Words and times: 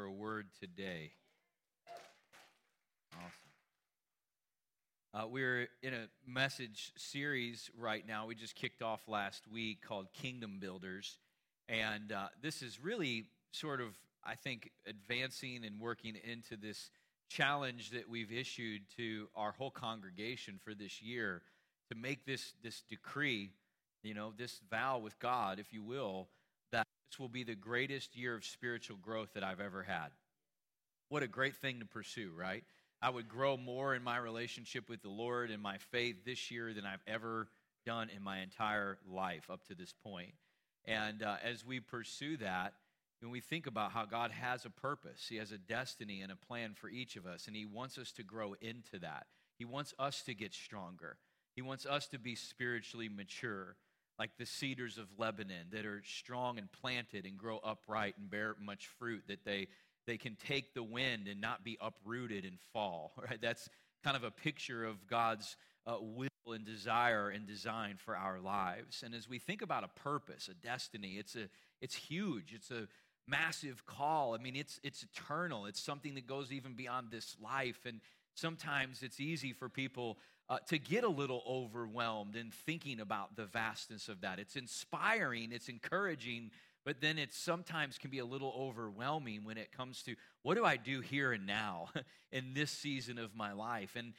for 0.00 0.06
a 0.06 0.10
word 0.10 0.46
today. 0.58 1.10
Awesome. 3.12 3.30
Uh, 5.12 5.28
we're 5.28 5.68
in 5.82 5.92
a 5.92 6.08
message 6.26 6.92
series 6.96 7.70
right 7.76 8.06
now. 8.06 8.24
We 8.24 8.34
just 8.34 8.54
kicked 8.54 8.80
off 8.80 9.02
last 9.06 9.46
week 9.46 9.82
called 9.86 10.06
Kingdom 10.14 10.56
Builders. 10.58 11.18
And 11.68 12.12
uh, 12.12 12.28
this 12.40 12.62
is 12.62 12.80
really 12.82 13.26
sort 13.52 13.82
of, 13.82 13.88
I 14.24 14.36
think, 14.36 14.70
advancing 14.86 15.66
and 15.66 15.78
working 15.78 16.16
into 16.24 16.56
this 16.56 16.90
challenge 17.28 17.90
that 17.90 18.08
we've 18.08 18.32
issued 18.32 18.80
to 18.96 19.28
our 19.36 19.52
whole 19.52 19.70
congregation 19.70 20.58
for 20.64 20.74
this 20.74 21.02
year 21.02 21.42
to 21.90 21.94
make 21.94 22.24
this, 22.24 22.54
this 22.62 22.82
decree, 22.88 23.50
you 24.02 24.14
know, 24.14 24.32
this 24.34 24.62
vow 24.70 24.98
with 24.98 25.18
God, 25.18 25.58
if 25.58 25.74
you 25.74 25.82
will, 25.82 26.28
this 27.10 27.18
will 27.18 27.28
be 27.28 27.42
the 27.42 27.56
greatest 27.56 28.16
year 28.16 28.36
of 28.36 28.44
spiritual 28.44 28.96
growth 28.96 29.30
that 29.34 29.42
I've 29.42 29.60
ever 29.60 29.82
had. 29.82 30.08
What 31.08 31.24
a 31.24 31.28
great 31.28 31.56
thing 31.56 31.80
to 31.80 31.84
pursue, 31.84 32.30
right? 32.36 32.62
I 33.02 33.10
would 33.10 33.28
grow 33.28 33.56
more 33.56 33.94
in 33.96 34.04
my 34.04 34.16
relationship 34.18 34.88
with 34.88 35.02
the 35.02 35.08
Lord 35.08 35.50
and 35.50 35.60
my 35.60 35.78
faith 35.78 36.24
this 36.24 36.52
year 36.52 36.72
than 36.72 36.86
I've 36.86 37.02
ever 37.08 37.48
done 37.84 38.10
in 38.14 38.22
my 38.22 38.40
entire 38.40 38.98
life 39.10 39.50
up 39.50 39.66
to 39.66 39.74
this 39.74 39.92
point. 40.04 40.34
And 40.84 41.22
uh, 41.22 41.36
as 41.42 41.66
we 41.66 41.80
pursue 41.80 42.36
that, 42.36 42.74
when 43.20 43.32
we 43.32 43.40
think 43.40 43.66
about 43.66 43.90
how 43.90 44.04
God 44.04 44.30
has 44.30 44.64
a 44.64 44.70
purpose, 44.70 45.26
He 45.28 45.36
has 45.36 45.50
a 45.50 45.58
destiny 45.58 46.20
and 46.20 46.30
a 46.30 46.36
plan 46.36 46.74
for 46.74 46.88
each 46.88 47.16
of 47.16 47.26
us, 47.26 47.48
and 47.48 47.56
He 47.56 47.66
wants 47.66 47.98
us 47.98 48.12
to 48.12 48.22
grow 48.22 48.54
into 48.60 49.00
that. 49.00 49.26
He 49.58 49.64
wants 49.64 49.94
us 49.98 50.22
to 50.22 50.34
get 50.34 50.54
stronger. 50.54 51.16
He 51.56 51.62
wants 51.62 51.86
us 51.86 52.06
to 52.08 52.18
be 52.18 52.36
spiritually 52.36 53.08
mature, 53.08 53.74
like 54.20 54.36
the 54.36 54.44
cedars 54.44 54.98
of 54.98 55.06
Lebanon 55.16 55.68
that 55.72 55.86
are 55.86 56.02
strong 56.04 56.58
and 56.58 56.70
planted 56.70 57.24
and 57.24 57.38
grow 57.38 57.58
upright 57.64 58.16
and 58.18 58.30
bear 58.30 58.54
much 58.62 58.86
fruit, 58.98 59.22
that 59.28 59.46
they, 59.46 59.66
they 60.06 60.18
can 60.18 60.36
take 60.36 60.74
the 60.74 60.82
wind 60.82 61.26
and 61.26 61.40
not 61.40 61.64
be 61.64 61.78
uprooted 61.80 62.44
and 62.44 62.58
fall. 62.74 63.12
Right? 63.30 63.40
That's 63.40 63.70
kind 64.04 64.18
of 64.18 64.22
a 64.22 64.30
picture 64.30 64.84
of 64.84 65.06
God's 65.06 65.56
uh, 65.86 65.96
will 65.98 66.28
and 66.52 66.66
desire 66.66 67.30
and 67.30 67.46
design 67.46 67.96
for 67.96 68.14
our 68.14 68.40
lives. 68.40 69.02
And 69.02 69.14
as 69.14 69.26
we 69.26 69.38
think 69.38 69.62
about 69.62 69.84
a 69.84 70.00
purpose, 70.00 70.48
a 70.48 70.54
destiny, 70.54 71.14
it's 71.18 71.34
a 71.34 71.48
it's 71.80 71.94
huge. 71.94 72.52
It's 72.54 72.70
a 72.70 72.88
massive 73.26 73.86
call. 73.86 74.34
I 74.34 74.38
mean, 74.38 74.54
it's 74.54 74.80
it's 74.82 75.02
eternal. 75.02 75.64
It's 75.64 75.80
something 75.80 76.14
that 76.16 76.26
goes 76.26 76.52
even 76.52 76.74
beyond 76.74 77.10
this 77.10 77.36
life. 77.42 77.86
And 77.86 78.00
sometimes 78.34 79.02
it's 79.02 79.18
easy 79.18 79.54
for 79.54 79.70
people 79.70 80.18
uh, 80.50 80.58
to 80.66 80.78
get 80.78 81.04
a 81.04 81.08
little 81.08 81.42
overwhelmed 81.48 82.34
in 82.34 82.50
thinking 82.50 82.98
about 82.98 83.36
the 83.36 83.46
vastness 83.46 84.08
of 84.08 84.20
that. 84.22 84.40
It's 84.40 84.56
inspiring, 84.56 85.52
it's 85.52 85.68
encouraging, 85.68 86.50
but 86.84 87.00
then 87.00 87.18
it 87.18 87.32
sometimes 87.32 87.98
can 87.98 88.10
be 88.10 88.18
a 88.18 88.24
little 88.24 88.52
overwhelming 88.58 89.44
when 89.44 89.56
it 89.56 89.70
comes 89.70 90.02
to 90.02 90.16
what 90.42 90.56
do 90.56 90.64
I 90.64 90.76
do 90.76 91.00
here 91.00 91.32
and 91.32 91.46
now 91.46 91.88
in 92.32 92.52
this 92.52 92.72
season 92.72 93.16
of 93.16 93.36
my 93.36 93.52
life? 93.52 93.94
And 93.94 94.12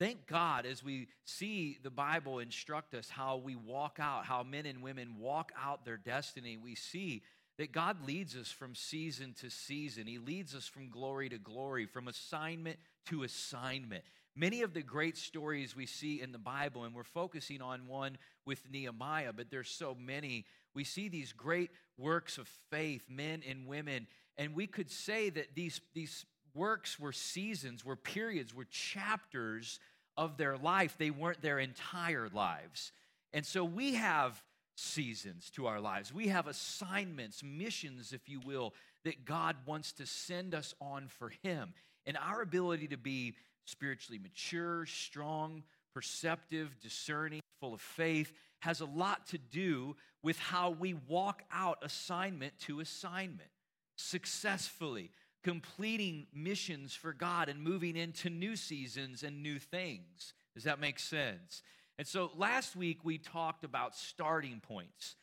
thank 0.00 0.26
God 0.26 0.66
as 0.66 0.82
we 0.82 1.06
see 1.24 1.78
the 1.80 1.90
Bible 1.90 2.40
instruct 2.40 2.92
us 2.92 3.08
how 3.08 3.36
we 3.36 3.54
walk 3.54 3.98
out, 4.00 4.24
how 4.24 4.42
men 4.42 4.66
and 4.66 4.82
women 4.82 5.14
walk 5.20 5.52
out 5.56 5.84
their 5.84 5.96
destiny, 5.96 6.56
we 6.56 6.74
see 6.74 7.22
that 7.58 7.70
God 7.70 8.04
leads 8.04 8.34
us 8.34 8.50
from 8.50 8.74
season 8.74 9.34
to 9.40 9.48
season. 9.48 10.08
He 10.08 10.18
leads 10.18 10.56
us 10.56 10.66
from 10.66 10.90
glory 10.90 11.28
to 11.28 11.38
glory, 11.38 11.86
from 11.86 12.08
assignment 12.08 12.78
to 13.06 13.22
assignment. 13.22 14.02
Many 14.34 14.62
of 14.62 14.72
the 14.72 14.82
great 14.82 15.18
stories 15.18 15.76
we 15.76 15.86
see 15.86 16.20
in 16.20 16.32
the 16.32 16.38
Bible, 16.38 16.84
and 16.84 16.94
we're 16.94 17.02
focusing 17.02 17.60
on 17.60 17.86
one 17.86 18.16
with 18.46 18.62
Nehemiah, 18.70 19.32
but 19.32 19.50
there's 19.50 19.68
so 19.68 19.94
many. 19.98 20.46
We 20.74 20.84
see 20.84 21.08
these 21.08 21.32
great 21.32 21.70
works 21.98 22.38
of 22.38 22.48
faith, 22.70 23.04
men 23.10 23.42
and 23.46 23.66
women, 23.66 24.06
and 24.38 24.54
we 24.54 24.66
could 24.66 24.90
say 24.90 25.28
that 25.30 25.54
these, 25.54 25.80
these 25.94 26.24
works 26.54 26.98
were 26.98 27.12
seasons, 27.12 27.84
were 27.84 27.96
periods, 27.96 28.54
were 28.54 28.64
chapters 28.64 29.78
of 30.16 30.36
their 30.36 30.56
life. 30.56 30.96
They 30.98 31.10
weren't 31.10 31.42
their 31.42 31.58
entire 31.58 32.28
lives. 32.32 32.92
And 33.32 33.44
so 33.44 33.64
we 33.64 33.94
have 33.94 34.42
seasons 34.74 35.50
to 35.50 35.66
our 35.66 35.80
lives. 35.80 36.12
We 36.12 36.28
have 36.28 36.46
assignments, 36.46 37.42
missions, 37.42 38.12
if 38.12 38.28
you 38.28 38.40
will, 38.40 38.74
that 39.04 39.24
God 39.24 39.56
wants 39.66 39.92
to 39.92 40.06
send 40.06 40.54
us 40.54 40.74
on 40.80 41.08
for 41.08 41.30
Him. 41.42 41.74
And 42.06 42.16
our 42.16 42.42
ability 42.42 42.88
to 42.88 42.96
be 42.96 43.34
spiritually 43.64 44.18
mature, 44.18 44.86
strong, 44.86 45.62
perceptive, 45.94 46.78
discerning, 46.80 47.40
full 47.60 47.74
of 47.74 47.80
faith 47.80 48.32
has 48.60 48.80
a 48.80 48.84
lot 48.84 49.26
to 49.28 49.38
do 49.38 49.96
with 50.22 50.38
how 50.38 50.70
we 50.70 50.94
walk 50.94 51.42
out 51.52 51.78
assignment 51.82 52.56
to 52.60 52.80
assignment 52.80 53.50
successfully, 53.96 55.10
completing 55.42 56.26
missions 56.32 56.94
for 56.94 57.12
God 57.12 57.48
and 57.48 57.60
moving 57.60 57.96
into 57.96 58.30
new 58.30 58.56
seasons 58.56 59.22
and 59.22 59.42
new 59.42 59.58
things. 59.58 60.32
Does 60.54 60.64
that 60.64 60.80
make 60.80 60.98
sense? 60.98 61.62
And 61.98 62.06
so 62.06 62.30
last 62.36 62.76
week 62.76 63.04
we 63.04 63.18
talked 63.18 63.64
about 63.64 63.94
starting 63.94 64.60
points 64.60 65.16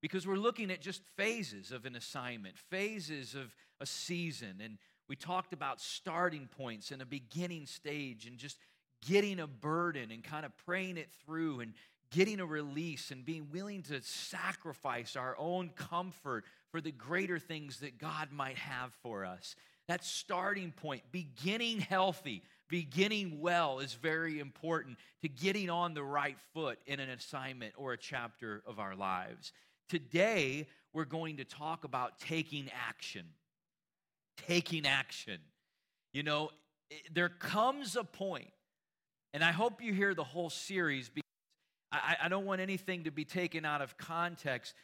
because 0.00 0.26
we're 0.26 0.36
looking 0.36 0.70
at 0.70 0.80
just 0.80 1.02
phases 1.16 1.72
of 1.72 1.84
an 1.84 1.96
assignment, 1.96 2.58
phases 2.58 3.34
of 3.34 3.54
a 3.80 3.86
season. 3.86 4.60
And 4.62 4.78
we 5.08 5.16
talked 5.16 5.52
about 5.52 5.80
starting 5.80 6.48
points 6.56 6.90
and 6.90 7.02
a 7.02 7.06
beginning 7.06 7.66
stage 7.66 8.26
and 8.26 8.38
just 8.38 8.58
getting 9.06 9.40
a 9.40 9.46
burden 9.46 10.10
and 10.10 10.22
kind 10.22 10.46
of 10.46 10.56
praying 10.64 10.96
it 10.96 11.08
through 11.24 11.60
and 11.60 11.74
getting 12.10 12.40
a 12.40 12.46
release 12.46 13.10
and 13.10 13.24
being 13.24 13.48
willing 13.50 13.82
to 13.82 14.00
sacrifice 14.02 15.16
our 15.16 15.34
own 15.38 15.70
comfort 15.70 16.44
for 16.70 16.80
the 16.80 16.92
greater 16.92 17.38
things 17.38 17.80
that 17.80 17.98
God 17.98 18.28
might 18.32 18.58
have 18.58 18.92
for 19.02 19.24
us. 19.24 19.56
That 19.88 20.04
starting 20.04 20.72
point, 20.72 21.02
beginning 21.10 21.80
healthy, 21.80 22.42
beginning 22.68 23.40
well 23.40 23.80
is 23.80 23.94
very 23.94 24.38
important 24.38 24.98
to 25.22 25.28
getting 25.28 25.68
on 25.68 25.94
the 25.94 26.04
right 26.04 26.38
foot 26.54 26.78
in 26.86 27.00
an 27.00 27.10
assignment 27.10 27.74
or 27.76 27.92
a 27.92 27.98
chapter 27.98 28.62
of 28.66 28.78
our 28.78 28.94
lives. 28.94 29.52
Today, 29.88 30.66
we're 30.92 31.04
going 31.04 31.38
to 31.38 31.44
talk 31.44 31.84
about 31.84 32.18
taking 32.18 32.70
action. 32.88 33.24
Taking 34.46 34.86
action. 34.86 35.38
You 36.12 36.22
know, 36.22 36.50
there 37.12 37.28
comes 37.28 37.96
a 37.96 38.04
point, 38.04 38.50
and 39.32 39.42
I 39.42 39.52
hope 39.52 39.82
you 39.82 39.92
hear 39.92 40.14
the 40.14 40.24
whole 40.24 40.50
series 40.50 41.08
because 41.08 41.22
I, 41.90 42.16
I 42.24 42.28
don't 42.28 42.44
want 42.44 42.60
anything 42.60 43.04
to 43.04 43.10
be 43.10 43.24
taken 43.24 43.64
out 43.64 43.82
of 43.82 43.96
context. 43.96 44.74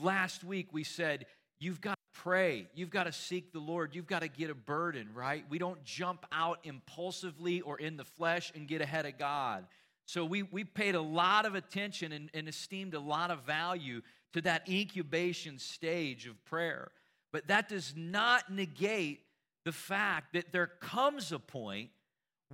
Last 0.00 0.44
week, 0.44 0.68
we 0.72 0.84
said, 0.84 1.26
You've 1.58 1.80
got 1.80 1.94
to 1.94 2.20
pray. 2.20 2.66
You've 2.74 2.90
got 2.90 3.04
to 3.04 3.12
seek 3.12 3.52
the 3.52 3.58
Lord. 3.58 3.94
You've 3.94 4.06
got 4.06 4.20
to 4.20 4.28
get 4.28 4.50
a 4.50 4.54
burden, 4.54 5.08
right? 5.14 5.44
We 5.48 5.58
don't 5.58 5.82
jump 5.84 6.26
out 6.30 6.58
impulsively 6.64 7.62
or 7.62 7.78
in 7.78 7.96
the 7.96 8.04
flesh 8.04 8.52
and 8.54 8.68
get 8.68 8.82
ahead 8.82 9.06
of 9.06 9.18
God. 9.18 9.64
So 10.04 10.24
we, 10.24 10.42
we 10.42 10.64
paid 10.64 10.94
a 10.94 11.00
lot 11.00 11.46
of 11.46 11.54
attention 11.54 12.12
and, 12.12 12.30
and 12.34 12.48
esteemed 12.48 12.94
a 12.94 13.00
lot 13.00 13.30
of 13.30 13.44
value 13.44 14.02
to 14.34 14.42
that 14.42 14.68
incubation 14.68 15.58
stage 15.58 16.26
of 16.26 16.42
prayer. 16.44 16.90
But 17.36 17.48
that 17.48 17.68
does 17.68 17.92
not 17.94 18.50
negate 18.50 19.20
the 19.66 19.72
fact 19.72 20.32
that 20.32 20.52
there 20.52 20.68
comes 20.80 21.32
a 21.32 21.38
point 21.38 21.90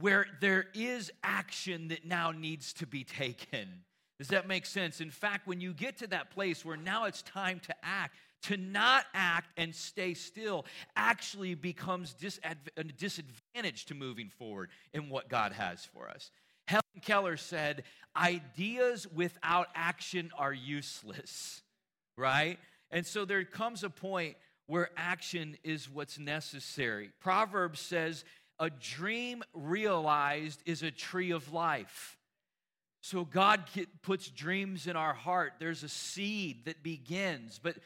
where 0.00 0.26
there 0.40 0.66
is 0.74 1.12
action 1.22 1.86
that 1.86 2.04
now 2.04 2.32
needs 2.32 2.72
to 2.72 2.86
be 2.88 3.04
taken. 3.04 3.84
Does 4.18 4.26
that 4.30 4.48
make 4.48 4.66
sense? 4.66 5.00
In 5.00 5.12
fact, 5.12 5.46
when 5.46 5.60
you 5.60 5.72
get 5.72 5.98
to 5.98 6.08
that 6.08 6.32
place 6.32 6.64
where 6.64 6.76
now 6.76 7.04
it's 7.04 7.22
time 7.22 7.60
to 7.60 7.74
act, 7.84 8.16
to 8.48 8.56
not 8.56 9.04
act 9.14 9.50
and 9.56 9.72
stay 9.72 10.14
still 10.14 10.66
actually 10.96 11.54
becomes 11.54 12.16
a 12.76 12.82
disadvantage 12.82 13.84
to 13.84 13.94
moving 13.94 14.30
forward 14.30 14.68
in 14.92 15.08
what 15.08 15.28
God 15.28 15.52
has 15.52 15.84
for 15.84 16.08
us. 16.08 16.32
Helen 16.66 16.82
Keller 17.02 17.36
said, 17.36 17.84
Ideas 18.16 19.06
without 19.06 19.68
action 19.76 20.32
are 20.36 20.52
useless, 20.52 21.62
right? 22.16 22.58
And 22.90 23.06
so 23.06 23.24
there 23.24 23.44
comes 23.44 23.84
a 23.84 23.90
point 23.90 24.36
where 24.72 24.88
action 24.96 25.54
is 25.64 25.90
what's 25.90 26.18
necessary. 26.18 27.10
Proverbs 27.20 27.78
says, 27.78 28.24
A 28.58 28.70
dream 28.70 29.42
realized 29.52 30.62
is 30.64 30.82
a 30.82 30.90
tree 30.90 31.30
of 31.30 31.52
life. 31.52 32.16
So 33.02 33.26
God 33.26 33.64
puts 34.00 34.30
dreams 34.30 34.86
in 34.86 34.96
our 34.96 35.12
heart. 35.12 35.52
There's 35.58 35.82
a 35.82 35.90
seed 35.90 36.64
that 36.64 36.82
begins. 36.82 37.60
But 37.62 37.76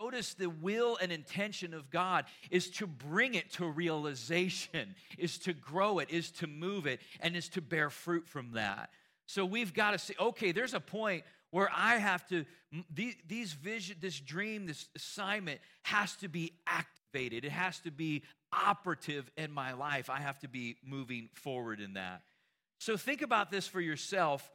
notice 0.00 0.34
the 0.34 0.48
will 0.48 0.96
and 1.02 1.10
intention 1.10 1.74
of 1.74 1.90
God 1.90 2.26
is 2.48 2.70
to 2.72 2.86
bring 2.86 3.34
it 3.34 3.50
to 3.54 3.66
realization, 3.66 4.94
is 5.18 5.38
to 5.38 5.52
grow 5.52 5.98
it, 5.98 6.10
is 6.10 6.30
to 6.30 6.46
move 6.46 6.86
it, 6.86 7.00
and 7.18 7.34
is 7.34 7.48
to 7.48 7.60
bear 7.60 7.90
fruit 7.90 8.28
from 8.28 8.52
that. 8.52 8.90
So 9.26 9.44
we've 9.44 9.74
got 9.74 9.90
to 9.90 9.98
say, 9.98 10.14
okay, 10.20 10.52
there's 10.52 10.74
a 10.74 10.80
point 10.80 11.24
where 11.50 11.70
I 11.74 11.96
have 11.96 12.26
to, 12.28 12.44
these 12.92 13.52
vision, 13.52 13.96
this 14.00 14.18
dream, 14.18 14.66
this 14.66 14.88
assignment 14.96 15.60
has 15.84 16.14
to 16.16 16.28
be 16.28 16.52
activated. 16.66 17.44
It 17.44 17.52
has 17.52 17.78
to 17.80 17.90
be 17.90 18.22
operative 18.52 19.30
in 19.36 19.52
my 19.52 19.72
life. 19.72 20.10
I 20.10 20.20
have 20.20 20.38
to 20.40 20.48
be 20.48 20.76
moving 20.84 21.28
forward 21.32 21.80
in 21.80 21.94
that. 21.94 22.22
So 22.78 22.96
think 22.96 23.22
about 23.22 23.50
this 23.50 23.66
for 23.66 23.80
yourself 23.80 24.50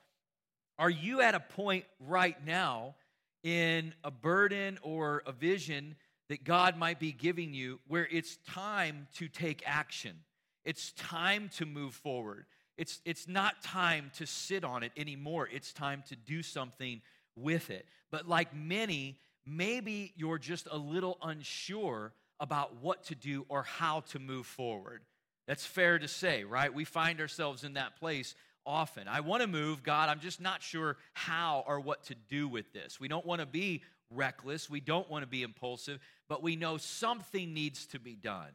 are 0.78 0.90
you 0.90 1.22
at 1.22 1.36
a 1.36 1.40
point 1.40 1.86
right 2.00 2.44
now 2.46 2.96
in 3.44 3.94
a 4.04 4.12
burden 4.12 4.80
or 4.82 5.22
a 5.26 5.32
vision 5.32 5.96
that 6.30 6.44
God 6.44 6.78
might 6.78 7.00
be 7.00 7.12
giving 7.12 7.54
you 7.54 7.80
where 7.88 8.08
it's 8.10 8.38
time 8.48 9.08
to 9.16 9.28
take 9.28 9.62
action. 9.66 10.16
It's 10.64 10.92
time 10.94 11.50
to 11.58 11.66
move 11.66 11.94
forward. 11.94 12.46
It's, 12.78 13.02
it's 13.06 13.28
not 13.28 13.62
time 13.62 14.12
to 14.18 14.26
sit 14.26 14.64
on 14.64 14.84
it 14.84 14.92
anymore. 14.98 15.48
It's 15.52 15.74
time 15.74 16.04
to 16.10 16.16
do 16.16 16.42
something 16.42 17.02
with 17.36 17.70
it. 17.70 17.86
But 18.12 18.28
like 18.28 18.56
many, 18.56 19.18
maybe 19.46 20.14
you're 20.16 20.38
just 20.38 20.68
a 20.72 20.78
little 20.78 21.18
unsure 21.22 22.14
about 22.40 22.82
what 22.82 23.04
to 23.06 23.16
do 23.16 23.46
or 23.50 23.64
how 23.64 24.02
to 24.12 24.20
move 24.20 24.46
forward. 24.46 25.02
That's 25.48 25.66
fair 25.66 26.00
to 26.00 26.08
say, 26.08 26.44
right? 26.44 26.74
We 26.74 26.86
find 26.86 27.20
ourselves 27.20 27.64
in 27.64 27.74
that 27.74 28.00
place 28.00 28.36
often. 28.66 29.08
I 29.08 29.22
want 29.22 29.42
to 29.42 29.48
move, 29.48 29.84
God, 29.84 30.10
I'm 30.10 30.20
just 30.20 30.40
not 30.40 30.62
sure 30.62 30.98
how 31.14 31.64
or 31.68 31.80
what 31.80 32.04
to 32.06 32.16
do 32.16 32.48
with 32.48 32.72
this. 32.74 33.00
We 33.00 33.08
don't 33.08 33.26
want 33.26 33.42
to 33.42 33.48
be 33.48 33.84
reckless, 34.10 34.70
we 34.70 34.82
don't 34.82 35.10
want 35.10 35.24
to 35.24 35.28
be 35.28 35.42
impulsive, 35.42 36.00
but 36.28 36.44
we 36.44 36.56
know 36.56 36.78
something 36.78 37.54
needs 37.54 37.86
to 37.88 38.00
be 38.00 38.16
done. 38.16 38.52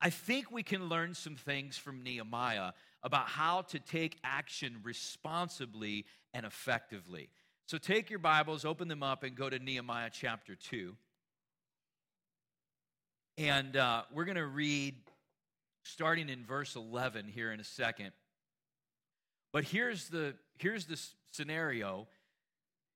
I 0.00 0.10
think 0.10 0.50
we 0.50 0.62
can 0.62 0.88
learn 0.88 1.14
some 1.14 1.36
things 1.36 1.76
from 1.76 2.02
Nehemiah 2.02 2.72
about 3.02 3.28
how 3.28 3.62
to 3.62 3.78
take 3.78 4.18
action 4.22 4.78
responsibly 4.82 6.04
and 6.34 6.46
effectively. 6.46 7.28
So 7.66 7.78
take 7.78 8.10
your 8.10 8.18
Bibles, 8.18 8.64
open 8.64 8.88
them 8.88 9.02
up, 9.02 9.22
and 9.22 9.34
go 9.34 9.48
to 9.48 9.58
Nehemiah 9.58 10.10
chapter 10.12 10.54
2. 10.54 10.94
And 13.38 13.76
uh, 13.76 14.02
we're 14.12 14.24
going 14.24 14.36
to 14.36 14.46
read 14.46 14.94
starting 15.84 16.28
in 16.28 16.44
verse 16.44 16.76
11 16.76 17.28
here 17.28 17.50
in 17.50 17.60
a 17.60 17.64
second. 17.64 18.12
But 19.52 19.64
here's 19.64 20.08
the, 20.08 20.34
here's 20.58 20.86
the 20.86 21.00
scenario. 21.32 22.06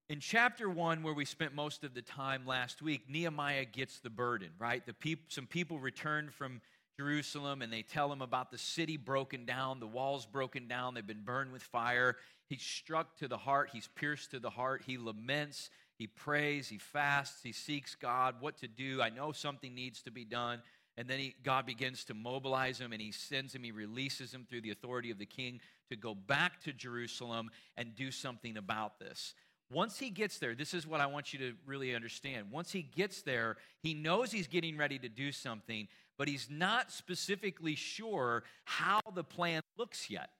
In 0.08 0.20
chapter 0.20 0.70
1, 0.70 1.02
where 1.02 1.14
we 1.14 1.24
spent 1.24 1.54
most 1.54 1.82
of 1.82 1.94
the 1.94 2.02
time 2.02 2.46
last 2.46 2.80
week, 2.80 3.02
Nehemiah 3.08 3.64
gets 3.64 3.98
the 3.98 4.10
burden, 4.10 4.50
right? 4.58 4.84
The 4.86 4.94
peop- 4.94 5.32
some 5.32 5.46
people 5.46 5.78
return 5.78 6.30
from 6.30 6.60
Jerusalem 6.98 7.62
and 7.62 7.72
they 7.72 7.82
tell 7.82 8.10
him 8.10 8.22
about 8.22 8.50
the 8.50 8.58
city 8.58 8.96
broken 8.96 9.44
down, 9.44 9.80
the 9.80 9.86
walls 9.86 10.26
broken 10.26 10.66
down, 10.66 10.94
they've 10.94 11.06
been 11.06 11.24
burned 11.24 11.52
with 11.52 11.62
fire. 11.62 12.16
He's 12.48 12.62
struck 12.62 13.16
to 13.18 13.28
the 13.28 13.36
heart, 13.36 13.70
he's 13.72 13.88
pierced 13.88 14.30
to 14.30 14.38
the 14.38 14.50
heart. 14.50 14.82
He 14.86 14.98
laments, 14.98 15.70
he 15.98 16.06
prays, 16.06 16.68
he 16.68 16.78
fasts, 16.78 17.40
he 17.42 17.52
seeks 17.52 17.94
God 17.94 18.36
what 18.40 18.58
to 18.58 18.68
do. 18.68 19.02
I 19.02 19.10
know 19.10 19.32
something 19.32 19.74
needs 19.74 20.02
to 20.02 20.10
be 20.10 20.24
done. 20.24 20.62
And 20.98 21.08
then 21.08 21.18
he, 21.18 21.34
God 21.42 21.66
begins 21.66 22.04
to 22.04 22.14
mobilize 22.14 22.80
him 22.80 22.92
and 22.92 23.02
he 23.02 23.12
sends 23.12 23.54
him, 23.54 23.62
he 23.62 23.72
releases 23.72 24.32
him 24.32 24.46
through 24.48 24.62
the 24.62 24.70
authority 24.70 25.10
of 25.10 25.18
the 25.18 25.26
king 25.26 25.60
to 25.90 25.96
go 25.96 26.14
back 26.14 26.60
to 26.62 26.72
Jerusalem 26.72 27.50
and 27.76 27.94
do 27.94 28.10
something 28.10 28.56
about 28.56 28.98
this. 28.98 29.34
Once 29.70 29.98
he 29.98 30.10
gets 30.10 30.38
there, 30.38 30.54
this 30.54 30.72
is 30.72 30.86
what 30.86 31.00
I 31.00 31.06
want 31.06 31.32
you 31.32 31.40
to 31.40 31.52
really 31.66 31.94
understand. 31.94 32.52
Once 32.52 32.70
he 32.70 32.82
gets 32.82 33.22
there, 33.22 33.56
he 33.82 33.94
knows 33.94 34.30
he's 34.30 34.46
getting 34.46 34.76
ready 34.76 34.98
to 34.98 35.08
do 35.08 35.32
something, 35.32 35.88
but 36.18 36.28
he's 36.28 36.48
not 36.50 36.90
specifically 36.90 37.74
sure 37.74 38.44
how 38.64 39.00
the 39.14 39.24
plan 39.24 39.62
looks 39.76 40.10
yet. 40.10 40.30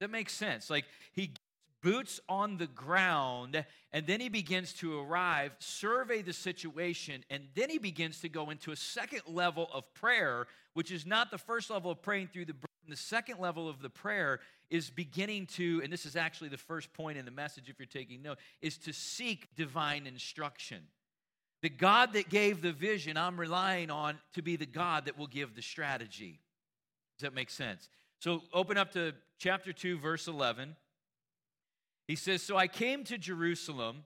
That 0.00 0.10
makes 0.10 0.32
sense. 0.32 0.70
Like 0.70 0.84
he 1.12 1.32
boots 1.82 2.20
on 2.28 2.58
the 2.58 2.66
ground, 2.66 3.64
and 3.92 4.06
then 4.06 4.20
he 4.20 4.28
begins 4.28 4.72
to 4.74 5.00
arrive, 5.00 5.52
survey 5.58 6.22
the 6.22 6.32
situation, 6.32 7.24
and 7.30 7.44
then 7.54 7.70
he 7.70 7.78
begins 7.78 8.20
to 8.20 8.28
go 8.28 8.50
into 8.50 8.72
a 8.72 8.76
second 8.76 9.22
level 9.26 9.68
of 9.72 9.92
prayer, 9.94 10.46
which 10.74 10.90
is 10.90 11.06
not 11.06 11.30
the 11.30 11.38
first 11.38 11.70
level 11.70 11.90
of 11.90 12.02
praying 12.02 12.28
through 12.32 12.46
the 12.46 12.54
burden. 12.54 12.68
The 12.88 12.96
second 12.96 13.38
level 13.38 13.68
of 13.68 13.82
the 13.82 13.90
prayer 13.90 14.40
is 14.70 14.88
beginning 14.88 15.46
to, 15.46 15.80
and 15.84 15.92
this 15.92 16.06
is 16.06 16.16
actually 16.16 16.48
the 16.48 16.56
first 16.56 16.92
point 16.94 17.18
in 17.18 17.24
the 17.24 17.30
message 17.30 17.68
if 17.68 17.78
you're 17.78 17.86
taking 17.86 18.22
note, 18.22 18.38
is 18.62 18.78
to 18.78 18.92
seek 18.92 19.54
divine 19.56 20.06
instruction. 20.06 20.78
The 21.62 21.68
God 21.68 22.12
that 22.12 22.28
gave 22.28 22.62
the 22.62 22.72
vision, 22.72 23.16
I'm 23.16 23.38
relying 23.38 23.90
on 23.90 24.18
to 24.34 24.42
be 24.42 24.56
the 24.56 24.66
God 24.66 25.06
that 25.06 25.18
will 25.18 25.26
give 25.26 25.56
the 25.56 25.62
strategy. 25.62 26.40
Does 27.18 27.24
that 27.24 27.34
make 27.34 27.50
sense? 27.50 27.88
So 28.20 28.42
open 28.52 28.78
up 28.78 28.92
to 28.92 29.12
chapter 29.38 29.72
2, 29.72 29.98
verse 29.98 30.28
11. 30.28 30.76
He 32.06 32.16
says, 32.16 32.42
So 32.42 32.56
I 32.56 32.68
came 32.68 33.04
to 33.04 33.18
Jerusalem, 33.18 34.04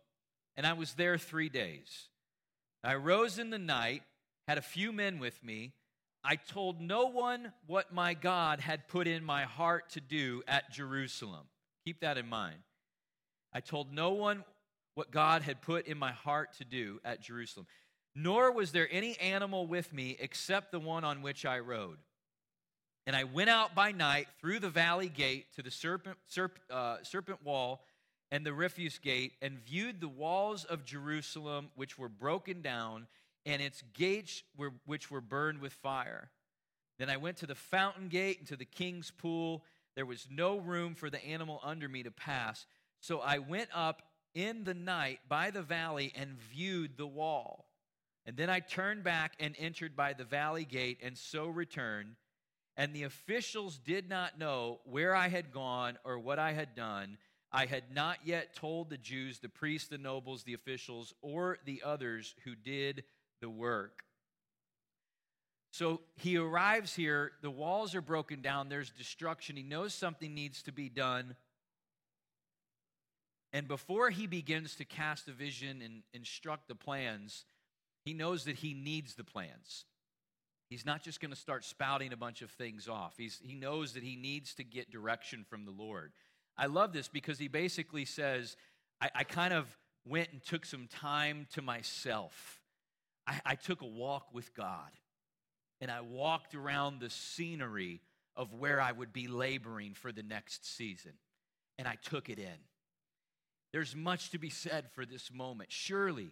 and 0.56 0.66
I 0.66 0.72
was 0.72 0.94
there 0.94 1.18
three 1.18 1.50
days. 1.50 2.08
I 2.82 2.94
rose 2.96 3.38
in 3.38 3.50
the 3.50 3.58
night, 3.58 4.02
had 4.48 4.58
a 4.58 4.62
few 4.62 4.92
men 4.92 5.18
with 5.18 5.42
me. 5.44 5.72
I 6.24 6.36
told 6.36 6.80
no 6.80 7.06
one 7.06 7.52
what 7.66 7.92
my 7.92 8.14
God 8.14 8.60
had 8.60 8.88
put 8.88 9.06
in 9.06 9.24
my 9.24 9.44
heart 9.44 9.90
to 9.90 10.00
do 10.00 10.42
at 10.48 10.70
Jerusalem. 10.70 11.46
Keep 11.84 12.00
that 12.00 12.16
in 12.16 12.28
mind. 12.28 12.58
I 13.52 13.60
told 13.60 13.92
no 13.92 14.10
one 14.10 14.44
what 14.94 15.10
God 15.10 15.42
had 15.42 15.62
put 15.62 15.86
in 15.86 15.98
my 15.98 16.12
heart 16.12 16.54
to 16.58 16.64
do 16.64 17.00
at 17.04 17.22
Jerusalem. 17.22 17.66
Nor 18.14 18.52
was 18.52 18.72
there 18.72 18.88
any 18.90 19.18
animal 19.18 19.66
with 19.66 19.92
me 19.92 20.16
except 20.20 20.70
the 20.70 20.80
one 20.80 21.04
on 21.04 21.22
which 21.22 21.46
I 21.46 21.60
rode. 21.60 21.98
And 23.06 23.16
I 23.16 23.24
went 23.24 23.50
out 23.50 23.74
by 23.74 23.92
night 23.92 24.28
through 24.40 24.60
the 24.60 24.70
valley 24.70 25.08
gate 25.08 25.46
to 25.56 25.62
the 25.62 25.70
serpent, 25.70 26.18
serp, 26.30 26.50
uh, 26.70 26.98
serpent 27.02 27.44
wall 27.44 27.84
and 28.30 28.46
the 28.46 28.52
refuse 28.52 28.98
gate 28.98 29.32
and 29.42 29.58
viewed 29.58 30.00
the 30.00 30.08
walls 30.08 30.64
of 30.64 30.84
Jerusalem, 30.84 31.70
which 31.74 31.98
were 31.98 32.08
broken 32.08 32.62
down, 32.62 33.06
and 33.44 33.60
its 33.60 33.82
gates, 33.92 34.42
were, 34.56 34.72
which 34.86 35.10
were 35.10 35.20
burned 35.20 35.60
with 35.60 35.72
fire. 35.72 36.30
Then 36.98 37.10
I 37.10 37.16
went 37.16 37.38
to 37.38 37.46
the 37.46 37.54
fountain 37.54 38.08
gate 38.08 38.38
and 38.38 38.48
to 38.48 38.56
the 38.56 38.64
king's 38.64 39.10
pool. 39.10 39.64
There 39.96 40.06
was 40.06 40.28
no 40.30 40.58
room 40.58 40.94
for 40.94 41.10
the 41.10 41.24
animal 41.24 41.60
under 41.64 41.88
me 41.88 42.04
to 42.04 42.10
pass. 42.10 42.66
So 43.00 43.18
I 43.18 43.38
went 43.38 43.68
up 43.74 44.02
in 44.34 44.64
the 44.64 44.74
night 44.74 45.20
by 45.28 45.50
the 45.50 45.62
valley 45.62 46.12
and 46.16 46.38
viewed 46.50 46.96
the 46.96 47.06
wall. 47.06 47.66
And 48.24 48.36
then 48.36 48.50
I 48.50 48.60
turned 48.60 49.02
back 49.02 49.34
and 49.40 49.54
entered 49.58 49.96
by 49.96 50.12
the 50.12 50.24
valley 50.24 50.64
gate, 50.64 51.00
and 51.02 51.18
so 51.18 51.46
returned. 51.46 52.16
And 52.76 52.94
the 52.94 53.02
officials 53.02 53.78
did 53.78 54.08
not 54.08 54.38
know 54.38 54.80
where 54.84 55.14
I 55.14 55.28
had 55.28 55.52
gone 55.52 55.98
or 56.04 56.18
what 56.18 56.38
I 56.38 56.52
had 56.52 56.74
done. 56.74 57.18
I 57.50 57.66
had 57.66 57.94
not 57.94 58.18
yet 58.24 58.54
told 58.54 58.88
the 58.88 58.96
Jews, 58.96 59.40
the 59.40 59.48
priests, 59.48 59.88
the 59.88 59.98
nobles, 59.98 60.44
the 60.44 60.54
officials, 60.54 61.12
or 61.20 61.58
the 61.66 61.82
others 61.84 62.34
who 62.44 62.54
did 62.54 63.04
the 63.40 63.50
work. 63.50 64.04
So 65.72 66.00
he 66.16 66.36
arrives 66.36 66.94
here, 66.94 67.32
the 67.42 67.50
walls 67.50 67.94
are 67.94 68.02
broken 68.02 68.42
down, 68.42 68.68
there's 68.68 68.90
destruction. 68.90 69.56
He 69.56 69.62
knows 69.62 69.94
something 69.94 70.34
needs 70.34 70.62
to 70.64 70.72
be 70.72 70.88
done. 70.88 71.34
And 73.52 73.68
before 73.68 74.10
he 74.10 74.26
begins 74.26 74.76
to 74.76 74.84
cast 74.84 75.28
a 75.28 75.32
vision 75.32 75.82
and 75.82 76.02
instruct 76.14 76.68
the 76.68 76.74
plans, 76.74 77.44
he 78.04 78.14
knows 78.14 78.44
that 78.44 78.56
he 78.56 78.72
needs 78.72 79.14
the 79.14 79.24
plans. 79.24 79.84
He's 80.70 80.86
not 80.86 81.02
just 81.02 81.20
going 81.20 81.32
to 81.32 81.36
start 81.36 81.64
spouting 81.64 82.14
a 82.14 82.16
bunch 82.16 82.40
of 82.40 82.50
things 82.50 82.88
off. 82.88 83.14
He's, 83.18 83.38
he 83.44 83.54
knows 83.54 83.92
that 83.92 84.02
he 84.02 84.16
needs 84.16 84.54
to 84.54 84.64
get 84.64 84.90
direction 84.90 85.44
from 85.48 85.66
the 85.66 85.70
Lord. 85.70 86.12
I 86.56 86.66
love 86.66 86.94
this 86.94 87.08
because 87.08 87.38
he 87.38 87.48
basically 87.48 88.06
says, 88.06 88.56
I, 89.00 89.10
I 89.14 89.24
kind 89.24 89.52
of 89.52 89.66
went 90.06 90.30
and 90.32 90.42
took 90.42 90.64
some 90.64 90.88
time 90.88 91.46
to 91.52 91.62
myself. 91.62 92.60
I, 93.26 93.40
I 93.44 93.54
took 93.54 93.82
a 93.82 93.86
walk 93.86 94.32
with 94.32 94.54
God 94.54 94.90
and 95.82 95.90
I 95.90 96.00
walked 96.00 96.54
around 96.54 97.00
the 97.00 97.10
scenery 97.10 98.00
of 98.34 98.54
where 98.54 98.80
I 98.80 98.92
would 98.92 99.12
be 99.12 99.28
laboring 99.28 99.92
for 99.92 100.10
the 100.10 100.22
next 100.22 100.64
season. 100.76 101.12
And 101.78 101.86
I 101.86 101.96
took 102.02 102.30
it 102.30 102.38
in. 102.38 102.58
There's 103.72 103.96
much 103.96 104.30
to 104.30 104.38
be 104.38 104.50
said 104.50 104.90
for 104.94 105.06
this 105.06 105.32
moment. 105.32 105.72
Surely, 105.72 106.30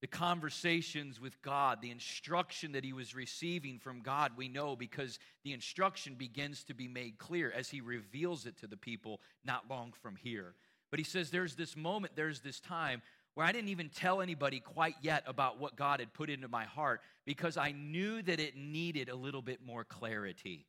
the 0.00 0.06
conversations 0.06 1.20
with 1.20 1.40
God, 1.42 1.80
the 1.80 1.90
instruction 1.90 2.72
that 2.72 2.84
he 2.84 2.92
was 2.92 3.14
receiving 3.14 3.78
from 3.78 4.02
God, 4.02 4.32
we 4.36 4.48
know 4.48 4.76
because 4.76 5.18
the 5.42 5.52
instruction 5.52 6.14
begins 6.14 6.64
to 6.64 6.74
be 6.74 6.86
made 6.86 7.18
clear 7.18 7.52
as 7.56 7.70
he 7.70 7.80
reveals 7.80 8.46
it 8.46 8.58
to 8.58 8.66
the 8.66 8.76
people 8.76 9.20
not 9.44 9.68
long 9.70 9.92
from 10.02 10.16
here. 10.16 10.54
But 10.90 11.00
he 11.00 11.04
says, 11.04 11.30
There's 11.30 11.54
this 11.54 11.76
moment, 11.76 12.14
there's 12.14 12.40
this 12.40 12.60
time 12.60 13.02
where 13.34 13.46
I 13.46 13.52
didn't 13.52 13.70
even 13.70 13.88
tell 13.88 14.22
anybody 14.22 14.60
quite 14.60 14.96
yet 15.02 15.22
about 15.26 15.58
what 15.58 15.76
God 15.76 16.00
had 16.00 16.12
put 16.14 16.30
into 16.30 16.48
my 16.48 16.64
heart 16.64 17.00
because 17.26 17.56
I 17.56 17.72
knew 17.72 18.22
that 18.22 18.40
it 18.40 18.56
needed 18.56 19.08
a 19.08 19.16
little 19.16 19.42
bit 19.42 19.60
more 19.64 19.84
clarity. 19.84 20.66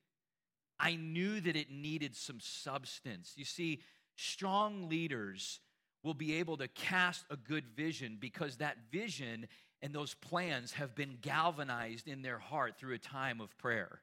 I 0.80 0.96
knew 0.96 1.40
that 1.42 1.56
it 1.56 1.72
needed 1.72 2.16
some 2.16 2.40
substance. 2.40 3.34
You 3.36 3.46
see, 3.46 3.82
strong 4.16 4.90
leaders 4.90 5.60
will 6.08 6.14
be 6.14 6.36
able 6.36 6.56
to 6.56 6.70
cast 6.70 7.26
a 7.30 7.36
good 7.36 7.68
vision 7.76 8.18
because 8.18 8.56
that 8.58 8.78
vision 8.90 9.46
and 9.82 9.94
those 9.94 10.14
plans 10.14 10.72
have 10.72 10.96
been 10.96 11.18
galvanized 11.22 12.08
in 12.08 12.22
their 12.22 12.40
heart 12.40 12.80
through 12.80 12.96
a 12.96 12.98
time 12.98 13.42
of 13.42 13.56
prayer. 13.58 14.00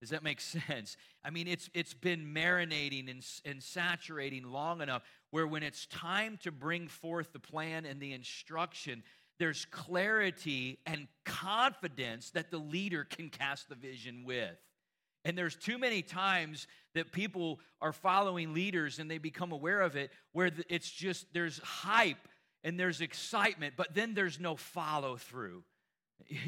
Does 0.00 0.08
that 0.08 0.22
make 0.22 0.40
sense? 0.68 0.96
I 1.22 1.28
mean, 1.28 1.46
it's, 1.46 1.68
it's 1.74 1.92
been 1.92 2.34
marinating 2.34 3.10
and, 3.10 3.22
and 3.44 3.62
saturating 3.62 4.44
long 4.44 4.80
enough 4.80 5.02
where 5.32 5.46
when 5.46 5.62
it's 5.62 5.84
time 5.86 6.38
to 6.44 6.50
bring 6.50 6.88
forth 6.88 7.34
the 7.34 7.38
plan 7.38 7.84
and 7.84 8.00
the 8.00 8.14
instruction, 8.14 9.02
there's 9.38 9.66
clarity 9.66 10.78
and 10.86 11.08
confidence 11.26 12.30
that 12.30 12.50
the 12.50 12.58
leader 12.58 13.04
can 13.04 13.28
cast 13.28 13.68
the 13.68 13.74
vision 13.74 14.24
with. 14.24 14.56
And 15.24 15.36
there's 15.38 15.56
too 15.56 15.78
many 15.78 16.02
times 16.02 16.66
that 16.94 17.12
people 17.12 17.60
are 17.80 17.92
following 17.92 18.52
leaders 18.52 18.98
and 18.98 19.10
they 19.10 19.18
become 19.18 19.52
aware 19.52 19.80
of 19.80 19.96
it 19.96 20.10
where 20.32 20.50
it's 20.68 20.90
just 20.90 21.26
there's 21.32 21.58
hype 21.58 22.28
and 22.62 22.78
there's 22.78 23.00
excitement, 23.00 23.74
but 23.76 23.94
then 23.94 24.14
there's 24.14 24.40
no 24.40 24.56
follow 24.56 25.16
through. 25.16 25.64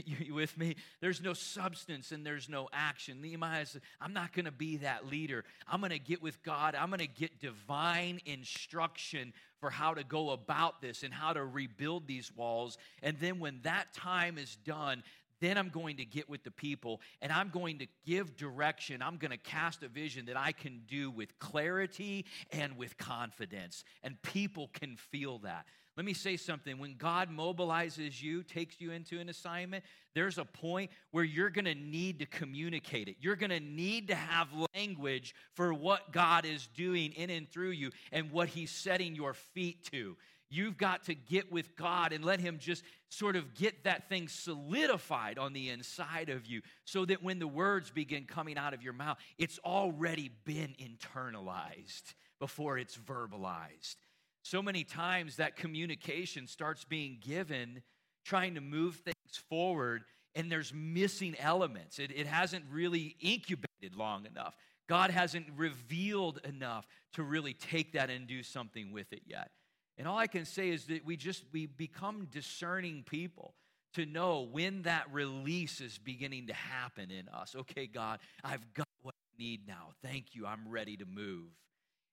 You, 0.04 0.34
with 0.34 0.56
me? 0.56 0.76
There's 1.00 1.20
no 1.20 1.32
substance 1.32 2.12
and 2.12 2.24
there's 2.24 2.48
no 2.48 2.68
action. 2.72 3.20
Nehemiah 3.20 3.66
said, 3.66 3.82
I'm 4.00 4.12
not 4.12 4.32
going 4.32 4.44
to 4.44 4.52
be 4.52 4.78
that 4.78 5.06
leader. 5.06 5.44
I'm 5.70 5.80
going 5.80 5.90
to 5.90 5.98
get 5.98 6.22
with 6.22 6.42
God. 6.42 6.74
I'm 6.74 6.88
going 6.88 7.00
to 7.00 7.06
get 7.06 7.40
divine 7.40 8.20
instruction 8.24 9.32
for 9.60 9.70
how 9.70 9.94
to 9.94 10.04
go 10.04 10.30
about 10.30 10.80
this 10.80 11.02
and 11.02 11.12
how 11.12 11.32
to 11.32 11.44
rebuild 11.44 12.06
these 12.06 12.34
walls. 12.34 12.78
And 13.02 13.18
then 13.18 13.38
when 13.38 13.60
that 13.62 13.92
time 13.92 14.38
is 14.38 14.56
done, 14.64 15.02
then 15.40 15.58
I'm 15.58 15.68
going 15.68 15.96
to 15.98 16.04
get 16.04 16.28
with 16.28 16.44
the 16.44 16.50
people 16.50 17.00
and 17.20 17.32
I'm 17.32 17.50
going 17.50 17.78
to 17.78 17.86
give 18.04 18.36
direction. 18.36 19.02
I'm 19.02 19.16
going 19.16 19.30
to 19.30 19.36
cast 19.36 19.82
a 19.82 19.88
vision 19.88 20.26
that 20.26 20.36
I 20.36 20.52
can 20.52 20.82
do 20.88 21.10
with 21.10 21.38
clarity 21.38 22.24
and 22.50 22.76
with 22.76 22.96
confidence. 22.96 23.84
And 24.02 24.20
people 24.22 24.70
can 24.72 24.96
feel 24.96 25.38
that. 25.40 25.66
Let 25.96 26.04
me 26.04 26.12
say 26.12 26.36
something. 26.36 26.78
When 26.78 26.96
God 26.98 27.30
mobilizes 27.30 28.20
you, 28.20 28.42
takes 28.42 28.82
you 28.82 28.90
into 28.90 29.18
an 29.18 29.30
assignment, 29.30 29.82
there's 30.14 30.36
a 30.36 30.44
point 30.44 30.90
where 31.10 31.24
you're 31.24 31.48
going 31.48 31.64
to 31.64 31.74
need 31.74 32.18
to 32.18 32.26
communicate 32.26 33.08
it. 33.08 33.16
You're 33.18 33.36
going 33.36 33.50
to 33.50 33.60
need 33.60 34.08
to 34.08 34.14
have 34.14 34.48
language 34.74 35.34
for 35.54 35.72
what 35.72 36.12
God 36.12 36.44
is 36.44 36.66
doing 36.66 37.12
in 37.12 37.30
and 37.30 37.50
through 37.50 37.70
you 37.70 37.92
and 38.12 38.30
what 38.30 38.48
He's 38.48 38.70
setting 38.70 39.14
your 39.14 39.32
feet 39.32 39.84
to. 39.92 40.18
You've 40.48 40.78
got 40.78 41.04
to 41.04 41.14
get 41.14 41.50
with 41.50 41.76
God 41.76 42.12
and 42.12 42.24
let 42.24 42.40
Him 42.40 42.58
just 42.58 42.84
sort 43.08 43.36
of 43.36 43.54
get 43.54 43.84
that 43.84 44.08
thing 44.08 44.28
solidified 44.28 45.38
on 45.38 45.52
the 45.52 45.70
inside 45.70 46.28
of 46.28 46.46
you 46.46 46.62
so 46.84 47.04
that 47.04 47.22
when 47.22 47.38
the 47.38 47.48
words 47.48 47.90
begin 47.90 48.24
coming 48.24 48.56
out 48.56 48.72
of 48.72 48.82
your 48.82 48.92
mouth, 48.92 49.18
it's 49.38 49.58
already 49.64 50.30
been 50.44 50.74
internalized 50.78 52.14
before 52.38 52.78
it's 52.78 52.96
verbalized. 52.96 53.96
So 54.42 54.62
many 54.62 54.84
times 54.84 55.36
that 55.36 55.56
communication 55.56 56.46
starts 56.46 56.84
being 56.84 57.18
given, 57.20 57.82
trying 58.24 58.54
to 58.54 58.60
move 58.60 58.96
things 58.96 59.42
forward, 59.48 60.04
and 60.36 60.52
there's 60.52 60.72
missing 60.72 61.34
elements. 61.40 61.98
It, 61.98 62.12
it 62.14 62.28
hasn't 62.28 62.64
really 62.70 63.16
incubated 63.20 63.96
long 63.96 64.26
enough. 64.26 64.54
God 64.88 65.10
hasn't 65.10 65.46
revealed 65.56 66.40
enough 66.44 66.86
to 67.14 67.24
really 67.24 67.54
take 67.54 67.94
that 67.94 68.08
and 68.10 68.28
do 68.28 68.44
something 68.44 68.92
with 68.92 69.12
it 69.12 69.22
yet. 69.26 69.50
And 69.98 70.06
all 70.06 70.18
I 70.18 70.26
can 70.26 70.44
say 70.44 70.70
is 70.70 70.86
that 70.86 71.04
we 71.04 71.16
just 71.16 71.44
we 71.52 71.66
become 71.66 72.26
discerning 72.30 73.04
people 73.08 73.54
to 73.94 74.04
know 74.04 74.46
when 74.50 74.82
that 74.82 75.10
release 75.10 75.80
is 75.80 75.98
beginning 75.98 76.48
to 76.48 76.52
happen 76.52 77.10
in 77.10 77.28
us. 77.28 77.56
Okay, 77.56 77.86
God, 77.86 78.18
I've 78.44 78.74
got 78.74 78.88
what 79.00 79.14
I 79.14 79.42
need 79.42 79.66
now. 79.66 79.92
Thank 80.02 80.34
you. 80.34 80.46
I'm 80.46 80.68
ready 80.68 80.98
to 80.98 81.06
move. 81.06 81.48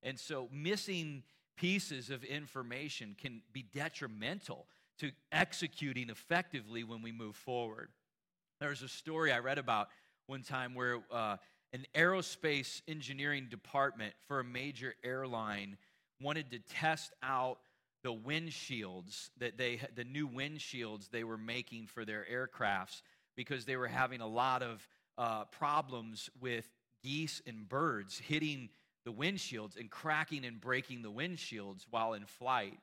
And 0.02 0.18
so 0.18 0.48
missing 0.52 1.24
pieces 1.58 2.10
of 2.10 2.24
information 2.24 3.16
can 3.20 3.42
be 3.52 3.64
detrimental 3.74 4.68
to 5.00 5.12
executing 5.32 6.10
effectively 6.10 6.84
when 6.84 7.02
we 7.02 7.12
move 7.12 7.36
forward. 7.36 7.90
There's 8.60 8.82
a 8.82 8.88
story 8.88 9.34
I 9.34 9.40
read 9.40 9.58
about 9.58 9.90
one 10.28 10.42
time 10.42 10.76
where 10.76 11.00
uh, 11.12 11.38
an 11.74 11.86
aerospace 11.96 12.82
engineering 12.88 13.48
department 13.50 14.14
for 14.28 14.40
a 14.40 14.44
major 14.44 14.94
airline 15.04 15.78
wanted 16.22 16.52
to 16.52 16.60
test 16.60 17.12
out 17.22 17.60
the 18.04 18.14
windshields 18.14 19.30
that 19.38 19.58
they 19.58 19.80
the 19.96 20.04
new 20.04 20.28
windshields 20.28 21.10
they 21.10 21.24
were 21.24 21.38
making 21.38 21.88
for 21.88 22.06
their 22.06 22.26
aircrafts 22.32 23.02
because 23.36 23.66
they 23.66 23.78
were 23.78 23.88
having 23.88 24.22
a 24.22 24.28
lot 24.28 24.62
of 24.62 24.88
uh, 25.18 25.46
problems 25.46 26.30
with 26.40 26.68
geese 27.04 27.42
and 27.48 27.68
birds 27.68 28.20
hitting 28.20 28.70
the 29.06 29.12
windshields 29.12 29.80
and 29.80 29.90
cracking 29.90 30.46
and 30.46 30.62
breaking 30.62 31.02
the 31.02 31.12
windshields 31.12 31.86
while 31.90 32.14
in 32.14 32.26
flight. 32.26 32.78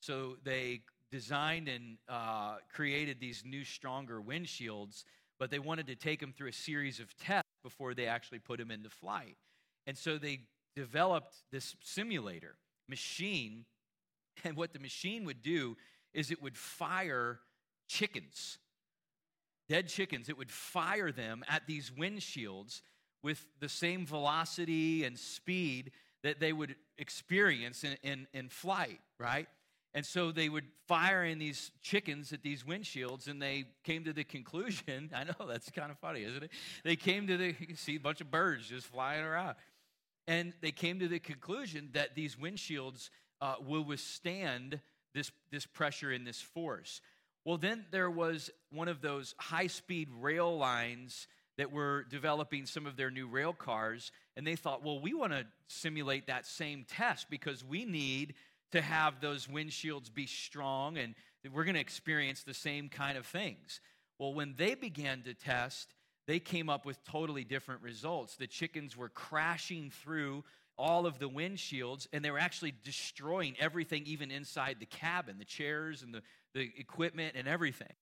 So 0.00 0.36
they 0.44 0.82
designed 1.10 1.68
and 1.68 1.98
uh, 2.08 2.56
created 2.72 3.20
these 3.20 3.42
new, 3.44 3.64
stronger 3.64 4.20
windshields, 4.20 5.04
but 5.38 5.50
they 5.50 5.58
wanted 5.58 5.86
to 5.88 5.94
take 5.94 6.20
them 6.20 6.32
through 6.32 6.48
a 6.48 6.52
series 6.52 7.00
of 7.00 7.16
tests 7.16 7.50
before 7.62 7.94
they 7.94 8.06
actually 8.06 8.38
put 8.38 8.58
them 8.58 8.70
into 8.70 8.90
flight. 8.90 9.36
And 9.86 9.96
so 9.96 10.18
they 10.18 10.40
developed 10.74 11.34
this 11.52 11.76
simulator 11.82 12.56
machine, 12.88 13.64
and 14.44 14.56
what 14.56 14.72
the 14.72 14.78
machine 14.78 15.24
would 15.24 15.42
do 15.42 15.76
is 16.14 16.30
it 16.30 16.42
would 16.42 16.56
fire 16.56 17.40
chickens, 17.88 18.58
dead 19.68 19.88
chickens. 19.88 20.28
It 20.28 20.38
would 20.38 20.50
fire 20.50 21.12
them 21.12 21.44
at 21.48 21.66
these 21.66 21.90
windshields 21.90 22.82
with 23.22 23.46
the 23.60 23.68
same 23.68 24.06
velocity 24.06 25.04
and 25.04 25.18
speed 25.18 25.92
that 26.22 26.40
they 26.40 26.52
would 26.52 26.76
experience 26.98 27.84
in, 27.84 27.96
in, 28.02 28.26
in 28.32 28.48
flight, 28.48 29.00
right? 29.18 29.48
And 29.94 30.04
so 30.04 30.30
they 30.30 30.48
would 30.48 30.66
fire 30.86 31.24
in 31.24 31.38
these 31.38 31.70
chickens 31.80 32.32
at 32.32 32.42
these 32.42 32.64
windshields, 32.64 33.28
and 33.28 33.40
they 33.40 33.64
came 33.82 34.04
to 34.04 34.12
the 34.12 34.24
conclusion. 34.24 35.10
I 35.14 35.24
know 35.24 35.46
that's 35.48 35.70
kind 35.70 35.90
of 35.90 35.98
funny, 35.98 36.22
isn't 36.22 36.42
it? 36.42 36.50
They 36.84 36.96
came 36.96 37.26
to 37.28 37.36
the 37.36 37.54
you 37.58 37.76
see 37.76 37.96
a 37.96 38.00
bunch 38.00 38.20
of 38.20 38.30
birds 38.30 38.68
just 38.68 38.86
flying 38.86 39.24
around, 39.24 39.56
and 40.28 40.52
they 40.60 40.70
came 40.70 40.98
to 41.00 41.08
the 41.08 41.18
conclusion 41.18 41.88
that 41.94 42.14
these 42.14 42.36
windshields 42.36 43.08
uh, 43.40 43.54
will 43.66 43.84
withstand 43.84 44.80
this 45.14 45.30
this 45.50 45.66
pressure 45.66 46.10
and 46.10 46.26
this 46.26 46.40
force. 46.40 47.00
Well, 47.44 47.58
then 47.58 47.84
there 47.90 48.10
was 48.10 48.50
one 48.72 48.88
of 48.88 49.00
those 49.00 49.34
high 49.38 49.68
speed 49.68 50.08
rail 50.20 50.56
lines 50.58 51.28
that 51.58 51.72
were 51.72 52.04
developing 52.10 52.66
some 52.66 52.86
of 52.86 52.96
their 52.96 53.10
new 53.10 53.26
rail 53.26 53.52
cars, 53.52 54.12
and 54.36 54.46
they 54.46 54.56
thought, 54.56 54.84
well, 54.84 55.00
we 55.00 55.14
want 55.14 55.32
to 55.32 55.46
simulate 55.68 56.26
that 56.26 56.44
same 56.44 56.84
test 56.88 57.30
because 57.30 57.64
we 57.64 57.84
need 57.84 58.34
to 58.72 58.82
have 58.82 59.20
those 59.20 59.46
windshields 59.46 60.12
be 60.12 60.26
strong 60.26 60.98
and 60.98 61.14
we're 61.52 61.64
going 61.64 61.74
to 61.74 61.80
experience 61.80 62.42
the 62.42 62.54
same 62.54 62.88
kind 62.88 63.16
of 63.16 63.24
things. 63.24 63.80
Well, 64.18 64.34
when 64.34 64.54
they 64.56 64.74
began 64.74 65.22
to 65.22 65.34
test, 65.34 65.94
they 66.26 66.40
came 66.40 66.68
up 66.68 66.84
with 66.84 67.02
totally 67.04 67.44
different 67.44 67.82
results. 67.82 68.36
The 68.36 68.46
chickens 68.46 68.96
were 68.96 69.08
crashing 69.08 69.90
through 69.90 70.44
all 70.78 71.06
of 71.06 71.18
the 71.18 71.28
windshields 71.28 72.06
and 72.12 72.24
they 72.24 72.30
were 72.30 72.38
actually 72.38 72.74
destroying 72.84 73.54
everything, 73.58 74.02
even 74.06 74.30
inside 74.30 74.76
the 74.78 74.86
cabin, 74.86 75.38
the 75.38 75.44
chairs 75.44 76.02
and 76.02 76.14
the, 76.14 76.22
the 76.54 76.70
equipment 76.78 77.34
and 77.36 77.48
everything. 77.48 77.92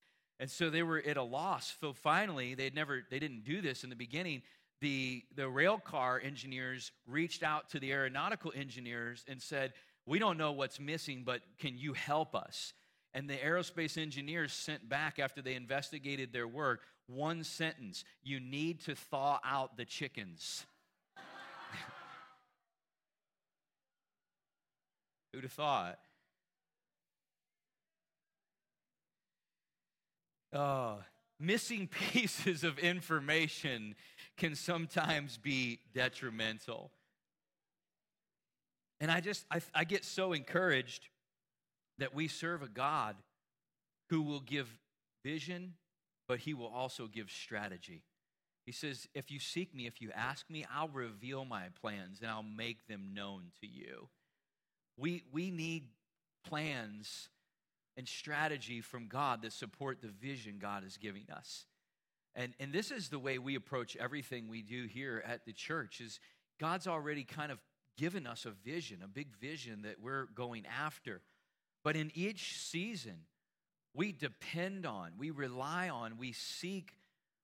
And 0.40 0.50
so 0.50 0.70
they 0.70 0.82
were 0.82 1.02
at 1.06 1.16
a 1.16 1.22
loss. 1.22 1.76
So 1.80 1.92
finally, 1.92 2.54
they 2.54 2.70
never 2.70 3.02
they 3.08 3.18
didn't 3.18 3.44
do 3.44 3.60
this 3.60 3.84
in 3.84 3.90
the 3.90 3.96
beginning. 3.96 4.42
The 4.80 5.22
the 5.34 5.48
rail 5.48 5.78
car 5.78 6.20
engineers 6.22 6.90
reached 7.06 7.42
out 7.42 7.70
to 7.70 7.80
the 7.80 7.92
aeronautical 7.92 8.52
engineers 8.54 9.24
and 9.28 9.40
said, 9.40 9.74
"We 10.06 10.18
don't 10.18 10.36
know 10.36 10.52
what's 10.52 10.80
missing, 10.80 11.22
but 11.24 11.42
can 11.58 11.78
you 11.78 11.92
help 11.92 12.34
us?" 12.34 12.72
And 13.14 13.30
the 13.30 13.36
aerospace 13.36 13.96
engineers 13.96 14.52
sent 14.52 14.88
back 14.88 15.20
after 15.20 15.40
they 15.40 15.54
investigated 15.54 16.32
their 16.32 16.48
work 16.48 16.82
one 17.06 17.44
sentence, 17.44 18.04
"You 18.24 18.40
need 18.40 18.80
to 18.82 18.96
thaw 18.96 19.38
out 19.44 19.76
the 19.76 19.84
chickens." 19.84 20.66
Who'd 25.34 25.42
have 25.42 25.52
thought? 25.52 25.98
Uh, 30.52 30.94
missing 31.40 31.88
pieces 32.12 32.62
of 32.62 32.78
information 32.78 33.96
can 34.36 34.54
sometimes 34.54 35.36
be 35.36 35.80
detrimental. 35.92 36.92
And 39.00 39.10
I 39.10 39.20
just, 39.20 39.44
I, 39.50 39.60
I 39.74 39.82
get 39.82 40.04
so 40.04 40.32
encouraged 40.32 41.08
that 41.98 42.14
we 42.14 42.28
serve 42.28 42.62
a 42.62 42.68
God 42.68 43.16
who 44.10 44.22
will 44.22 44.40
give 44.40 44.68
vision, 45.24 45.74
but 46.28 46.38
he 46.38 46.54
will 46.54 46.68
also 46.68 47.08
give 47.08 47.28
strategy. 47.28 48.02
He 48.66 48.72
says, 48.72 49.08
If 49.14 49.32
you 49.32 49.40
seek 49.40 49.74
me, 49.74 49.88
if 49.88 50.00
you 50.00 50.12
ask 50.14 50.48
me, 50.48 50.64
I'll 50.72 50.88
reveal 50.88 51.44
my 51.44 51.64
plans 51.80 52.20
and 52.22 52.30
I'll 52.30 52.44
make 52.44 52.86
them 52.86 53.14
known 53.14 53.46
to 53.60 53.66
you. 53.66 54.08
We, 54.96 55.24
we 55.32 55.50
need 55.50 55.88
plans 56.44 57.28
and 57.96 58.08
strategy 58.08 58.80
from 58.80 59.08
God 59.08 59.42
that 59.42 59.52
support 59.52 60.00
the 60.00 60.08
vision 60.08 60.58
God 60.60 60.84
is 60.84 60.96
giving 60.96 61.26
us. 61.30 61.66
And, 62.34 62.52
and 62.58 62.72
this 62.72 62.90
is 62.90 63.08
the 63.08 63.18
way 63.18 63.38
we 63.38 63.54
approach 63.54 63.96
everything 63.96 64.48
we 64.48 64.62
do 64.62 64.86
here 64.86 65.22
at 65.26 65.44
the 65.44 65.52
church 65.52 66.00
is 66.00 66.18
God's 66.60 66.86
already 66.86 67.24
kind 67.24 67.52
of 67.52 67.58
given 67.96 68.26
us 68.26 68.44
a 68.44 68.50
vision, 68.50 69.00
a 69.04 69.08
big 69.08 69.36
vision 69.36 69.82
that 69.82 70.00
we're 70.00 70.26
going 70.34 70.64
after. 70.66 71.20
But 71.84 71.96
in 71.96 72.10
each 72.14 72.58
season, 72.58 73.18
we 73.94 74.10
depend 74.10 74.84
on, 74.84 75.12
we 75.16 75.30
rely 75.30 75.88
on, 75.88 76.18
we 76.18 76.32
seek 76.32 76.96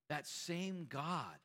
that 0.09 0.27
same 0.27 0.87
God 0.89 1.37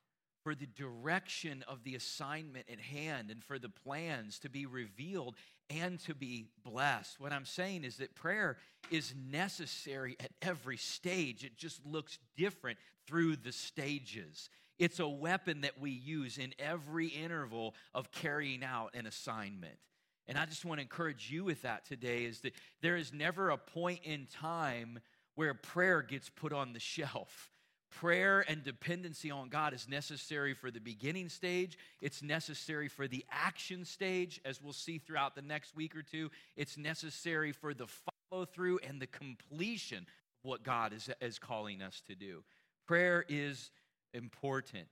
for 0.45 0.53
the 0.53 0.67
direction 0.67 1.65
of 1.67 1.83
the 1.83 1.95
assignment 1.95 2.67
at 2.71 2.79
hand 2.79 3.31
and 3.31 3.43
for 3.43 3.57
the 3.57 3.67
plans 3.67 4.37
to 4.37 4.47
be 4.47 4.67
revealed 4.67 5.33
and 5.71 5.99
to 5.99 6.13
be 6.13 6.45
blessed. 6.63 7.19
What 7.19 7.33
I'm 7.33 7.45
saying 7.45 7.83
is 7.83 7.97
that 7.97 8.13
prayer 8.13 8.57
is 8.91 9.15
necessary 9.31 10.15
at 10.19 10.29
every 10.43 10.77
stage, 10.77 11.43
it 11.43 11.57
just 11.57 11.83
looks 11.83 12.19
different 12.37 12.77
through 13.07 13.37
the 13.37 13.51
stages. 13.51 14.51
It's 14.77 14.99
a 14.99 15.07
weapon 15.07 15.61
that 15.61 15.81
we 15.81 15.89
use 15.89 16.37
in 16.37 16.53
every 16.59 17.07
interval 17.07 17.73
of 17.95 18.11
carrying 18.11 18.63
out 18.63 18.93
an 18.93 19.07
assignment. 19.07 19.79
And 20.27 20.37
I 20.37 20.45
just 20.45 20.63
want 20.63 20.77
to 20.77 20.83
encourage 20.83 21.31
you 21.31 21.43
with 21.43 21.63
that 21.63 21.87
today 21.87 22.23
is 22.23 22.41
that 22.41 22.53
there 22.83 22.97
is 22.97 23.11
never 23.11 23.49
a 23.49 23.57
point 23.57 24.01
in 24.03 24.27
time 24.27 24.99
where 25.33 25.55
prayer 25.55 26.03
gets 26.03 26.29
put 26.29 26.53
on 26.53 26.73
the 26.73 26.79
shelf. 26.79 27.49
Prayer 27.91 28.43
and 28.47 28.63
dependency 28.63 29.31
on 29.31 29.49
God 29.49 29.73
is 29.73 29.87
necessary 29.87 30.53
for 30.53 30.69
the 30.69 30.79
beginning 30.79 31.29
stage. 31.29 31.77
It's 32.01 32.21
necessary 32.21 32.89
for 32.89 33.07
the 33.07 33.25
action 33.31 33.85
stage, 33.85 34.41
as 34.43 34.61
we'll 34.61 34.73
see 34.73 34.97
throughout 34.97 35.35
the 35.35 35.41
next 35.41 35.75
week 35.75 35.95
or 35.95 36.01
two. 36.01 36.29
It's 36.57 36.77
necessary 36.77 37.53
for 37.53 37.73
the 37.73 37.87
follow 38.31 38.45
through 38.45 38.79
and 38.79 39.01
the 39.01 39.07
completion 39.07 39.99
of 39.99 40.49
what 40.49 40.63
God 40.63 40.91
is, 40.91 41.09
is 41.21 41.39
calling 41.39 41.81
us 41.81 42.01
to 42.07 42.15
do. 42.15 42.43
Prayer 42.85 43.23
is 43.29 43.71
important. 44.13 44.87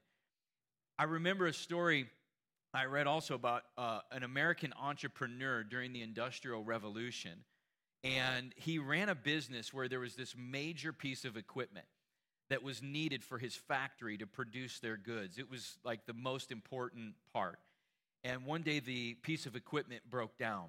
I 0.98 1.04
remember 1.04 1.46
a 1.46 1.52
story 1.52 2.06
I 2.72 2.86
read 2.86 3.06
also 3.06 3.34
about 3.34 3.62
uh, 3.78 4.00
an 4.10 4.24
American 4.24 4.72
entrepreneur 4.80 5.62
during 5.62 5.92
the 5.92 6.02
Industrial 6.02 6.62
Revolution. 6.64 7.44
And 8.02 8.52
he 8.56 8.78
ran 8.78 9.08
a 9.08 9.14
business 9.14 9.72
where 9.72 9.88
there 9.88 10.00
was 10.00 10.14
this 10.14 10.34
major 10.36 10.92
piece 10.92 11.24
of 11.24 11.36
equipment 11.36 11.86
that 12.50 12.62
was 12.62 12.82
needed 12.82 13.24
for 13.24 13.38
his 13.38 13.54
factory 13.54 14.18
to 14.18 14.26
produce 14.26 14.78
their 14.80 14.96
goods. 14.96 15.38
It 15.38 15.50
was 15.50 15.78
like 15.84 16.06
the 16.06 16.12
most 16.12 16.52
important 16.52 17.14
part. 17.32 17.58
And 18.22 18.44
one 18.44 18.62
day 18.62 18.80
the 18.80 19.14
piece 19.14 19.46
of 19.46 19.56
equipment 19.56 20.02
broke 20.10 20.38
down, 20.38 20.68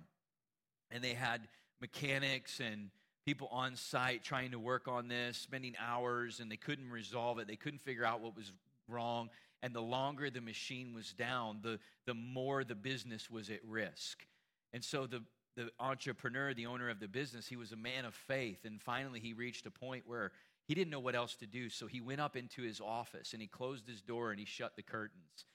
and 0.92 1.04
they 1.04 1.14
had 1.14 1.48
mechanics 1.82 2.60
and 2.60 2.90
people 3.26 3.48
on 3.52 3.76
site 3.76 4.24
trying 4.24 4.52
to 4.52 4.60
work 4.60 4.88
on 4.88 5.08
this, 5.08 5.38
spending 5.38 5.76
hours, 5.80 6.40
and 6.40 6.52
they 6.52 6.58
couldn't 6.58 6.90
resolve 6.90 7.40
it. 7.40 7.48
They 7.48 7.56
couldn't 7.56 7.82
figure 7.82 8.06
out 8.06 8.22
what 8.22 8.36
was 8.36 8.52
wrong. 8.88 9.30
And 9.64 9.74
the 9.74 9.82
longer 9.82 10.30
the 10.30 10.42
machine 10.42 10.94
was 10.94 11.12
down, 11.14 11.60
the, 11.64 11.80
the 12.06 12.14
more 12.14 12.64
the 12.64 12.76
business 12.76 13.32
was 13.32 13.50
at 13.50 13.66
risk. 13.66 14.26
And 14.74 14.84
so 14.84 15.08
the, 15.08 15.24
the 15.56 15.70
entrepreneur, 15.80 16.54
the 16.54 16.68
owner 16.68 16.90
of 16.90 17.00
the 17.00 17.08
business, 17.08 17.48
he 17.48 17.56
was 17.56 17.72
a 17.72 17.78
man 17.78 18.06
of 18.06 18.14
faith. 18.14 18.60
And 18.64 18.80
finally, 18.82 19.20
he 19.20 19.34
reached 19.34 19.66
a 19.66 19.72
point 19.72 20.04
where 20.06 20.32
he 20.68 20.74
didn't 20.74 20.92
know 20.92 21.00
what 21.00 21.16
else 21.16 21.36
to 21.36 21.46
do, 21.46 21.70
so 21.70 21.88
he 21.88 22.02
went 22.02 22.22
up 22.22 22.36
into 22.36 22.62
his 22.62 22.82
office 22.82 23.34
and 23.34 23.42
he 23.42 23.48
closed 23.48 23.88
his 23.88 24.02
door 24.02 24.32
and 24.32 24.40
he 24.40 24.46
shut 24.46 24.76
the 24.76 24.82
curtains. 24.82 25.46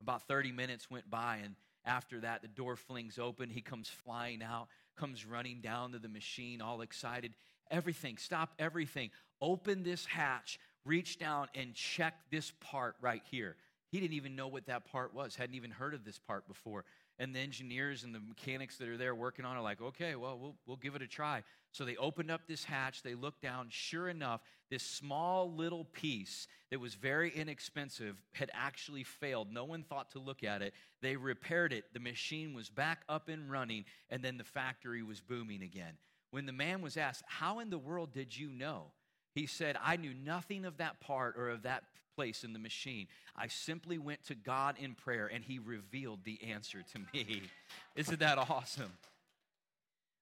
About 0.00 0.28
30 0.28 0.52
minutes 0.52 0.90
went 0.90 1.10
by, 1.10 1.38
and 1.42 1.56
after 1.84 2.20
that, 2.20 2.42
the 2.42 2.48
door 2.48 2.76
flings 2.76 3.18
open. 3.18 3.48
He 3.48 3.62
comes 3.62 3.88
flying 3.88 4.42
out, 4.42 4.68
comes 4.96 5.24
running 5.24 5.60
down 5.60 5.92
to 5.92 5.98
the 5.98 6.08
machine, 6.08 6.60
all 6.60 6.82
excited. 6.82 7.34
Everything, 7.70 8.16
stop 8.18 8.52
everything. 8.58 9.10
Open 9.40 9.82
this 9.82 10.04
hatch, 10.04 10.60
reach 10.84 11.18
down, 11.18 11.48
and 11.54 11.74
check 11.74 12.14
this 12.30 12.52
part 12.60 12.96
right 13.00 13.22
here. 13.30 13.56
He 13.90 14.00
didn't 14.00 14.14
even 14.14 14.36
know 14.36 14.48
what 14.48 14.66
that 14.66 14.84
part 14.84 15.14
was, 15.14 15.34
hadn't 15.34 15.56
even 15.56 15.70
heard 15.70 15.94
of 15.94 16.04
this 16.04 16.18
part 16.18 16.46
before. 16.46 16.84
And 17.20 17.34
the 17.34 17.40
engineers 17.40 18.04
and 18.04 18.14
the 18.14 18.20
mechanics 18.20 18.76
that 18.78 18.88
are 18.88 18.96
there 18.96 19.14
working 19.14 19.44
on 19.44 19.56
it 19.56 19.58
are 19.58 19.62
like, 19.62 19.82
okay, 19.82 20.14
well, 20.14 20.38
we'll, 20.38 20.54
we'll 20.66 20.76
give 20.76 20.94
it 20.94 21.02
a 21.02 21.06
try. 21.06 21.42
So 21.72 21.84
they 21.84 21.96
opened 21.96 22.30
up 22.30 22.42
this 22.46 22.64
hatch, 22.64 23.02
they 23.02 23.14
looked 23.14 23.42
down. 23.42 23.66
Sure 23.70 24.08
enough, 24.08 24.40
this 24.70 24.82
small 24.82 25.52
little 25.52 25.84
piece 25.84 26.46
that 26.70 26.78
was 26.78 26.94
very 26.94 27.30
inexpensive 27.34 28.22
had 28.32 28.50
actually 28.54 29.02
failed. 29.02 29.52
No 29.52 29.64
one 29.64 29.82
thought 29.82 30.12
to 30.12 30.20
look 30.20 30.44
at 30.44 30.62
it. 30.62 30.74
They 31.02 31.16
repaired 31.16 31.72
it. 31.72 31.84
The 31.92 32.00
machine 32.00 32.54
was 32.54 32.70
back 32.70 33.02
up 33.08 33.28
and 33.28 33.50
running, 33.50 33.84
and 34.10 34.22
then 34.22 34.38
the 34.38 34.44
factory 34.44 35.02
was 35.02 35.20
booming 35.20 35.62
again. 35.62 35.94
When 36.30 36.46
the 36.46 36.52
man 36.52 36.82
was 36.82 36.96
asked, 36.96 37.24
How 37.26 37.58
in 37.58 37.70
the 37.70 37.78
world 37.78 38.12
did 38.12 38.36
you 38.36 38.48
know? 38.48 38.92
He 39.38 39.46
said, 39.46 39.76
I 39.80 39.94
knew 39.94 40.14
nothing 40.26 40.64
of 40.64 40.78
that 40.78 40.98
part 40.98 41.36
or 41.38 41.48
of 41.48 41.62
that 41.62 41.84
place 42.16 42.42
in 42.42 42.52
the 42.52 42.58
machine. 42.58 43.06
I 43.36 43.46
simply 43.46 43.96
went 43.96 44.24
to 44.24 44.34
God 44.34 44.74
in 44.80 44.96
prayer 44.96 45.30
and 45.32 45.44
He 45.44 45.60
revealed 45.60 46.24
the 46.24 46.40
answer 46.42 46.82
to 46.92 46.98
me. 47.14 47.42
Isn't 47.94 48.18
that 48.18 48.36
awesome? 48.36 48.90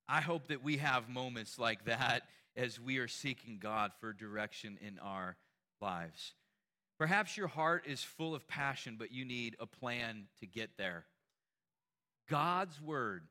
I 0.06 0.20
hope 0.20 0.48
that 0.48 0.62
we 0.62 0.76
have 0.76 1.08
moments 1.08 1.58
like 1.58 1.86
that 1.86 2.24
as 2.58 2.78
we 2.78 2.98
are 2.98 3.08
seeking 3.08 3.56
God 3.58 3.92
for 4.00 4.12
direction 4.12 4.78
in 4.86 4.98
our 4.98 5.38
lives. 5.80 6.34
Perhaps 6.98 7.38
your 7.38 7.48
heart 7.48 7.86
is 7.86 8.02
full 8.02 8.34
of 8.34 8.46
passion, 8.46 8.96
but 8.98 9.12
you 9.12 9.24
need 9.24 9.56
a 9.58 9.66
plan 9.66 10.24
to 10.40 10.46
get 10.46 10.76
there. 10.76 11.06
God's 12.28 12.78
word 12.82 13.22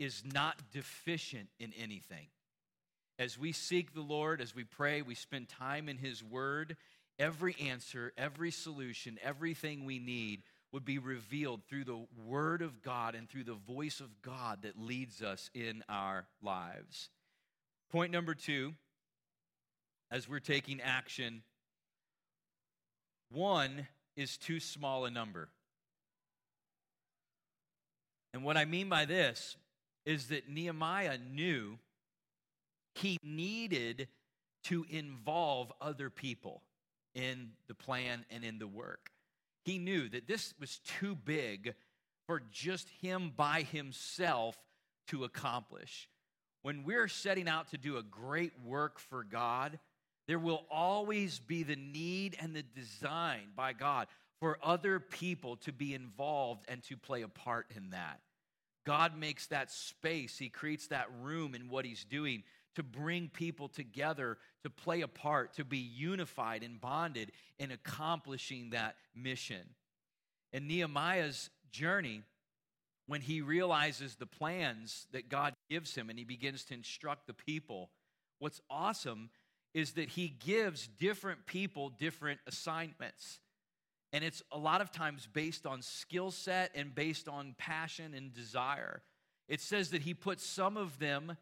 is 0.00 0.24
not 0.34 0.56
deficient 0.72 1.48
in 1.60 1.72
anything. 1.78 2.26
As 3.18 3.38
we 3.38 3.52
seek 3.52 3.94
the 3.94 4.00
Lord, 4.00 4.40
as 4.40 4.54
we 4.54 4.64
pray, 4.64 5.02
we 5.02 5.14
spend 5.14 5.48
time 5.48 5.88
in 5.88 5.98
His 5.98 6.22
word, 6.22 6.76
every 7.18 7.56
answer, 7.60 8.12
every 8.16 8.52
solution, 8.52 9.18
everything 9.22 9.84
we 9.84 9.98
need 9.98 10.42
would 10.70 10.84
be 10.84 10.98
revealed 10.98 11.62
through 11.64 11.84
the 11.84 12.06
Word 12.26 12.62
of 12.62 12.82
God 12.82 13.14
and 13.14 13.28
through 13.28 13.44
the 13.44 13.54
voice 13.54 14.00
of 14.00 14.22
God 14.22 14.62
that 14.62 14.78
leads 14.78 15.22
us 15.22 15.50
in 15.54 15.82
our 15.88 16.26
lives. 16.42 17.10
Point 17.90 18.12
number 18.12 18.34
two, 18.34 18.74
as 20.10 20.28
we're 20.28 20.38
taking 20.38 20.80
action, 20.80 21.42
one 23.30 23.88
is 24.16 24.36
too 24.36 24.60
small 24.60 25.06
a 25.06 25.10
number. 25.10 25.48
And 28.32 28.44
what 28.44 28.56
I 28.56 28.64
mean 28.64 28.88
by 28.88 29.06
this 29.06 29.56
is 30.04 30.28
that 30.28 30.48
Nehemiah 30.48 31.18
knew 31.18 31.78
he 32.98 33.18
needed 33.22 34.08
to 34.64 34.84
involve 34.90 35.72
other 35.80 36.10
people 36.10 36.62
in 37.14 37.50
the 37.66 37.74
plan 37.74 38.24
and 38.30 38.44
in 38.44 38.58
the 38.58 38.66
work. 38.66 39.10
He 39.64 39.78
knew 39.78 40.08
that 40.08 40.26
this 40.26 40.54
was 40.60 40.80
too 41.00 41.14
big 41.14 41.74
for 42.26 42.42
just 42.50 42.88
him 43.00 43.32
by 43.36 43.62
himself 43.62 44.56
to 45.08 45.24
accomplish. 45.24 46.08
When 46.62 46.84
we're 46.84 47.08
setting 47.08 47.48
out 47.48 47.70
to 47.70 47.78
do 47.78 47.96
a 47.96 48.02
great 48.02 48.52
work 48.64 48.98
for 48.98 49.24
God, 49.24 49.78
there 50.26 50.38
will 50.38 50.66
always 50.70 51.38
be 51.38 51.62
the 51.62 51.76
need 51.76 52.36
and 52.40 52.54
the 52.54 52.62
design 52.62 53.48
by 53.56 53.72
God 53.72 54.08
for 54.40 54.58
other 54.62 55.00
people 55.00 55.56
to 55.56 55.72
be 55.72 55.94
involved 55.94 56.64
and 56.68 56.82
to 56.84 56.96
play 56.96 57.22
a 57.22 57.28
part 57.28 57.66
in 57.74 57.90
that. 57.90 58.20
God 58.86 59.18
makes 59.18 59.46
that 59.48 59.70
space, 59.70 60.38
He 60.38 60.48
creates 60.48 60.88
that 60.88 61.08
room 61.22 61.54
in 61.54 61.68
what 61.68 61.84
He's 61.84 62.04
doing 62.04 62.42
to 62.74 62.82
bring 62.82 63.28
people 63.28 63.68
together, 63.68 64.38
to 64.62 64.70
play 64.70 65.00
a 65.00 65.08
part, 65.08 65.54
to 65.54 65.64
be 65.64 65.78
unified 65.78 66.62
and 66.62 66.80
bonded 66.80 67.32
in 67.58 67.70
accomplishing 67.70 68.70
that 68.70 68.96
mission. 69.14 69.74
In 70.52 70.66
Nehemiah's 70.66 71.50
journey, 71.70 72.22
when 73.06 73.20
he 73.20 73.40
realizes 73.40 74.16
the 74.16 74.26
plans 74.26 75.06
that 75.12 75.28
God 75.28 75.54
gives 75.70 75.94
him 75.94 76.10
and 76.10 76.18
he 76.18 76.24
begins 76.24 76.64
to 76.64 76.74
instruct 76.74 77.26
the 77.26 77.34
people, 77.34 77.90
what's 78.38 78.60
awesome 78.70 79.30
is 79.74 79.92
that 79.92 80.10
he 80.10 80.28
gives 80.28 80.86
different 80.86 81.46
people 81.46 81.90
different 81.90 82.40
assignments. 82.46 83.40
And 84.12 84.24
it's 84.24 84.42
a 84.52 84.58
lot 84.58 84.80
of 84.80 84.90
times 84.90 85.28
based 85.30 85.66
on 85.66 85.82
skill 85.82 86.30
set 86.30 86.70
and 86.74 86.94
based 86.94 87.28
on 87.28 87.54
passion 87.58 88.14
and 88.14 88.32
desire. 88.32 89.02
It 89.48 89.60
says 89.60 89.90
that 89.90 90.02
he 90.02 90.14
puts 90.14 90.44
some 90.44 90.76
of 90.76 90.98
them 90.98 91.36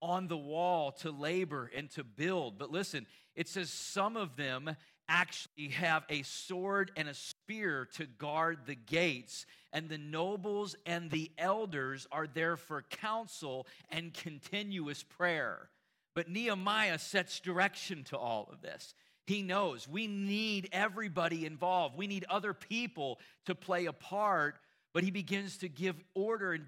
on 0.00 0.28
the 0.28 0.36
wall 0.36 0.92
to 0.92 1.10
labor 1.10 1.70
and 1.74 1.90
to 1.90 2.04
build. 2.04 2.58
But 2.58 2.70
listen, 2.70 3.06
it 3.34 3.48
says 3.48 3.70
some 3.70 4.16
of 4.16 4.36
them 4.36 4.74
actually 5.08 5.68
have 5.68 6.04
a 6.08 6.22
sword 6.22 6.90
and 6.96 7.08
a 7.08 7.14
spear 7.14 7.88
to 7.94 8.06
guard 8.06 8.58
the 8.66 8.74
gates, 8.74 9.46
and 9.72 9.88
the 9.88 9.98
nobles 9.98 10.76
and 10.84 11.10
the 11.10 11.30
elders 11.38 12.06
are 12.12 12.26
there 12.26 12.56
for 12.56 12.82
counsel 12.82 13.66
and 13.90 14.12
continuous 14.12 15.02
prayer. 15.02 15.70
But 16.14 16.28
Nehemiah 16.28 16.98
sets 16.98 17.40
direction 17.40 18.04
to 18.04 18.18
all 18.18 18.48
of 18.52 18.60
this. 18.60 18.94
He 19.26 19.42
knows 19.42 19.88
we 19.88 20.06
need 20.06 20.68
everybody 20.72 21.46
involved. 21.46 21.96
We 21.96 22.06
need 22.06 22.24
other 22.28 22.54
people 22.54 23.18
to 23.46 23.54
play 23.54 23.86
a 23.86 23.92
part 23.92 24.56
but 24.98 25.04
he 25.04 25.10
begins 25.10 25.58
to 25.58 25.68
give 25.68 25.96
order 26.14 26.52
and 26.52 26.66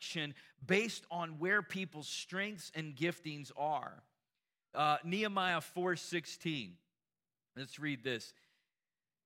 direction 0.00 0.34
based 0.66 1.04
on 1.10 1.38
where 1.38 1.62
people's 1.62 2.08
strengths 2.08 2.72
and 2.74 2.94
giftings 2.96 3.50
are. 3.56 4.02
Uh, 4.74 4.98
Nehemiah 5.04 5.60
4:16. 5.60 6.76
Let's 7.56 7.78
read 7.78 8.02
this. 8.02 8.32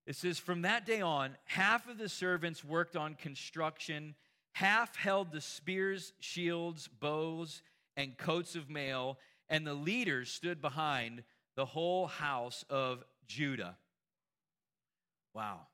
It 0.06 0.16
says, 0.16 0.38
From 0.38 0.62
that 0.62 0.87
day 0.87 1.00
on, 1.00 1.37
half 1.44 1.88
of 1.88 1.98
the 1.98 2.08
servants 2.08 2.64
worked 2.64 2.96
on 2.96 3.14
construction, 3.14 4.14
half 4.52 4.96
held 4.96 5.32
the 5.32 5.40
spears, 5.40 6.12
shields, 6.20 6.88
bows, 6.88 7.62
and 7.96 8.16
coats 8.16 8.56
of 8.56 8.68
mail, 8.68 9.18
and 9.48 9.66
the 9.66 9.74
leaders 9.74 10.30
stood 10.30 10.60
behind 10.60 11.22
the 11.56 11.66
whole 11.66 12.06
house 12.06 12.64
of 12.68 13.04
Judah. 13.26 13.76
Wow. 15.34 15.66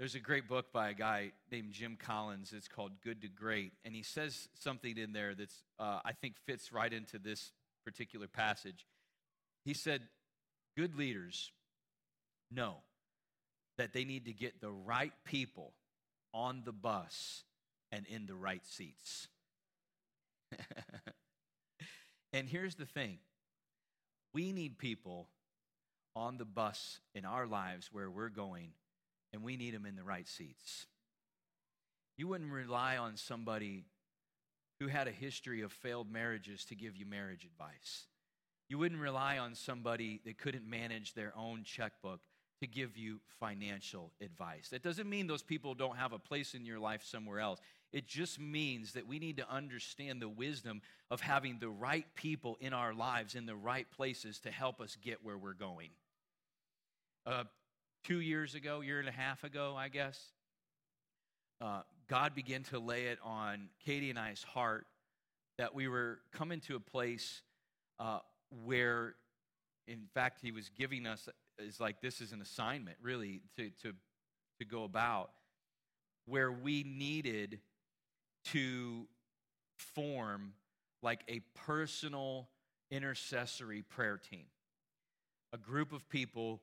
There's 0.00 0.14
a 0.14 0.18
great 0.18 0.48
book 0.48 0.72
by 0.72 0.88
a 0.88 0.94
guy 0.94 1.32
named 1.52 1.74
Jim 1.74 1.98
Collins. 2.02 2.54
It's 2.56 2.68
called 2.68 2.92
Good 3.04 3.20
to 3.20 3.28
Great. 3.28 3.72
And 3.84 3.94
he 3.94 4.02
says 4.02 4.48
something 4.54 4.96
in 4.96 5.12
there 5.12 5.34
that's, 5.34 5.62
uh, 5.78 6.00
I 6.02 6.12
think, 6.12 6.36
fits 6.46 6.72
right 6.72 6.90
into 6.90 7.18
this 7.18 7.52
particular 7.84 8.26
passage. 8.26 8.86
He 9.62 9.74
said, 9.74 10.00
Good 10.74 10.96
leaders 10.96 11.52
know 12.50 12.76
that 13.76 13.92
they 13.92 14.06
need 14.06 14.24
to 14.24 14.32
get 14.32 14.62
the 14.62 14.70
right 14.70 15.12
people 15.26 15.74
on 16.32 16.62
the 16.64 16.72
bus 16.72 17.44
and 17.92 18.06
in 18.06 18.24
the 18.24 18.34
right 18.34 18.64
seats. 18.64 19.28
and 22.32 22.48
here's 22.48 22.76
the 22.76 22.86
thing 22.86 23.18
We 24.32 24.52
need 24.52 24.78
people 24.78 25.28
on 26.16 26.38
the 26.38 26.46
bus 26.46 27.00
in 27.14 27.26
our 27.26 27.46
lives 27.46 27.90
where 27.92 28.08
we're 28.08 28.30
going, 28.30 28.70
and 29.32 29.42
we 29.42 29.56
need 29.56 29.74
them 29.74 29.86
in 29.86 29.96
the 29.96 30.02
right 30.02 30.28
seats. 30.28 30.86
You 32.16 32.28
wouldn't 32.28 32.52
rely 32.52 32.96
on 32.96 33.16
somebody 33.16 33.84
who 34.78 34.88
had 34.88 35.08
a 35.08 35.12
history 35.12 35.62
of 35.62 35.72
failed 35.72 36.10
marriages 36.10 36.64
to 36.66 36.74
give 36.74 36.96
you 36.96 37.06
marriage 37.06 37.44
advice. 37.44 38.06
You 38.68 38.78
wouldn't 38.78 39.00
rely 39.00 39.38
on 39.38 39.54
somebody 39.54 40.20
that 40.24 40.38
couldn't 40.38 40.68
manage 40.68 41.14
their 41.14 41.32
own 41.36 41.64
checkbook 41.64 42.20
to 42.60 42.66
give 42.66 42.96
you 42.96 43.20
financial 43.40 44.12
advice. 44.20 44.68
That 44.68 44.82
doesn't 44.82 45.08
mean 45.08 45.26
those 45.26 45.42
people 45.42 45.74
don't 45.74 45.96
have 45.96 46.12
a 46.12 46.18
place 46.18 46.54
in 46.54 46.64
your 46.64 46.78
life 46.78 47.02
somewhere 47.04 47.40
else. 47.40 47.58
It 47.92 48.06
just 48.06 48.38
means 48.38 48.92
that 48.92 49.06
we 49.06 49.18
need 49.18 49.38
to 49.38 49.50
understand 49.50 50.22
the 50.22 50.28
wisdom 50.28 50.82
of 51.10 51.20
having 51.20 51.58
the 51.58 51.70
right 51.70 52.06
people 52.14 52.56
in 52.60 52.72
our 52.72 52.94
lives 52.94 53.34
in 53.34 53.46
the 53.46 53.56
right 53.56 53.90
places 53.90 54.38
to 54.40 54.50
help 54.50 54.80
us 54.80 54.96
get 55.02 55.24
where 55.24 55.38
we're 55.38 55.54
going. 55.54 55.88
Uh, 57.26 57.44
two 58.04 58.20
years 58.20 58.54
ago, 58.54 58.80
year 58.80 58.98
and 58.98 59.08
a 59.08 59.12
half 59.12 59.44
ago, 59.44 59.74
I 59.76 59.88
guess, 59.88 60.20
uh, 61.60 61.82
God 62.08 62.34
began 62.34 62.62
to 62.64 62.78
lay 62.78 63.06
it 63.06 63.18
on 63.22 63.68
Katie 63.84 64.10
and 64.10 64.18
I's 64.18 64.42
heart 64.42 64.86
that 65.58 65.74
we 65.74 65.88
were 65.88 66.18
coming 66.32 66.60
to 66.60 66.76
a 66.76 66.80
place 66.80 67.42
uh, 67.98 68.20
where, 68.64 69.14
in 69.86 70.06
fact, 70.14 70.40
He 70.42 70.52
was 70.52 70.70
giving 70.70 71.06
us 71.06 71.28
is 71.58 71.78
like 71.78 72.00
this 72.00 72.20
is 72.20 72.32
an 72.32 72.40
assignment, 72.40 72.96
really, 73.02 73.42
to 73.56 73.70
to 73.82 73.92
to 74.58 74.64
go 74.64 74.84
about 74.84 75.30
where 76.26 76.50
we 76.52 76.82
needed 76.82 77.60
to 78.44 79.06
form 79.76 80.52
like 81.02 81.22
a 81.28 81.40
personal 81.66 82.48
intercessory 82.90 83.82
prayer 83.82 84.18
team, 84.18 84.46
a 85.52 85.58
group 85.58 85.92
of 85.92 86.08
people 86.08 86.60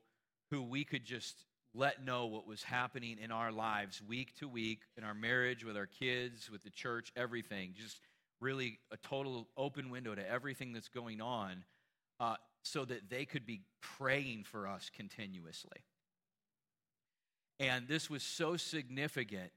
who 0.50 0.62
we 0.62 0.84
could 0.84 1.04
just 1.04 1.44
let 1.74 2.04
know 2.04 2.26
what 2.26 2.46
was 2.46 2.62
happening 2.62 3.18
in 3.22 3.30
our 3.30 3.52
lives 3.52 4.02
week 4.06 4.34
to 4.36 4.48
week, 4.48 4.80
in 4.96 5.04
our 5.04 5.14
marriage, 5.14 5.64
with 5.64 5.76
our 5.76 5.86
kids, 5.86 6.50
with 6.50 6.62
the 6.62 6.70
church, 6.70 7.12
everything. 7.16 7.74
Just 7.76 8.00
really 8.40 8.78
a 8.90 8.96
total 8.96 9.48
open 9.56 9.90
window 9.90 10.14
to 10.14 10.28
everything 10.28 10.72
that's 10.72 10.88
going 10.88 11.20
on 11.20 11.64
uh, 12.20 12.36
so 12.62 12.84
that 12.84 13.10
they 13.10 13.24
could 13.24 13.46
be 13.46 13.60
praying 13.80 14.44
for 14.44 14.66
us 14.66 14.90
continuously. 14.94 15.84
And 17.60 17.88
this 17.88 18.08
was 18.08 18.22
so 18.22 18.56
significant 18.56 19.50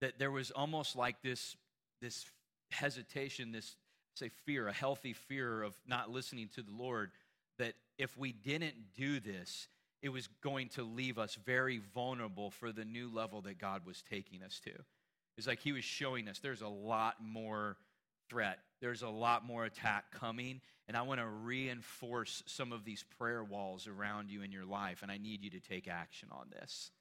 that 0.00 0.18
there 0.18 0.30
was 0.30 0.50
almost 0.50 0.96
like 0.96 1.22
this, 1.22 1.56
this 2.00 2.24
hesitation, 2.70 3.52
this, 3.52 3.76
say, 4.14 4.30
fear, 4.44 4.68
a 4.68 4.72
healthy 4.72 5.12
fear 5.12 5.62
of 5.62 5.74
not 5.86 6.10
listening 6.10 6.48
to 6.54 6.62
the 6.62 6.72
Lord, 6.72 7.10
that 7.58 7.74
if 7.98 8.16
we 8.16 8.32
didn't 8.32 8.94
do 8.94 9.20
this, 9.20 9.68
it 10.06 10.12
was 10.12 10.28
going 10.40 10.68
to 10.68 10.84
leave 10.84 11.18
us 11.18 11.36
very 11.44 11.80
vulnerable 11.92 12.52
for 12.52 12.70
the 12.70 12.84
new 12.84 13.12
level 13.12 13.40
that 13.40 13.58
God 13.58 13.84
was 13.84 14.04
taking 14.08 14.40
us 14.40 14.60
to. 14.60 14.70
It's 15.36 15.48
like 15.48 15.58
He 15.58 15.72
was 15.72 15.82
showing 15.82 16.28
us 16.28 16.38
there's 16.38 16.62
a 16.62 16.68
lot 16.68 17.16
more 17.20 17.76
threat, 18.30 18.60
there's 18.80 19.02
a 19.02 19.08
lot 19.08 19.44
more 19.44 19.64
attack 19.64 20.12
coming, 20.12 20.60
and 20.86 20.96
I 20.96 21.02
want 21.02 21.18
to 21.18 21.26
reinforce 21.26 22.44
some 22.46 22.72
of 22.72 22.84
these 22.84 23.04
prayer 23.18 23.42
walls 23.42 23.88
around 23.88 24.30
you 24.30 24.42
in 24.42 24.52
your 24.52 24.64
life, 24.64 25.02
and 25.02 25.10
I 25.10 25.18
need 25.18 25.42
you 25.42 25.50
to 25.50 25.60
take 25.60 25.88
action 25.88 26.28
on 26.30 26.50
this. 26.50 26.92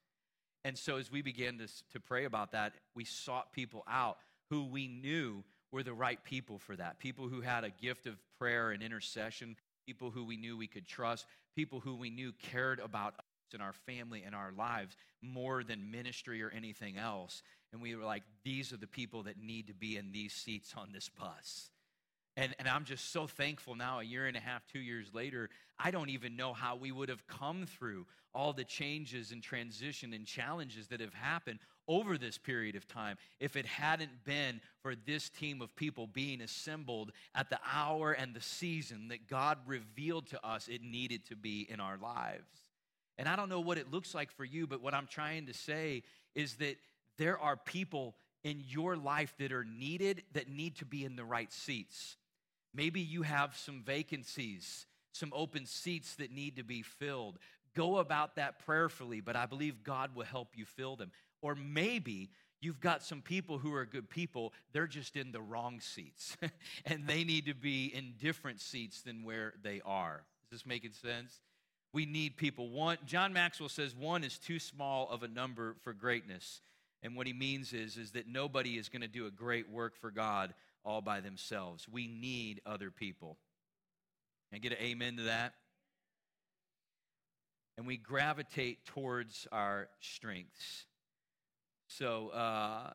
And 0.64 0.76
so, 0.76 0.98
as 0.98 1.12
we 1.12 1.22
began 1.22 1.60
to, 1.60 1.68
to 1.94 2.00
pray 2.00 2.26
about 2.26 2.54
that, 2.54 2.74
we 2.96 3.06
sought 3.06 3.54
people 3.54 3.84
out 3.88 4.18
who 4.50 4.66
we 4.66 4.88
knew 4.88 5.44
were 5.72 5.84
the 5.84 5.94
right 5.94 6.24
people 6.24 6.58
for 6.58 6.76
that. 6.76 6.98
People 6.98 7.28
who 7.28 7.42
had 7.42 7.64
a 7.64 7.70
gift 7.70 8.08
of 8.08 8.16
prayer 8.40 8.72
and 8.72 8.82
intercession, 8.82 9.58
people 9.86 10.10
who 10.10 10.26
we 10.26 10.38
knew 10.38 10.58
we 10.58 10.66
could 10.66 10.88
trust, 10.88 11.28
people 11.56 11.80
who 11.80 11.96
we 11.96 12.10
knew 12.10 12.34
cared 12.52 12.80
about 12.80 13.14
us 13.16 13.26
and 13.54 13.62
our 13.62 13.74
family 13.74 14.24
and 14.26 14.36
our 14.36 14.52
lives 14.52 14.96
more 15.22 15.64
than 15.64 15.92
ministry 15.92 16.42
or 16.44 16.50
anything 16.50 16.98
else. 16.98 17.42
And 17.72 17.82
we 17.82 17.96
were 17.96 18.04
like, 18.04 18.24
these 18.44 18.74
are 18.74 18.78
the 18.78 18.88
people 18.88 19.24
that 19.24 19.38
need 19.38 19.68
to 19.68 19.74
be 19.74 19.98
in 19.98 20.12
these 20.12 20.34
seats 20.34 20.74
on 20.76 20.92
this 20.92 21.10
bus. 21.10 21.70
And, 22.38 22.54
and 22.60 22.68
I'm 22.68 22.84
just 22.84 23.12
so 23.14 23.28
thankful 23.28 23.76
now, 23.76 24.00
a 24.00 24.04
year 24.04 24.26
and 24.28 24.36
a 24.36 24.42
half, 24.42 24.66
two 24.68 24.80
years 24.80 25.08
later. 25.14 25.50
I 25.80 25.92
don't 25.92 26.10
even 26.10 26.36
know 26.36 26.54
how 26.54 26.76
we 26.76 26.92
would 26.92 27.10
have 27.10 27.26
come 27.28 27.66
through 27.66 28.08
all 28.34 28.52
the 28.52 28.66
changes 28.66 29.32
and 29.32 29.42
transition 29.42 30.14
and 30.14 30.26
challenges 30.26 30.88
that 30.90 31.00
have 31.00 31.14
happened 31.14 31.60
over 31.88 32.18
this 32.18 32.38
period 32.38 32.76
of 32.76 32.88
time 32.88 33.18
if 33.40 33.56
it 33.56 33.66
hadn't 33.66 34.24
been 34.24 34.60
for 34.82 34.96
this 34.96 35.30
team 35.30 35.62
of 35.62 35.76
people 35.76 36.08
being 36.08 36.42
assembled 36.42 37.12
at 37.34 37.50
the 37.50 37.60
hour 37.72 38.12
and 38.12 38.34
the 38.34 38.42
season 38.42 39.10
that 39.10 39.28
God 39.28 39.58
revealed 39.66 40.28
to 40.28 40.46
us 40.46 40.68
it 40.68 40.82
needed 40.82 41.26
to 41.28 41.36
be 41.36 41.68
in 41.70 41.80
our 41.80 41.98
lives. 41.98 42.48
And 43.18 43.30
I 43.30 43.36
don't 43.36 43.50
know 43.50 43.62
what 43.62 43.78
it 43.78 43.92
looks 43.92 44.14
like 44.14 44.32
for 44.32 44.44
you, 44.44 44.68
but 44.68 44.82
what 44.82 44.94
I'm 44.94 45.08
trying 45.08 45.46
to 45.46 45.54
say 45.54 46.04
is 46.34 46.56
that 46.56 46.76
there 47.18 47.40
are 47.40 47.56
people 47.56 48.16
in 48.44 48.62
your 48.68 48.96
life 48.96 49.34
that 49.40 49.52
are 49.52 49.64
needed 49.64 50.24
that 50.34 50.50
need 50.50 50.76
to 50.78 50.86
be 50.86 51.06
in 51.06 51.16
the 51.16 51.24
right 51.24 51.52
seats. 51.52 52.18
Maybe 52.74 53.00
you 53.00 53.22
have 53.22 53.56
some 53.56 53.82
vacancies, 53.84 54.86
some 55.14 55.32
open 55.34 55.66
seats 55.66 56.16
that 56.16 56.32
need 56.32 56.58
to 56.58 56.64
be 56.64 56.82
filled. 56.82 57.40
Go 57.74 57.98
about 57.98 58.36
that 58.36 58.60
prayerfully, 58.66 59.22
but 59.22 59.36
I 59.36 59.46
believe 59.46 59.84
God 59.84 60.14
will 60.14 60.26
help 60.26 60.50
you 60.56 60.66
fill 60.66 60.96
them. 60.96 61.12
Or 61.46 61.54
maybe 61.54 62.32
you've 62.60 62.80
got 62.80 63.04
some 63.04 63.22
people 63.22 63.60
who 63.60 63.72
are 63.76 63.86
good 63.86 64.10
people, 64.10 64.52
they're 64.74 64.88
just 64.88 65.16
in 65.16 65.32
the 65.32 65.40
wrong 65.40 65.80
seats, 65.80 66.36
and 66.88 67.06
they 67.06 67.24
need 67.24 67.46
to 67.46 67.54
be 67.54 67.86
in 67.86 68.16
different 68.20 68.60
seats 68.60 69.04
than 69.04 69.24
where 69.24 69.54
they 69.62 69.80
are. 69.86 70.24
Is 70.46 70.50
this 70.50 70.66
making 70.66 70.94
sense? 70.94 71.42
We 71.94 72.08
need 72.08 72.36
people. 72.36 72.72
One, 72.72 72.98
John 73.06 73.32
Maxwell 73.32 73.70
says 73.70 73.96
one 73.96 74.24
is 74.24 74.40
too 74.40 74.58
small 74.58 75.08
of 75.12 75.22
a 75.22 75.28
number 75.28 75.76
for 75.84 75.94
greatness. 75.94 76.62
And 77.04 77.16
what 77.16 77.28
he 77.28 77.34
means 77.34 77.74
is, 77.74 77.96
is 77.96 78.14
that 78.14 78.28
nobody 78.28 78.80
is 78.80 78.90
going 78.90 79.04
to 79.04 79.08
do 79.08 79.28
a 79.28 79.32
great 79.32 79.70
work 79.70 79.96
for 79.96 80.10
God 80.10 80.56
all 80.84 81.02
by 81.02 81.20
themselves. 81.20 81.88
We 81.88 82.08
need 82.08 82.60
other 82.66 82.90
people. 82.90 83.38
And 84.52 84.64
get 84.64 84.72
an 84.72 84.80
amen 84.80 85.18
to 85.18 85.24
that? 85.24 85.54
And 87.78 87.86
we 87.86 87.98
gravitate 87.98 88.88
towards 88.88 89.48
our 89.52 89.90
strengths. 90.00 90.88
So, 91.88 92.30
uh, 92.30 92.92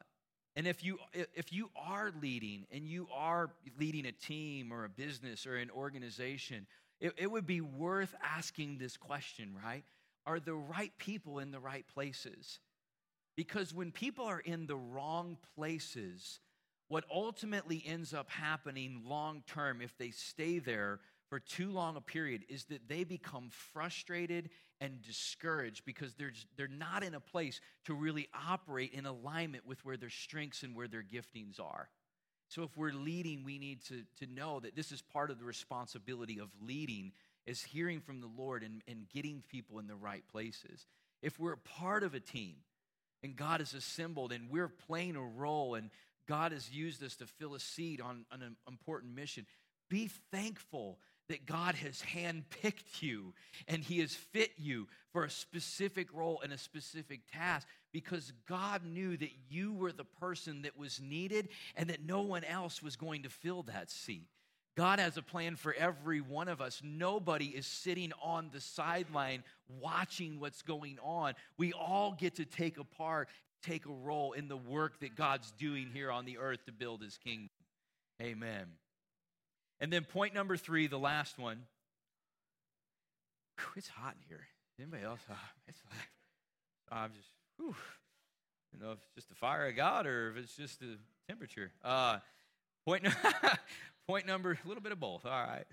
and 0.57 0.66
if 0.66 0.85
you 0.85 0.98
if 1.12 1.53
you 1.53 1.70
are 1.76 2.12
leading 2.20 2.66
and 2.72 2.87
you 2.87 3.09
are 3.14 3.50
leading 3.79 4.07
a 4.07 4.12
team 4.12 4.72
or 4.72 4.85
a 4.85 4.88
business 4.88 5.46
or 5.46 5.57
an 5.57 5.70
organization, 5.70 6.66
it, 7.00 7.14
it 7.16 7.31
would 7.31 7.46
be 7.46 7.61
worth 7.61 8.14
asking 8.22 8.79
this 8.79 8.96
question, 8.96 9.55
right? 9.64 9.85
Are 10.26 10.40
the 10.40 10.55
right 10.55 10.92
people 10.98 11.38
in 11.38 11.50
the 11.50 11.61
right 11.61 11.87
places? 11.87 12.59
Because 13.37 13.72
when 13.72 13.90
people 13.92 14.26
are 14.26 14.40
in 14.40 14.66
the 14.66 14.76
wrong 14.76 15.38
places, 15.55 16.40
what 16.88 17.05
ultimately 17.11 17.83
ends 17.87 18.12
up 18.12 18.29
happening 18.29 19.03
long 19.07 19.42
term, 19.46 19.81
if 19.81 19.96
they 19.96 20.11
stay 20.11 20.59
there 20.59 21.00
for 21.31 21.38
too 21.38 21.71
long 21.71 21.97
a 21.97 22.01
period, 22.01 22.45
is 22.49 22.64
that 22.66 22.88
they 22.88 23.05
become 23.05 23.49
frustrated 23.73 24.51
and 24.81 25.01
discouraged 25.01 25.85
because 25.85 26.14
they're, 26.14 26.33
they're 26.57 26.69
not 26.69 27.03
in 27.03 27.14
a 27.14 27.21
place 27.21 27.61
to 27.85 27.95
really 27.95 28.29
operate 28.49 28.93
in 28.93 29.07
alignment 29.07 29.66
with 29.66 29.83
where 29.85 29.97
their 29.97 30.11
strengths 30.11 30.62
and 30.62 30.75
where 30.75 30.88
their 30.88 31.05
giftings 31.05 31.59
are. 31.59 31.88
So 32.49 32.64
if 32.64 32.77
we're 32.77 32.93
leading, 32.93 33.45
we 33.45 33.59
need 33.59 33.85
to, 33.85 34.03
to 34.19 34.33
know 34.33 34.59
that 34.61 34.75
this 34.75 34.90
is 34.90 35.01
part 35.01 35.31
of 35.31 35.38
the 35.38 35.45
responsibility 35.45 36.40
of 36.40 36.49
leading 36.61 37.12
is 37.47 37.62
hearing 37.62 38.01
from 38.01 38.21
the 38.21 38.31
Lord 38.37 38.62
and, 38.62 38.83
and 38.88 39.09
getting 39.09 39.43
people 39.49 39.79
in 39.79 39.87
the 39.87 39.95
right 39.95 40.25
places. 40.31 40.87
If 41.23 41.38
we're 41.38 41.57
part 41.57 42.03
of 42.03 42.14
a 42.14 42.21
team 42.21 42.57
and 43.23 43.37
God 43.37 43.61
has 43.61 43.73
assembled 43.73 44.33
and 44.33 44.51
we're 44.51 44.69
playing 44.69 45.14
a 45.14 45.23
role 45.23 45.77
and 45.77 45.90
God 46.27 46.53
has 46.53 46.71
used 46.71 47.03
us 47.05 47.16
to 47.16 47.27
fill 47.27 47.55
a 47.55 47.61
seat 47.61 48.01
on, 48.01 48.25
on 48.33 48.43
an 48.43 48.57
important 48.69 49.14
mission. 49.14 49.47
Be 49.88 50.09
thankful 50.31 50.99
that 51.31 51.47
God 51.47 51.77
has 51.77 52.03
handpicked 52.14 53.01
you 53.01 53.33
and 53.66 53.83
He 53.83 54.01
has 54.01 54.14
fit 54.14 54.51
you 54.59 54.88
for 55.12 55.25
a 55.25 55.31
specific 55.31 56.12
role 56.12 56.40
and 56.43 56.53
a 56.53 56.59
specific 56.59 57.21
task 57.33 57.66
because 57.93 58.33
God 58.47 58.85
knew 58.85 59.16
that 59.16 59.31
you 59.49 59.73
were 59.73 59.93
the 59.93 60.05
person 60.05 60.62
that 60.62 60.77
was 60.77 61.01
needed 61.01 61.49
and 61.77 61.88
that 61.88 62.05
no 62.05 62.21
one 62.21 62.45
else 62.45 62.83
was 62.83 62.97
going 62.97 63.23
to 63.23 63.31
fill 63.31 63.62
that 63.64 63.90
seat. 63.90 64.27
God 64.77 64.99
has 64.99 65.16
a 65.16 65.23
plan 65.23 65.57
for 65.57 65.75
every 65.75 66.21
one 66.21 66.49
of 66.49 66.61
us. 66.61 66.81
Nobody 66.85 67.47
is 67.47 67.66
sitting 67.66 68.12
on 68.23 68.51
the 68.53 68.61
sideline 68.61 69.43
watching 69.69 70.40
what's 70.40 70.62
going 70.62 70.99
on. 71.03 71.35
We 71.59 71.73
all 71.73 72.12
get 72.19 72.37
to 72.37 72.45
take 72.45 72.79
a 72.79 72.85
part 72.85 73.29
take 73.62 73.87
a 73.87 73.93
role 73.93 74.33
in 74.33 74.49
the 74.49 74.57
work 74.57 75.01
that 75.01 75.14
God's 75.14 75.53
doing 75.53 75.90
here 75.93 76.11
on 76.11 76.25
the 76.25 76.38
earth 76.38 76.64
to 76.66 76.73
build 76.73 77.03
his 77.03 77.19
kingdom. 77.19 77.51
Amen. 78.21 78.66
And 79.81 79.93
then 79.93 80.05
point 80.05 80.35
number 80.35 80.57
three, 80.57 80.87
the 80.87 80.99
last 80.99 81.38
one. 81.38 81.62
It's 83.77 83.88
hot 83.88 84.14
in 84.14 84.29
here. 84.29 84.47
Anybody 84.79 85.05
else? 85.05 85.21
Oh, 85.31 85.35
it's 85.69 85.83
I'm 86.90 87.11
just, 87.12 87.29
whew. 87.57 87.75
I 88.73 88.79
don't 88.79 88.87
know 88.87 88.93
if 88.93 88.99
it's 88.99 89.14
just 89.14 89.29
the 89.29 89.35
fire 89.35 89.69
of 89.69 89.77
God 89.77 90.07
or 90.07 90.31
if 90.31 90.37
it's 90.37 90.57
just 90.57 90.81
the 90.81 90.97
temperature. 91.29 91.71
Uh, 91.85 92.19
point, 92.85 93.07
point 94.07 94.27
number, 94.27 94.59
a 94.64 94.69
little 94.69 94.83
bit 94.83 94.93
of 94.93 95.01
both. 95.01 95.25
All 95.25 95.31
right. 95.31 95.64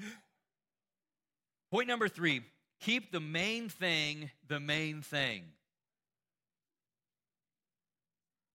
Point 1.72 1.88
number 1.88 2.08
three 2.08 2.42
keep 2.80 3.12
the 3.12 3.20
main 3.20 3.70
thing 3.70 4.30
the 4.48 4.60
main 4.60 5.02
thing. 5.02 5.44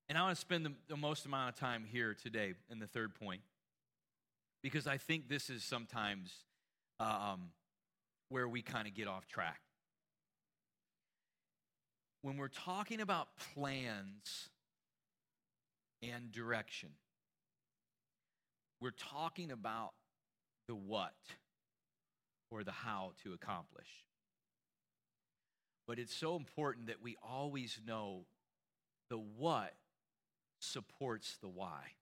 And 0.09 0.19
I 0.19 0.23
want 0.23 0.35
to 0.35 0.41
spend 0.41 0.67
the, 0.67 0.73
the, 0.89 0.97
most 0.97 1.25
amount 1.25 1.49
of 1.49 1.59
time 1.59 1.85
here 1.91 2.15
today 2.15 2.53
in 2.71 2.79
the 2.79 2.87
third 2.87 3.15
point 3.15 3.41
because 4.63 4.87
I 4.87 4.97
think 4.97 5.29
this 5.29 5.51
is 5.51 5.65
sometimes 5.65 6.33
um, 7.01 7.51
where 8.29 8.49
we 8.49 8.63
kind 8.63 8.87
of 8.87 8.95
get 8.95 9.09
off 9.09 9.27
track. 9.27 9.61
When 12.23 12.37
we're 12.37 12.49
talking 12.49 13.01
about 13.01 13.29
plans 13.55 14.49
and 16.03 16.31
direction, 16.31 16.91
we're 18.81 18.93
talking 18.93 19.51
about 19.51 19.93
the 20.69 20.75
what 20.75 21.15
or 22.51 22.63
the 22.63 22.73
how 22.73 23.13
to 23.25 23.33
accomplish. 23.33 23.89
But 25.87 25.99
it's 25.99 26.15
so 26.15 26.37
important 26.37 26.87
that 26.87 27.03
we 27.03 27.17
always 27.29 27.81
know 27.85 28.27
the 29.11 29.19
what 29.19 29.75
supports 30.61 31.39
the 31.41 31.49
why. 31.49 31.93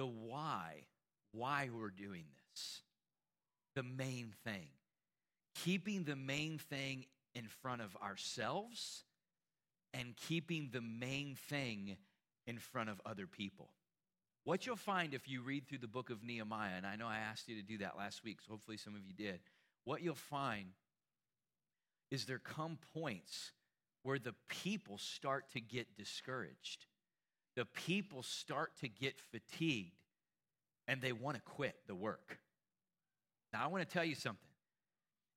The 0.00 0.06
why, 0.06 0.86
why 1.32 1.68
we're 1.70 1.90
doing 1.90 2.24
this, 2.48 2.80
the 3.74 3.82
main 3.82 4.32
thing. 4.44 4.70
Keeping 5.54 6.04
the 6.04 6.16
main 6.16 6.56
thing 6.56 7.04
in 7.34 7.44
front 7.48 7.82
of 7.82 7.94
ourselves 8.02 9.04
and 9.92 10.16
keeping 10.16 10.70
the 10.72 10.80
main 10.80 11.34
thing 11.34 11.98
in 12.46 12.56
front 12.56 12.88
of 12.88 12.98
other 13.04 13.26
people. 13.26 13.72
What 14.44 14.64
you'll 14.64 14.76
find 14.76 15.12
if 15.12 15.28
you 15.28 15.42
read 15.42 15.68
through 15.68 15.80
the 15.80 15.86
book 15.86 16.08
of 16.08 16.24
Nehemiah, 16.24 16.78
and 16.78 16.86
I 16.86 16.96
know 16.96 17.06
I 17.06 17.18
asked 17.18 17.46
you 17.46 17.56
to 17.56 17.62
do 17.62 17.76
that 17.84 17.98
last 17.98 18.24
week, 18.24 18.38
so 18.40 18.52
hopefully 18.52 18.78
some 18.78 18.94
of 18.94 19.04
you 19.04 19.12
did. 19.12 19.40
What 19.84 20.00
you'll 20.00 20.14
find 20.14 20.68
is 22.10 22.24
there 22.24 22.38
come 22.38 22.78
points 22.94 23.52
where 24.02 24.18
the 24.18 24.34
people 24.48 24.96
start 24.96 25.50
to 25.52 25.60
get 25.60 25.94
discouraged. 25.94 26.86
The 27.56 27.64
people 27.64 28.22
start 28.22 28.72
to 28.80 28.88
get 28.88 29.14
fatigued 29.32 29.92
and 30.88 31.00
they 31.00 31.12
want 31.12 31.36
to 31.36 31.42
quit 31.42 31.74
the 31.86 31.94
work. 31.94 32.38
Now, 33.52 33.64
I 33.64 33.66
want 33.68 33.86
to 33.86 33.92
tell 33.92 34.04
you 34.04 34.14
something. 34.14 34.48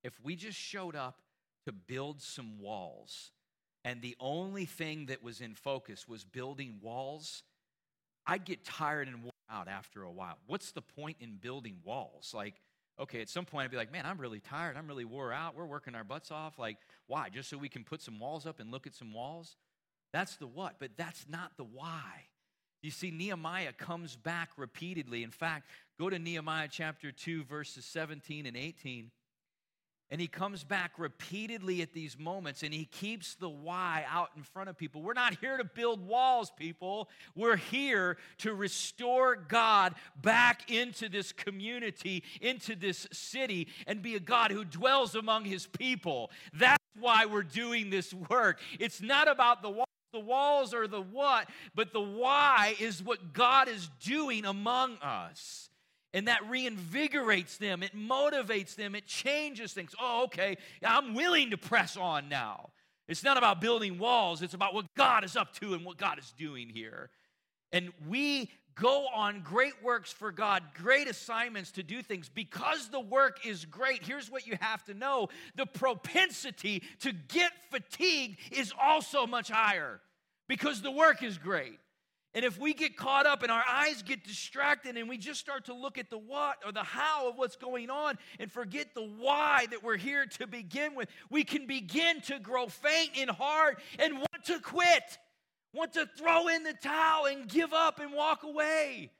If 0.03 0.13
we 0.23 0.35
just 0.35 0.57
showed 0.57 0.95
up 0.95 1.21
to 1.65 1.71
build 1.71 2.21
some 2.21 2.59
walls 2.59 3.31
and 3.85 4.01
the 4.01 4.15
only 4.19 4.65
thing 4.65 5.07
that 5.07 5.23
was 5.23 5.41
in 5.41 5.55
focus 5.55 6.07
was 6.07 6.23
building 6.23 6.79
walls, 6.81 7.43
I'd 8.25 8.45
get 8.45 8.63
tired 8.63 9.07
and 9.07 9.23
worn 9.23 9.31
out 9.49 9.67
after 9.67 10.03
a 10.03 10.11
while. 10.11 10.37
What's 10.47 10.71
the 10.71 10.81
point 10.81 11.17
in 11.19 11.35
building 11.35 11.77
walls? 11.83 12.31
Like, 12.33 12.55
okay, 12.99 13.21
at 13.21 13.29
some 13.29 13.45
point 13.45 13.65
I'd 13.65 13.71
be 13.71 13.77
like, 13.77 13.91
man, 13.91 14.05
I'm 14.05 14.17
really 14.17 14.39
tired. 14.39 14.77
I'm 14.77 14.87
really 14.87 15.05
wore 15.05 15.33
out. 15.33 15.55
We're 15.55 15.65
working 15.65 15.95
our 15.95 16.03
butts 16.03 16.31
off. 16.31 16.59
Like, 16.59 16.77
why? 17.07 17.29
Just 17.29 17.49
so 17.49 17.57
we 17.57 17.69
can 17.69 17.83
put 17.83 18.01
some 18.01 18.19
walls 18.19 18.45
up 18.45 18.59
and 18.59 18.71
look 18.71 18.87
at 18.87 18.95
some 18.95 19.13
walls? 19.13 19.55
That's 20.13 20.37
the 20.37 20.47
what, 20.47 20.75
but 20.79 20.91
that's 20.95 21.25
not 21.27 21.57
the 21.57 21.63
why. 21.63 22.27
You 22.83 22.91
see, 22.91 23.11
Nehemiah 23.11 23.73
comes 23.73 24.15
back 24.15 24.49
repeatedly. 24.57 25.23
In 25.23 25.31
fact, 25.31 25.67
go 25.99 26.09
to 26.09 26.19
Nehemiah 26.19 26.67
chapter 26.69 27.11
2, 27.11 27.43
verses 27.45 27.85
17 27.85 28.45
and 28.45 28.55
18. 28.55 29.09
And 30.11 30.21
he 30.21 30.27
comes 30.27 30.63
back 30.63 30.91
repeatedly 30.99 31.81
at 31.81 31.93
these 31.93 32.19
moments 32.19 32.61
and 32.61 32.71
he 32.71 32.85
keeps 32.85 33.33
the 33.33 33.49
why 33.49 34.05
out 34.07 34.29
in 34.37 34.43
front 34.43 34.69
of 34.69 34.77
people. 34.77 35.01
We're 35.01 35.13
not 35.13 35.35
here 35.39 35.57
to 35.57 35.63
build 35.63 36.05
walls, 36.05 36.51
people. 36.55 37.09
We're 37.35 37.55
here 37.55 38.17
to 38.39 38.53
restore 38.53 39.35
God 39.35 39.95
back 40.21 40.69
into 40.69 41.09
this 41.09 41.31
community, 41.31 42.23
into 42.41 42.75
this 42.75 43.07
city, 43.11 43.69
and 43.87 44.03
be 44.03 44.13
a 44.13 44.19
God 44.19 44.51
who 44.51 44.65
dwells 44.65 45.15
among 45.15 45.45
his 45.45 45.65
people. 45.65 46.29
That's 46.53 46.83
why 46.99 47.25
we're 47.25 47.41
doing 47.41 47.89
this 47.89 48.13
work. 48.13 48.59
It's 48.79 49.01
not 49.01 49.27
about 49.27 49.63
the 49.63 49.69
walls. 49.71 49.87
The 50.13 50.19
walls 50.19 50.75
are 50.75 50.87
the 50.87 51.01
what, 51.01 51.49
but 51.73 51.91
the 51.91 51.99
why 51.99 52.75
is 52.79 53.01
what 53.01 53.33
God 53.33 53.67
is 53.67 53.89
doing 53.99 54.45
among 54.45 54.97
us. 54.97 55.71
And 56.13 56.27
that 56.27 56.41
reinvigorates 56.43 57.57
them, 57.57 57.81
it 57.81 57.97
motivates 57.97 58.75
them, 58.75 58.93
it 58.93 59.07
changes 59.07 59.73
things. 59.73 59.95
Oh, 59.99 60.25
okay, 60.25 60.57
I'm 60.85 61.15
willing 61.15 61.49
to 61.49 61.57
press 61.57 61.97
on 61.97 62.29
now. 62.29 62.69
It's 63.07 63.23
not 63.23 63.37
about 63.37 63.59
building 63.59 63.97
walls, 63.97 64.43
it's 64.43 64.53
about 64.53 64.75
what 64.75 64.85
God 64.95 65.23
is 65.23 65.35
up 65.35 65.51
to 65.55 65.73
and 65.73 65.83
what 65.83 65.97
God 65.97 66.19
is 66.19 66.31
doing 66.37 66.69
here. 66.69 67.09
And 67.71 67.91
we 68.07 68.51
go 68.75 69.07
on 69.13 69.41
great 69.41 69.81
works 69.83 70.11
for 70.11 70.31
God, 70.31 70.63
great 70.75 71.07
assignments 71.07 71.71
to 71.71 71.83
do 71.83 72.01
things 72.01 72.29
because 72.29 72.89
the 72.89 72.99
work 72.99 73.45
is 73.45 73.65
great. 73.65 74.03
Here's 74.03 74.31
what 74.31 74.47
you 74.47 74.57
have 74.61 74.83
to 74.85 74.93
know 74.93 75.29
the 75.55 75.65
propensity 75.65 76.83
to 76.99 77.11
get 77.11 77.51
fatigued 77.71 78.37
is 78.51 78.73
also 78.79 79.27
much 79.27 79.49
higher 79.49 79.99
because 80.47 80.81
the 80.81 80.91
work 80.91 81.23
is 81.23 81.37
great. 81.37 81.79
And 82.35 82.43
if 82.43 82.59
we 82.59 82.73
get 82.73 82.97
caught 82.97 83.27
up 83.27 83.43
and 83.43 83.51
our 83.51 83.63
eyes 83.69 84.01
get 84.01 84.23
distracted 84.23 84.97
and 84.97 85.07
we 85.07 85.17
just 85.17 85.39
start 85.39 85.65
to 85.65 85.73
look 85.73 85.99
at 85.99 86.09
the 86.09 86.17
what 86.17 86.57
or 86.65 86.71
the 86.71 86.81
how 86.81 87.29
of 87.29 87.37
what's 87.37 87.55
going 87.55 87.91
on 87.91 88.17
and 88.39 88.51
forget 88.51 88.95
the 88.95 89.03
why 89.03 89.67
that 89.69 89.83
we're 89.83 89.97
here 89.97 90.25
to 90.25 90.47
begin 90.47 90.95
with, 90.95 91.09
we 91.29 91.43
can 91.43 91.67
begin 91.67 92.21
to 92.21 92.39
grow 92.39 92.67
faint 92.67 93.11
in 93.15 93.29
heart 93.29 93.79
and 93.99 94.15
want 94.15 94.45
to 94.45 94.59
quit, 94.59 95.19
want 95.73 95.93
to 95.93 96.07
throw 96.17 96.47
in 96.47 96.63
the 96.63 96.73
towel 96.73 97.25
and 97.25 97.47
give 97.47 97.73
up 97.73 97.99
and 97.99 98.13
walk 98.13 98.43
away. 98.43 99.11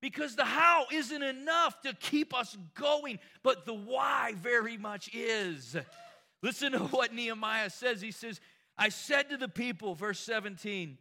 Because 0.00 0.36
the 0.36 0.44
how 0.44 0.86
isn't 0.92 1.22
enough 1.22 1.80
to 1.82 1.94
keep 1.94 2.34
us 2.34 2.56
going, 2.74 3.18
but 3.42 3.64
the 3.64 3.74
why 3.74 4.34
very 4.36 4.76
much 4.76 5.12
is. 5.14 5.76
Listen 6.42 6.72
to 6.72 6.78
what 6.78 7.14
Nehemiah 7.14 7.70
says. 7.70 8.00
He 8.00 8.12
says, 8.12 8.40
I 8.76 8.90
said 8.90 9.30
to 9.30 9.36
the 9.36 9.48
people, 9.48 9.94
verse 9.94 10.20
17, 10.20 10.98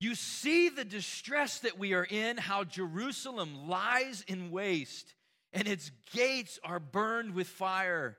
you 0.00 0.14
see 0.14 0.68
the 0.68 0.84
distress 0.84 1.60
that 1.60 1.78
we 1.78 1.94
are 1.94 2.06
in, 2.08 2.36
how 2.38 2.64
Jerusalem 2.64 3.68
lies 3.68 4.24
in 4.26 4.50
waste 4.50 5.14
and 5.52 5.66
its 5.66 5.90
gates 6.12 6.58
are 6.62 6.78
burned 6.78 7.34
with 7.34 7.48
fire. 7.48 8.18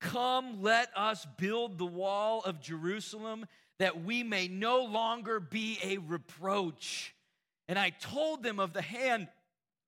Come, 0.00 0.62
let 0.62 0.90
us 0.94 1.26
build 1.38 1.78
the 1.78 1.86
wall 1.86 2.42
of 2.44 2.60
Jerusalem 2.60 3.46
that 3.78 4.04
we 4.04 4.22
may 4.22 4.48
no 4.48 4.84
longer 4.84 5.40
be 5.40 5.78
a 5.82 5.98
reproach. 5.98 7.14
And 7.68 7.78
I 7.78 7.90
told 7.90 8.42
them 8.42 8.58
of 8.58 8.72
the 8.72 8.82
hand 8.82 9.28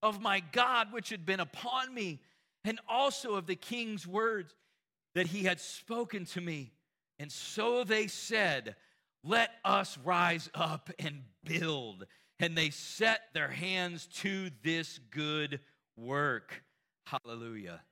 of 0.02 0.20
my 0.20 0.40
God 0.52 0.92
which 0.92 1.10
had 1.10 1.26
been 1.26 1.40
upon 1.40 1.92
me, 1.92 2.20
and 2.64 2.80
also 2.88 3.34
of 3.34 3.46
the 3.46 3.56
king's 3.56 4.06
words 4.06 4.54
that 5.14 5.26
he 5.26 5.42
had 5.44 5.60
spoken 5.60 6.24
to 6.26 6.40
me. 6.40 6.72
And 7.18 7.30
so 7.30 7.84
they 7.84 8.06
said, 8.06 8.76
let 9.24 9.50
us 9.64 9.98
rise 10.04 10.48
up 10.54 10.90
and 10.98 11.22
build. 11.44 12.06
And 12.38 12.56
they 12.56 12.70
set 12.70 13.20
their 13.34 13.48
hands 13.48 14.06
to 14.20 14.50
this 14.62 14.98
good 15.10 15.60
work. 15.96 16.62
Hallelujah. 17.06 17.82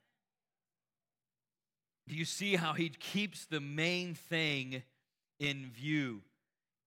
Do 2.07 2.15
you 2.15 2.25
see 2.25 2.55
how 2.55 2.73
he 2.73 2.89
keeps 2.89 3.45
the 3.45 3.59
main 3.59 4.15
thing 4.15 4.81
in 5.39 5.71
view? 5.71 6.21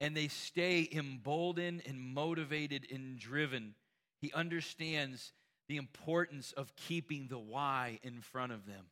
And 0.00 0.16
they 0.16 0.28
stay 0.28 0.88
emboldened 0.90 1.82
and 1.86 2.00
motivated 2.00 2.86
and 2.90 3.18
driven. 3.18 3.74
He 4.20 4.32
understands 4.32 5.32
the 5.68 5.76
importance 5.76 6.52
of 6.52 6.74
keeping 6.76 7.28
the 7.28 7.38
why 7.38 8.00
in 8.02 8.20
front 8.20 8.52
of 8.52 8.66
them. 8.66 8.86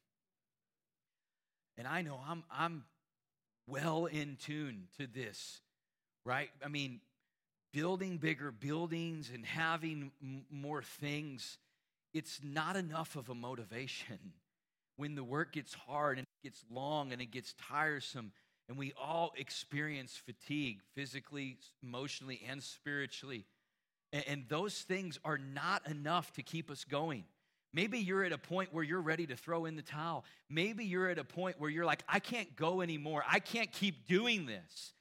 And 1.77 1.89
I 1.89 2.03
know 2.03 2.21
I'm, 2.29 2.45
I'm 2.51 2.85
well 3.67 4.07
in 4.07 4.37
tune 4.37 4.89
to 4.99 5.07
this, 5.07 5.61
right? 6.25 6.51
I 6.65 6.69
mean, 6.69 7.01
building 7.73 8.19
bigger 8.19 8.51
buildings 8.51 9.31
and 9.33 9.45
having 9.47 10.13
m- 10.23 10.45
more 10.51 10.83
things, 10.83 11.59
it's 12.13 12.41
not 12.43 12.77
enough 12.77 13.17
of 13.17 13.29
a 13.29 13.35
motivation. 13.35 14.19
When 14.97 15.15
the 15.15 15.25
work 15.25 15.55
gets 15.55 15.73
hard 15.73 16.19
and 16.19 16.27
it 16.27 16.49
gets 16.49 16.63
long 16.71 17.15
and 17.15 17.23
it 17.23 17.31
gets 17.31 17.55
tiresome, 17.55 18.33
and 18.71 18.79
we 18.79 18.93
all 18.97 19.33
experience 19.37 20.17
fatigue 20.25 20.79
physically, 20.95 21.59
emotionally, 21.83 22.41
and 22.49 22.63
spiritually. 22.63 23.45
And, 24.13 24.25
and 24.29 24.45
those 24.49 24.83
things 24.83 25.19
are 25.25 25.39
not 25.39 25.89
enough 25.89 26.33
to 26.35 26.43
keep 26.45 26.71
us 26.71 26.85
going. 26.85 27.25
Maybe 27.75 27.99
you're 27.99 28.23
at 28.23 28.31
a 28.31 28.39
point 28.39 28.73
where 28.73 28.85
you're 28.85 29.01
ready 29.01 29.27
to 29.27 29.35
throw 29.35 29.65
in 29.65 29.75
the 29.75 29.83
towel. 29.83 30.25
Maybe 30.49 30.85
you're 30.85 31.09
at 31.09 31.19
a 31.19 31.25
point 31.25 31.59
where 31.59 31.69
you're 31.69 31.85
like, 31.85 32.05
I 32.09 32.21
can't 32.21 32.55
go 32.55 32.81
anymore. 32.81 33.25
I 33.29 33.41
can't 33.41 33.73
keep 33.73 34.07
doing 34.07 34.47
this. 34.47 34.93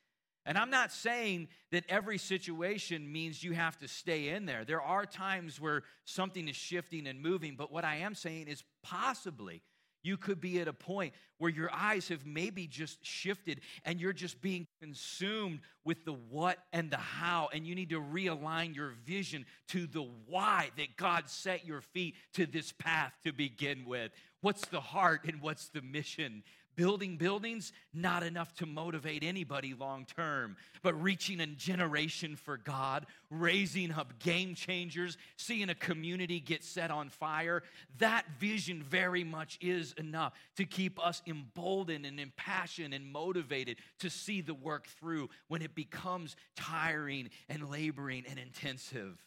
And 0.47 0.57
I'm 0.57 0.71
not 0.71 0.91
saying 0.91 1.47
that 1.71 1.83
every 1.89 2.17
situation 2.17 3.11
means 3.11 3.43
you 3.43 3.53
have 3.53 3.77
to 3.79 3.87
stay 3.87 4.29
in 4.29 4.47
there. 4.47 4.65
There 4.65 4.81
are 4.81 5.05
times 5.05 5.61
where 5.61 5.83
something 6.05 6.47
is 6.47 6.55
shifting 6.55 7.05
and 7.05 7.21
moving, 7.21 7.55
but 7.55 7.71
what 7.71 7.85
I 7.85 7.97
am 7.97 8.15
saying 8.15 8.47
is 8.47 8.63
possibly 8.81 9.61
You 10.03 10.17
could 10.17 10.39
be 10.39 10.59
at 10.59 10.67
a 10.67 10.73
point 10.73 11.13
where 11.37 11.51
your 11.51 11.69
eyes 11.73 12.07
have 12.09 12.25
maybe 12.25 12.67
just 12.67 13.03
shifted 13.05 13.61
and 13.85 13.99
you're 13.99 14.13
just 14.13 14.41
being 14.41 14.67
consumed 14.81 15.59
with 15.83 16.05
the 16.05 16.13
what 16.13 16.57
and 16.73 16.91
the 16.91 16.97
how, 16.97 17.49
and 17.53 17.65
you 17.65 17.75
need 17.75 17.89
to 17.89 18.01
realign 18.01 18.75
your 18.75 18.93
vision 19.05 19.45
to 19.69 19.87
the 19.87 20.07
why 20.27 20.69
that 20.77 20.95
God 20.97 21.29
set 21.29 21.65
your 21.65 21.81
feet 21.81 22.15
to 22.33 22.45
this 22.45 22.71
path 22.71 23.13
to 23.23 23.31
begin 23.31 23.85
with. 23.85 24.11
What's 24.41 24.65
the 24.67 24.81
heart 24.81 25.21
and 25.25 25.41
what's 25.41 25.69
the 25.69 25.81
mission? 25.81 26.43
Building 26.79 27.17
buildings, 27.17 27.73
not 27.93 28.23
enough 28.23 28.53
to 28.53 28.65
motivate 28.65 29.21
anybody 29.21 29.73
long 29.73 30.05
term, 30.05 30.55
but 30.81 30.93
reaching 31.03 31.41
a 31.41 31.45
generation 31.45 32.37
for 32.37 32.55
God, 32.55 33.05
raising 33.29 33.91
up 33.91 34.17
game 34.19 34.55
changers, 34.55 35.17
seeing 35.35 35.69
a 35.69 35.75
community 35.75 36.39
get 36.39 36.63
set 36.63 36.89
on 36.89 37.09
fire, 37.09 37.63
that 37.97 38.23
vision 38.39 38.81
very 38.81 39.25
much 39.25 39.57
is 39.59 39.91
enough 39.97 40.31
to 40.55 40.63
keep 40.63 41.05
us 41.05 41.21
emboldened 41.27 42.05
and 42.05 42.17
impassioned 42.17 42.93
and 42.93 43.11
motivated 43.11 43.75
to 43.99 44.09
see 44.09 44.39
the 44.39 44.53
work 44.53 44.87
through 44.87 45.27
when 45.49 45.61
it 45.61 45.75
becomes 45.75 46.37
tiring 46.55 47.29
and 47.49 47.69
laboring 47.69 48.23
and 48.29 48.39
intensive. 48.39 49.17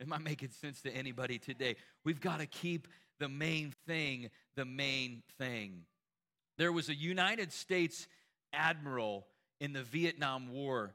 Am 0.00 0.14
I 0.14 0.18
making 0.18 0.48
sense 0.48 0.80
to 0.80 0.90
anybody 0.90 1.38
today? 1.38 1.76
We've 2.04 2.22
got 2.22 2.40
to 2.40 2.46
keep 2.46 2.88
the 3.18 3.28
main 3.28 3.74
thing 3.86 4.30
the 4.54 4.64
main 4.64 5.22
thing. 5.38 5.84
There 6.58 6.72
was 6.72 6.88
a 6.88 6.94
United 6.94 7.52
States 7.52 8.06
admiral 8.52 9.26
in 9.60 9.72
the 9.72 9.82
Vietnam 9.82 10.52
War 10.52 10.94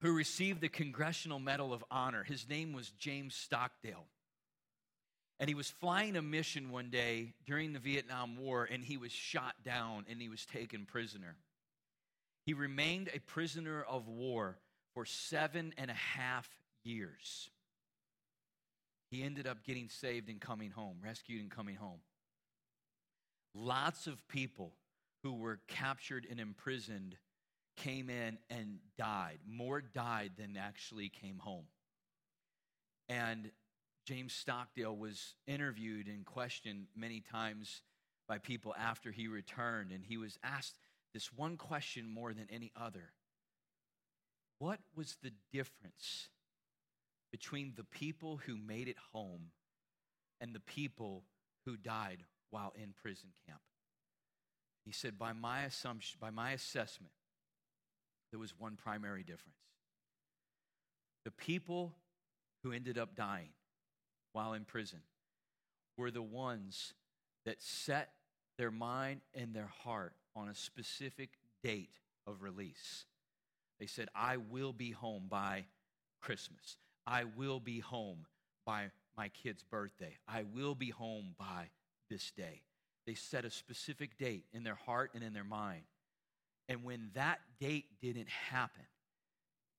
who 0.00 0.14
received 0.14 0.60
the 0.60 0.68
Congressional 0.68 1.38
Medal 1.38 1.72
of 1.72 1.84
Honor. 1.90 2.22
His 2.22 2.48
name 2.48 2.72
was 2.72 2.90
James 2.98 3.34
Stockdale. 3.34 4.04
And 5.38 5.48
he 5.48 5.54
was 5.54 5.70
flying 5.70 6.16
a 6.16 6.22
mission 6.22 6.70
one 6.70 6.90
day 6.90 7.34
during 7.46 7.72
the 7.72 7.78
Vietnam 7.78 8.36
War 8.38 8.68
and 8.70 8.82
he 8.82 8.96
was 8.96 9.12
shot 9.12 9.54
down 9.64 10.06
and 10.08 10.20
he 10.20 10.28
was 10.28 10.46
taken 10.46 10.86
prisoner. 10.86 11.36
He 12.44 12.54
remained 12.54 13.10
a 13.12 13.20
prisoner 13.20 13.82
of 13.82 14.08
war 14.08 14.58
for 14.94 15.04
seven 15.04 15.74
and 15.76 15.90
a 15.90 15.94
half 15.94 16.48
years. 16.84 17.50
He 19.10 19.22
ended 19.22 19.46
up 19.46 19.64
getting 19.64 19.88
saved 19.88 20.28
and 20.28 20.40
coming 20.40 20.70
home, 20.70 20.98
rescued 21.02 21.40
and 21.40 21.50
coming 21.50 21.76
home. 21.76 22.00
Lots 23.58 24.06
of 24.06 24.28
people 24.28 24.74
who 25.22 25.32
were 25.32 25.60
captured 25.66 26.26
and 26.30 26.38
imprisoned 26.38 27.16
came 27.78 28.10
in 28.10 28.36
and 28.50 28.78
died. 28.98 29.38
More 29.48 29.80
died 29.80 30.32
than 30.36 30.58
actually 30.58 31.08
came 31.08 31.38
home. 31.38 31.64
And 33.08 33.50
James 34.06 34.34
Stockdale 34.34 34.94
was 34.94 35.36
interviewed 35.46 36.06
and 36.06 36.26
questioned 36.26 36.88
many 36.94 37.20
times 37.20 37.80
by 38.28 38.38
people 38.38 38.74
after 38.78 39.10
he 39.10 39.26
returned, 39.26 39.90
and 39.90 40.04
he 40.04 40.18
was 40.18 40.38
asked 40.42 40.76
this 41.14 41.32
one 41.32 41.56
question 41.56 42.10
more 42.10 42.34
than 42.34 42.46
any 42.50 42.72
other 42.76 43.14
What 44.58 44.80
was 44.94 45.16
the 45.22 45.32
difference 45.50 46.28
between 47.32 47.72
the 47.74 47.84
people 47.84 48.38
who 48.44 48.58
made 48.58 48.88
it 48.88 48.96
home 49.12 49.46
and 50.42 50.54
the 50.54 50.60
people 50.60 51.24
who 51.64 51.76
died 51.78 52.18
while 52.50 52.72
in 52.80 52.94
prison 53.02 53.30
camp. 53.46 53.60
He 54.84 54.92
said, 54.92 55.18
by 55.18 55.32
my 55.32 55.64
assumption, 55.64 56.18
by 56.20 56.30
my 56.30 56.52
assessment, 56.52 57.12
there 58.30 58.40
was 58.40 58.54
one 58.58 58.76
primary 58.76 59.22
difference. 59.22 59.58
The 61.24 61.30
people 61.32 61.94
who 62.62 62.72
ended 62.72 62.98
up 62.98 63.16
dying 63.16 63.48
while 64.32 64.52
in 64.52 64.64
prison 64.64 65.00
were 65.96 66.10
the 66.10 66.22
ones 66.22 66.94
that 67.44 67.60
set 67.62 68.12
their 68.58 68.70
mind 68.70 69.20
and 69.34 69.54
their 69.54 69.70
heart 69.82 70.14
on 70.34 70.48
a 70.48 70.54
specific 70.54 71.30
date 71.62 71.98
of 72.26 72.42
release. 72.42 73.06
They 73.80 73.86
said, 73.86 74.08
I 74.14 74.36
will 74.36 74.72
be 74.72 74.90
home 74.92 75.26
by 75.28 75.66
Christmas. 76.20 76.76
I 77.06 77.24
will 77.24 77.60
be 77.60 77.80
home 77.80 78.26
by 78.64 78.90
my 79.16 79.28
kid's 79.28 79.62
birthday. 79.62 80.16
I 80.28 80.44
will 80.54 80.74
be 80.74 80.90
home 80.90 81.34
by 81.38 81.70
this 82.08 82.30
day. 82.30 82.62
They 83.06 83.14
set 83.14 83.44
a 83.44 83.50
specific 83.50 84.18
date 84.18 84.44
in 84.52 84.64
their 84.64 84.74
heart 84.74 85.12
and 85.14 85.22
in 85.22 85.32
their 85.32 85.44
mind. 85.44 85.84
And 86.68 86.82
when 86.82 87.10
that 87.14 87.38
date 87.60 87.86
didn't 88.00 88.28
happen, 88.28 88.86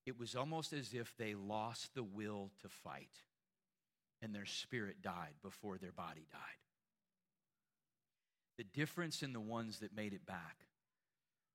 it 0.06 0.18
was 0.18 0.36
almost 0.36 0.72
as 0.72 0.94
if 0.94 1.13
they 1.18 1.36
lost 1.36 1.94
the 1.94 2.04
will 2.04 2.52
to 2.62 2.70
fight 2.70 3.24
and 4.22 4.34
their 4.34 4.46
spirit 4.46 5.02
died 5.02 5.34
before 5.44 5.78
their 5.78 5.92
body 5.92 6.26
died. 6.32 6.40
The 8.58 8.63
difference 8.63 9.22
in 9.22 9.34
the 9.34 9.40
ones 9.40 9.80
that 9.80 9.96
made 9.96 10.13
it 10.13 10.26
back 10.26 10.66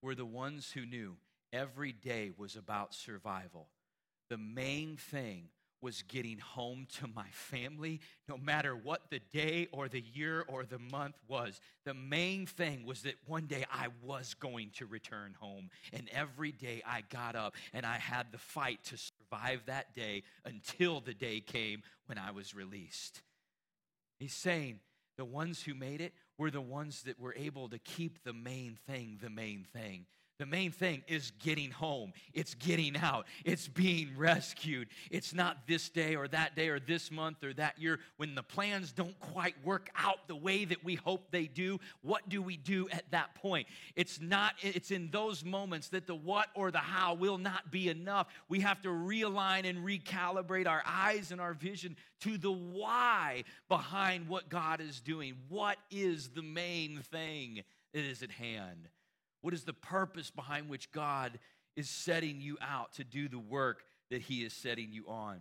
were 0.02 0.14
the 0.14 0.26
ones 0.26 0.70
who 0.72 0.86
knew 0.86 1.16
every 1.52 1.92
day 1.92 2.30
was 2.36 2.54
about 2.54 2.94
survival. 2.94 3.68
The 4.28 4.38
main 4.38 4.96
thing 4.96 5.48
was 5.82 6.02
getting 6.02 6.38
home 6.38 6.86
to 7.00 7.08
my 7.08 7.26
family, 7.32 8.00
no 8.28 8.36
matter 8.36 8.74
what 8.74 9.10
the 9.10 9.20
day 9.32 9.68
or 9.72 9.88
the 9.88 10.04
year 10.14 10.44
or 10.48 10.64
the 10.64 10.78
month 10.78 11.16
was. 11.28 11.60
The 11.84 11.94
main 11.94 12.46
thing 12.46 12.86
was 12.86 13.02
that 13.02 13.16
one 13.26 13.46
day 13.46 13.64
I 13.70 13.88
was 14.02 14.34
going 14.34 14.70
to 14.76 14.86
return 14.86 15.34
home. 15.38 15.70
And 15.92 16.08
every 16.12 16.52
day 16.52 16.82
I 16.86 17.02
got 17.10 17.34
up 17.34 17.54
and 17.74 17.84
I 17.84 17.98
had 17.98 18.30
the 18.30 18.38
fight 18.38 18.84
to 18.84 18.96
survive 18.96 19.62
that 19.66 19.94
day 19.94 20.22
until 20.44 21.00
the 21.00 21.14
day 21.14 21.40
came 21.40 21.82
when 22.06 22.16
I 22.16 22.30
was 22.30 22.54
released. 22.54 23.20
He's 24.18 24.34
saying 24.34 24.78
the 25.16 25.24
ones 25.24 25.62
who 25.62 25.74
made 25.74 26.00
it 26.00 26.14
were 26.38 26.50
the 26.50 26.60
ones 26.60 27.02
that 27.02 27.18
were 27.18 27.34
able 27.36 27.68
to 27.68 27.78
keep 27.78 28.22
the 28.24 28.32
main 28.32 28.78
thing 28.86 29.18
the 29.20 29.30
main 29.30 29.66
thing. 29.72 30.06
The 30.42 30.46
main 30.46 30.72
thing 30.72 31.04
is 31.06 31.30
getting 31.38 31.70
home. 31.70 32.12
It's 32.34 32.54
getting 32.54 32.96
out. 32.96 33.26
It's 33.44 33.68
being 33.68 34.08
rescued. 34.16 34.88
It's 35.08 35.32
not 35.32 35.68
this 35.68 35.88
day 35.88 36.16
or 36.16 36.26
that 36.26 36.56
day 36.56 36.66
or 36.66 36.80
this 36.80 37.12
month 37.12 37.44
or 37.44 37.54
that 37.54 37.78
year 37.78 38.00
when 38.16 38.34
the 38.34 38.42
plans 38.42 38.90
don't 38.90 39.16
quite 39.20 39.54
work 39.64 39.88
out 39.94 40.26
the 40.26 40.34
way 40.34 40.64
that 40.64 40.82
we 40.82 40.96
hope 40.96 41.30
they 41.30 41.46
do. 41.46 41.78
What 42.00 42.28
do 42.28 42.42
we 42.42 42.56
do 42.56 42.88
at 42.88 43.08
that 43.12 43.36
point? 43.36 43.68
It's 43.94 44.20
not 44.20 44.54
it's 44.62 44.90
in 44.90 45.10
those 45.12 45.44
moments 45.44 45.90
that 45.90 46.08
the 46.08 46.16
what 46.16 46.48
or 46.56 46.72
the 46.72 46.78
how 46.78 47.14
will 47.14 47.38
not 47.38 47.70
be 47.70 47.88
enough. 47.88 48.26
We 48.48 48.58
have 48.62 48.82
to 48.82 48.88
realign 48.88 49.64
and 49.64 49.86
recalibrate 49.86 50.66
our 50.66 50.82
eyes 50.84 51.30
and 51.30 51.40
our 51.40 51.54
vision 51.54 51.94
to 52.22 52.36
the 52.36 52.50
why 52.50 53.44
behind 53.68 54.26
what 54.26 54.48
God 54.48 54.80
is 54.80 55.00
doing. 55.00 55.36
What 55.48 55.76
is 55.92 56.30
the 56.30 56.42
main 56.42 56.98
thing 57.12 57.62
that 57.94 58.02
is 58.02 58.24
at 58.24 58.32
hand? 58.32 58.88
What 59.42 59.52
is 59.52 59.64
the 59.64 59.72
purpose 59.72 60.30
behind 60.30 60.68
which 60.68 60.90
God 60.92 61.38
is 61.76 61.90
setting 61.90 62.40
you 62.40 62.56
out 62.60 62.94
to 62.94 63.04
do 63.04 63.28
the 63.28 63.38
work 63.38 63.82
that 64.10 64.22
He 64.22 64.44
is 64.44 64.52
setting 64.52 64.92
you 64.92 65.04
on? 65.08 65.40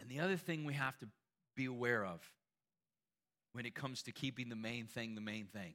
And 0.00 0.08
the 0.08 0.20
other 0.20 0.36
thing 0.36 0.64
we 0.64 0.74
have 0.74 0.96
to 0.98 1.08
be 1.56 1.64
aware 1.64 2.04
of 2.04 2.20
when 3.52 3.66
it 3.66 3.74
comes 3.74 4.02
to 4.04 4.12
keeping 4.12 4.48
the 4.48 4.56
main 4.56 4.86
thing 4.86 5.14
the 5.14 5.20
main 5.20 5.46
thing, 5.46 5.74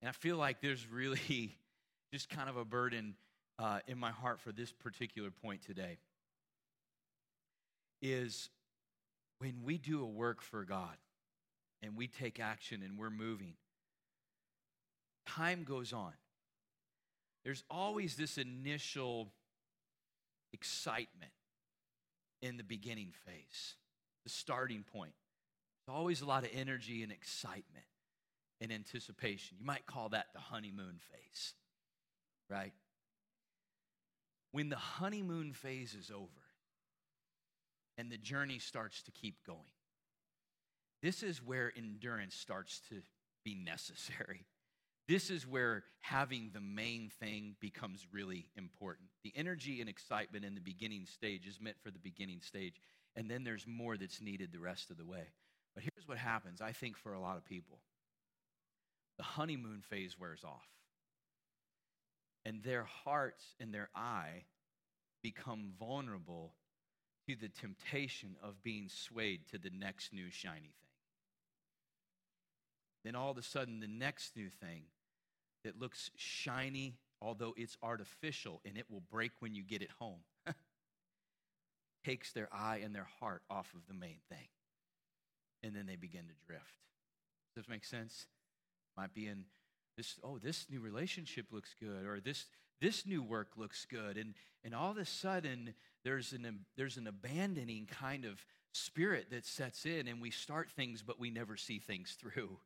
and 0.00 0.08
I 0.08 0.12
feel 0.12 0.36
like 0.36 0.60
there's 0.60 0.86
really 0.88 1.56
just 2.12 2.30
kind 2.30 2.48
of 2.48 2.56
a 2.56 2.64
burden 2.64 3.16
uh, 3.58 3.80
in 3.86 3.98
my 3.98 4.10
heart 4.12 4.40
for 4.40 4.52
this 4.52 4.72
particular 4.72 5.30
point 5.30 5.62
today, 5.62 5.98
is 8.00 8.48
when 9.38 9.62
we 9.64 9.76
do 9.76 10.02
a 10.02 10.06
work 10.06 10.40
for 10.40 10.64
God 10.64 10.96
and 11.84 11.96
we 11.96 12.08
take 12.08 12.40
action 12.40 12.82
and 12.82 12.98
we're 12.98 13.10
moving, 13.10 13.54
time 15.26 15.64
goes 15.64 15.92
on. 15.92 16.12
There's 17.44 17.62
always 17.70 18.16
this 18.16 18.38
initial 18.38 19.28
excitement 20.54 21.32
in 22.40 22.56
the 22.56 22.64
beginning 22.64 23.12
phase, 23.26 23.74
the 24.24 24.30
starting 24.30 24.82
point. 24.82 25.12
There's 25.86 25.94
always 25.94 26.22
a 26.22 26.26
lot 26.26 26.44
of 26.44 26.50
energy 26.54 27.02
and 27.02 27.12
excitement 27.12 27.84
and 28.62 28.72
anticipation. 28.72 29.58
You 29.60 29.66
might 29.66 29.84
call 29.84 30.08
that 30.10 30.28
the 30.32 30.40
honeymoon 30.40 31.00
phase, 31.12 31.52
right? 32.48 32.72
When 34.52 34.70
the 34.70 34.76
honeymoon 34.76 35.52
phase 35.52 35.94
is 35.94 36.10
over 36.10 36.30
and 37.98 38.10
the 38.10 38.16
journey 38.16 38.58
starts 38.58 39.02
to 39.02 39.10
keep 39.10 39.44
going, 39.46 39.58
this 41.04 41.22
is 41.22 41.44
where 41.44 41.70
endurance 41.76 42.34
starts 42.34 42.80
to 42.88 43.02
be 43.44 43.54
necessary. 43.54 44.46
This 45.06 45.28
is 45.28 45.46
where 45.46 45.84
having 46.00 46.48
the 46.54 46.62
main 46.62 47.10
thing 47.20 47.56
becomes 47.60 48.06
really 48.10 48.48
important. 48.56 49.08
The 49.22 49.34
energy 49.36 49.82
and 49.82 49.90
excitement 49.90 50.46
in 50.46 50.54
the 50.54 50.62
beginning 50.62 51.04
stage 51.04 51.46
is 51.46 51.60
meant 51.60 51.76
for 51.82 51.90
the 51.90 51.98
beginning 51.98 52.40
stage, 52.40 52.80
and 53.14 53.30
then 53.30 53.44
there's 53.44 53.66
more 53.66 53.98
that's 53.98 54.22
needed 54.22 54.50
the 54.50 54.60
rest 54.60 54.90
of 54.90 54.96
the 54.96 55.04
way. 55.04 55.26
But 55.74 55.82
here's 55.82 56.08
what 56.08 56.16
happens, 56.16 56.62
I 56.62 56.72
think, 56.72 56.96
for 56.96 57.12
a 57.12 57.20
lot 57.20 57.36
of 57.36 57.44
people 57.44 57.80
the 59.18 59.24
honeymoon 59.24 59.82
phase 59.82 60.18
wears 60.18 60.42
off, 60.42 60.66
and 62.46 62.62
their 62.62 62.84
hearts 63.04 63.44
and 63.60 63.74
their 63.74 63.90
eye 63.94 64.44
become 65.22 65.74
vulnerable 65.78 66.54
to 67.28 67.36
the 67.36 67.50
temptation 67.50 68.36
of 68.42 68.62
being 68.62 68.88
swayed 68.88 69.40
to 69.50 69.58
the 69.58 69.70
next 69.70 70.10
new 70.14 70.30
shiny 70.30 70.72
thing. 70.80 70.83
Then 73.04 73.14
all 73.14 73.30
of 73.30 73.38
a 73.38 73.42
sudden, 73.42 73.80
the 73.80 73.86
next 73.86 74.36
new 74.36 74.48
thing 74.48 74.84
that 75.64 75.78
looks 75.78 76.10
shiny, 76.16 76.96
although 77.20 77.54
it's 77.56 77.76
artificial 77.82 78.60
and 78.64 78.78
it 78.78 78.86
will 78.90 79.02
break 79.10 79.32
when 79.40 79.54
you 79.54 79.62
get 79.62 79.82
it 79.82 79.90
home, 79.98 80.20
takes 82.04 82.32
their 82.32 82.48
eye 82.52 82.80
and 82.82 82.94
their 82.94 83.08
heart 83.20 83.42
off 83.50 83.72
of 83.74 83.86
the 83.88 83.94
main 83.94 84.18
thing. 84.28 84.48
And 85.62 85.74
then 85.74 85.86
they 85.86 85.96
begin 85.96 86.22
to 86.22 86.46
drift. 86.46 86.62
Does 87.54 87.64
this 87.64 87.68
make 87.68 87.84
sense? 87.84 88.26
Might 88.96 89.14
be 89.14 89.26
in 89.26 89.44
this, 89.96 90.18
oh, 90.22 90.38
this 90.38 90.66
new 90.70 90.80
relationship 90.80 91.46
looks 91.50 91.74
good, 91.78 92.04
or 92.06 92.20
this 92.20 92.46
this 92.80 93.06
new 93.06 93.22
work 93.22 93.52
looks 93.56 93.86
good. 93.88 94.16
And 94.16 94.34
and 94.64 94.74
all 94.74 94.90
of 94.90 94.98
a 94.98 95.04
sudden 95.04 95.74
there's 96.04 96.32
an 96.32 96.66
there's 96.76 96.96
an 96.96 97.06
abandoning 97.06 97.86
kind 97.86 98.24
of 98.24 98.44
spirit 98.72 99.28
that 99.30 99.46
sets 99.46 99.86
in, 99.86 100.08
and 100.08 100.20
we 100.20 100.30
start 100.30 100.70
things, 100.70 101.02
but 101.02 101.18
we 101.18 101.30
never 101.30 101.56
see 101.56 101.78
things 101.78 102.16
through. 102.20 102.58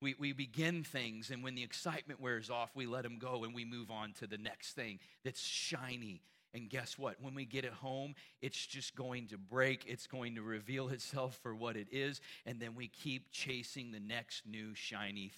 We, 0.00 0.14
we 0.18 0.32
begin 0.32 0.84
things, 0.84 1.30
and 1.30 1.42
when 1.42 1.54
the 1.54 1.62
excitement 1.62 2.20
wears 2.20 2.50
off, 2.50 2.70
we 2.74 2.86
let 2.86 3.02
them 3.02 3.18
go 3.18 3.44
and 3.44 3.54
we 3.54 3.64
move 3.64 3.90
on 3.90 4.12
to 4.20 4.26
the 4.26 4.36
next 4.36 4.72
thing 4.72 4.98
that's 5.24 5.40
shiny 5.40 6.20
and 6.56 6.70
guess 6.70 6.98
what? 6.98 7.16
When 7.20 7.34
we 7.34 7.44
get 7.44 7.66
it 7.66 7.72
home, 7.72 8.14
it's 8.40 8.66
just 8.66 8.96
going 8.96 9.26
to 9.28 9.36
break. 9.36 9.84
It's 9.86 10.06
going 10.06 10.36
to 10.36 10.42
reveal 10.42 10.88
itself 10.88 11.38
for 11.42 11.54
what 11.54 11.76
it 11.76 11.88
is. 11.92 12.22
And 12.46 12.58
then 12.58 12.74
we 12.74 12.88
keep 12.88 13.30
chasing 13.30 13.92
the 13.92 14.00
next 14.00 14.46
new 14.46 14.74
shiny 14.74 15.30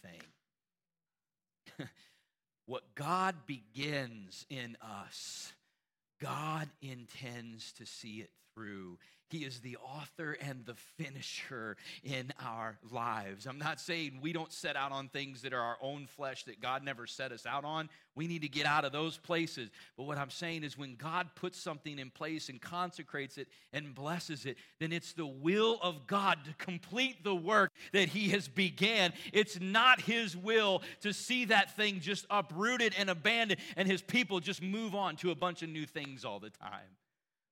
thing. 1.76 1.88
what 2.66 2.94
God 2.94 3.34
begins 3.46 4.46
in 4.48 4.76
us, 4.80 5.52
God 6.20 6.68
intends 6.80 7.72
to 7.72 7.84
see 7.84 8.20
it 8.20 8.30
through. 8.58 8.98
He 9.30 9.44
is 9.44 9.60
the 9.60 9.76
author 9.76 10.38
and 10.40 10.64
the 10.64 10.74
finisher 10.96 11.76
in 12.02 12.32
our 12.42 12.78
lives. 12.90 13.46
I'm 13.46 13.58
not 13.58 13.78
saying 13.78 14.20
we 14.22 14.32
don't 14.32 14.52
set 14.52 14.74
out 14.74 14.90
on 14.90 15.08
things 15.08 15.42
that 15.42 15.52
are 15.52 15.60
our 15.60 15.76
own 15.82 16.06
flesh 16.06 16.44
that 16.44 16.62
God 16.62 16.82
never 16.82 17.06
set 17.06 17.30
us 17.30 17.44
out 17.44 17.66
on. 17.66 17.90
We 18.14 18.26
need 18.26 18.40
to 18.40 18.48
get 18.48 18.64
out 18.64 18.86
of 18.86 18.92
those 18.92 19.18
places. 19.18 19.68
But 19.98 20.04
what 20.04 20.16
I'm 20.16 20.30
saying 20.30 20.64
is 20.64 20.78
when 20.78 20.96
God 20.96 21.28
puts 21.34 21.60
something 21.60 21.98
in 21.98 22.10
place 22.10 22.48
and 22.48 22.58
consecrates 22.58 23.36
it 23.36 23.48
and 23.74 23.94
blesses 23.94 24.46
it, 24.46 24.56
then 24.80 24.92
it's 24.92 25.12
the 25.12 25.26
will 25.26 25.78
of 25.82 26.06
God 26.06 26.38
to 26.46 26.54
complete 26.54 27.22
the 27.22 27.36
work 27.36 27.70
that 27.92 28.08
He 28.08 28.30
has 28.30 28.48
began. 28.48 29.12
It's 29.34 29.60
not 29.60 30.00
His 30.00 30.38
will 30.38 30.80
to 31.02 31.12
see 31.12 31.44
that 31.46 31.76
thing 31.76 32.00
just 32.00 32.24
uprooted 32.30 32.94
and 32.98 33.10
abandoned 33.10 33.60
and 33.76 33.86
His 33.86 34.00
people 34.00 34.40
just 34.40 34.62
move 34.62 34.94
on 34.94 35.16
to 35.16 35.32
a 35.32 35.34
bunch 35.34 35.62
of 35.62 35.68
new 35.68 35.84
things 35.84 36.24
all 36.24 36.40
the 36.40 36.50
time. 36.50 36.96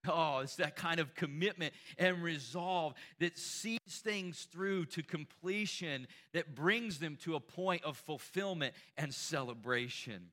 Oh, 0.09 0.40
it's 0.42 0.57
that 0.57 0.76
kind 0.76 1.00
of 1.00 1.14
commitment 1.14 1.74
and 1.98 2.22
resolve 2.22 2.94
that 3.18 3.38
sees 3.38 3.80
things 3.88 4.46
through 4.50 4.86
to 4.86 5.02
completion, 5.02 6.07
that 6.32 6.54
brings 6.54 6.98
them 6.98 7.16
to 7.22 7.34
a 7.34 7.40
point 7.40 7.84
of 7.84 7.96
fulfillment 7.96 8.74
and 8.96 9.12
celebration. 9.12 10.30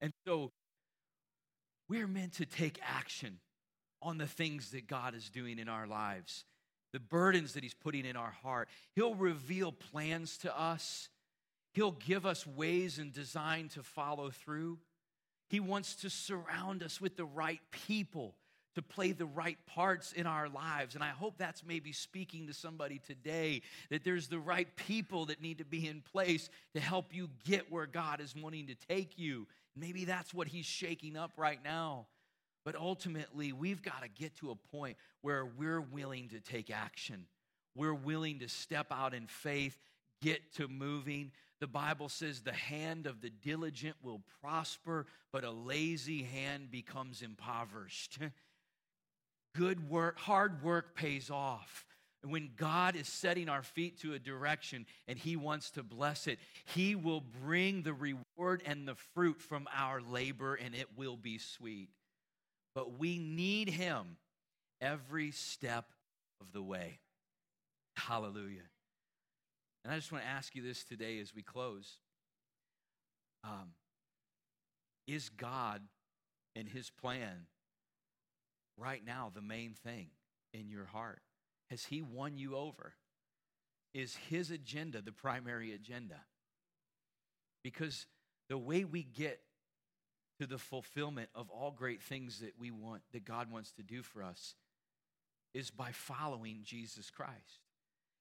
And 0.00 0.12
so 0.26 0.50
we're 1.88 2.06
meant 2.06 2.34
to 2.34 2.46
take 2.46 2.78
action 2.82 3.38
on 4.02 4.18
the 4.18 4.26
things 4.26 4.70
that 4.70 4.86
God 4.86 5.14
is 5.14 5.30
doing 5.30 5.58
in 5.58 5.68
our 5.68 5.86
lives, 5.86 6.44
the 6.92 7.00
burdens 7.00 7.54
that 7.54 7.62
He's 7.62 7.74
putting 7.74 8.04
in 8.04 8.16
our 8.16 8.34
heart. 8.42 8.68
He'll 8.94 9.14
reveal 9.14 9.72
plans 9.72 10.36
to 10.38 10.58
us, 10.58 11.08
He'll 11.72 11.92
give 11.92 12.26
us 12.26 12.46
ways 12.46 12.98
and 12.98 13.12
design 13.12 13.68
to 13.70 13.82
follow 13.82 14.30
through. 14.30 14.78
He 15.54 15.60
wants 15.60 15.94
to 16.02 16.10
surround 16.10 16.82
us 16.82 17.00
with 17.00 17.16
the 17.16 17.24
right 17.24 17.60
people 17.70 18.34
to 18.74 18.82
play 18.82 19.12
the 19.12 19.24
right 19.24 19.56
parts 19.66 20.10
in 20.10 20.26
our 20.26 20.48
lives. 20.48 20.96
And 20.96 21.04
I 21.04 21.10
hope 21.10 21.34
that's 21.38 21.62
maybe 21.64 21.92
speaking 21.92 22.48
to 22.48 22.52
somebody 22.52 22.98
today 22.98 23.62
that 23.88 24.02
there's 24.02 24.26
the 24.26 24.40
right 24.40 24.66
people 24.74 25.26
that 25.26 25.40
need 25.40 25.58
to 25.58 25.64
be 25.64 25.86
in 25.86 26.02
place 26.10 26.50
to 26.74 26.80
help 26.80 27.14
you 27.14 27.30
get 27.44 27.70
where 27.70 27.86
God 27.86 28.20
is 28.20 28.34
wanting 28.34 28.66
to 28.66 28.74
take 28.74 29.16
you. 29.16 29.46
Maybe 29.76 30.04
that's 30.04 30.34
what 30.34 30.48
He's 30.48 30.66
shaking 30.66 31.16
up 31.16 31.30
right 31.36 31.60
now. 31.62 32.08
But 32.64 32.74
ultimately, 32.74 33.52
we've 33.52 33.80
got 33.80 34.02
to 34.02 34.08
get 34.08 34.34
to 34.38 34.50
a 34.50 34.56
point 34.56 34.96
where 35.20 35.46
we're 35.46 35.80
willing 35.80 36.30
to 36.30 36.40
take 36.40 36.68
action. 36.68 37.26
We're 37.76 37.94
willing 37.94 38.40
to 38.40 38.48
step 38.48 38.88
out 38.90 39.14
in 39.14 39.28
faith, 39.28 39.78
get 40.20 40.52
to 40.56 40.66
moving, 40.66 41.30
the 41.64 41.68
Bible 41.68 42.10
says 42.10 42.42
the 42.42 42.52
hand 42.52 43.06
of 43.06 43.22
the 43.22 43.30
diligent 43.30 43.96
will 44.02 44.20
prosper, 44.42 45.06
but 45.32 45.44
a 45.44 45.50
lazy 45.50 46.22
hand 46.22 46.70
becomes 46.70 47.22
impoverished. 47.22 48.18
Good 49.56 49.88
work, 49.88 50.18
hard 50.18 50.62
work 50.62 50.94
pays 50.94 51.30
off. 51.30 51.86
And 52.22 52.30
when 52.30 52.50
God 52.54 52.96
is 52.96 53.08
setting 53.08 53.48
our 53.48 53.62
feet 53.62 53.98
to 54.00 54.12
a 54.12 54.18
direction 54.18 54.84
and 55.08 55.18
He 55.18 55.36
wants 55.36 55.70
to 55.70 55.82
bless 55.82 56.26
it, 56.26 56.38
He 56.66 56.94
will 56.96 57.22
bring 57.42 57.80
the 57.80 57.94
reward 57.94 58.62
and 58.66 58.86
the 58.86 58.96
fruit 59.14 59.40
from 59.40 59.66
our 59.74 60.02
labor, 60.02 60.56
and 60.56 60.74
it 60.74 60.88
will 60.98 61.16
be 61.16 61.38
sweet. 61.38 61.88
But 62.74 62.98
we 62.98 63.18
need 63.18 63.70
Him 63.70 64.18
every 64.82 65.30
step 65.30 65.86
of 66.42 66.52
the 66.52 66.62
way. 66.62 66.98
Hallelujah. 67.96 68.68
And 69.84 69.92
I 69.92 69.96
just 69.96 70.10
want 70.10 70.24
to 70.24 70.30
ask 70.30 70.54
you 70.54 70.62
this 70.62 70.82
today 70.82 71.18
as 71.20 71.34
we 71.34 71.42
close. 71.42 71.98
Um, 73.42 73.72
is 75.06 75.28
God 75.28 75.82
and 76.56 76.66
His 76.66 76.90
plan 76.90 77.46
right 78.78 79.04
now 79.04 79.30
the 79.34 79.42
main 79.42 79.74
thing 79.74 80.08
in 80.54 80.70
your 80.70 80.86
heart? 80.86 81.20
Has 81.70 81.84
He 81.84 82.00
won 82.00 82.38
you 82.38 82.56
over? 82.56 82.94
Is 83.92 84.16
His 84.30 84.50
agenda 84.50 85.02
the 85.02 85.12
primary 85.12 85.72
agenda? 85.72 86.20
Because 87.62 88.06
the 88.48 88.58
way 88.58 88.84
we 88.84 89.02
get 89.02 89.40
to 90.40 90.46
the 90.46 90.58
fulfillment 90.58 91.28
of 91.34 91.50
all 91.50 91.70
great 91.70 92.02
things 92.02 92.40
that 92.40 92.54
we 92.58 92.70
want, 92.70 93.02
that 93.12 93.24
God 93.24 93.50
wants 93.50 93.72
to 93.72 93.82
do 93.82 94.02
for 94.02 94.22
us, 94.22 94.54
is 95.52 95.70
by 95.70 95.92
following 95.92 96.60
Jesus 96.64 97.10
Christ. 97.10 97.63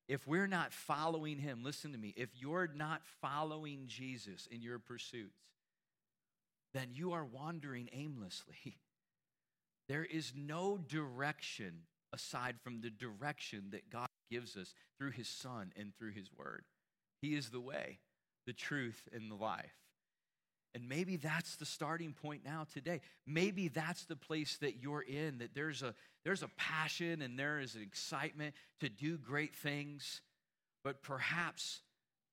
If 0.08 0.28
we're 0.28 0.48
not 0.48 0.74
following 0.74 1.38
him, 1.38 1.64
listen 1.64 1.94
to 1.94 1.98
me, 1.98 2.14
if 2.18 2.30
you're 2.36 2.70
not 2.74 3.02
following 3.22 3.84
Jesus 3.88 4.48
in 4.52 4.62
your 4.62 4.80
pursuits, 4.80 5.40
then 6.74 6.90
you 6.92 7.14
are 7.14 7.26
wandering 7.26 7.90
aimlessly. 7.94 8.78
There 9.90 10.06
is 10.06 10.32
no 10.34 10.78
direction 10.78 11.82
aside 12.14 12.56
from 12.64 12.80
the 12.80 12.90
direction 12.90 13.66
that 13.72 13.90
God 13.90 14.08
gives 14.32 14.56
us 14.56 14.74
through 14.98 15.12
his 15.12 15.28
Son 15.28 15.74
and 15.76 15.94
through 15.94 16.12
his 16.12 16.30
Word. 16.32 16.64
He 17.22 17.36
is 17.36 17.50
the 17.50 17.60
way, 17.60 18.00
the 18.48 18.54
truth, 18.54 19.10
and 19.12 19.30
the 19.30 19.36
life. 19.36 19.83
And 20.76 20.90
maybe 20.90 21.18
that's 21.18 21.56
the 21.58 21.66
starting 21.66 22.14
point 22.14 22.44
now 22.44 22.66
today. 22.74 23.02
Maybe 23.28 23.68
that's 23.68 24.06
the 24.06 24.16
place 24.16 24.58
that 24.58 24.82
you're 24.82 25.04
in, 25.04 25.38
that 25.38 25.54
there's 25.54 25.84
a, 25.84 25.94
there's 26.26 26.42
a 26.42 26.50
passion 26.58 27.22
and 27.22 27.38
there 27.38 27.60
is 27.60 27.76
an 27.76 27.82
excitement 27.82 28.56
to 28.80 28.90
do 28.90 29.18
great 29.18 29.56
things. 29.56 30.22
But 30.84 31.04
perhaps 31.04 31.82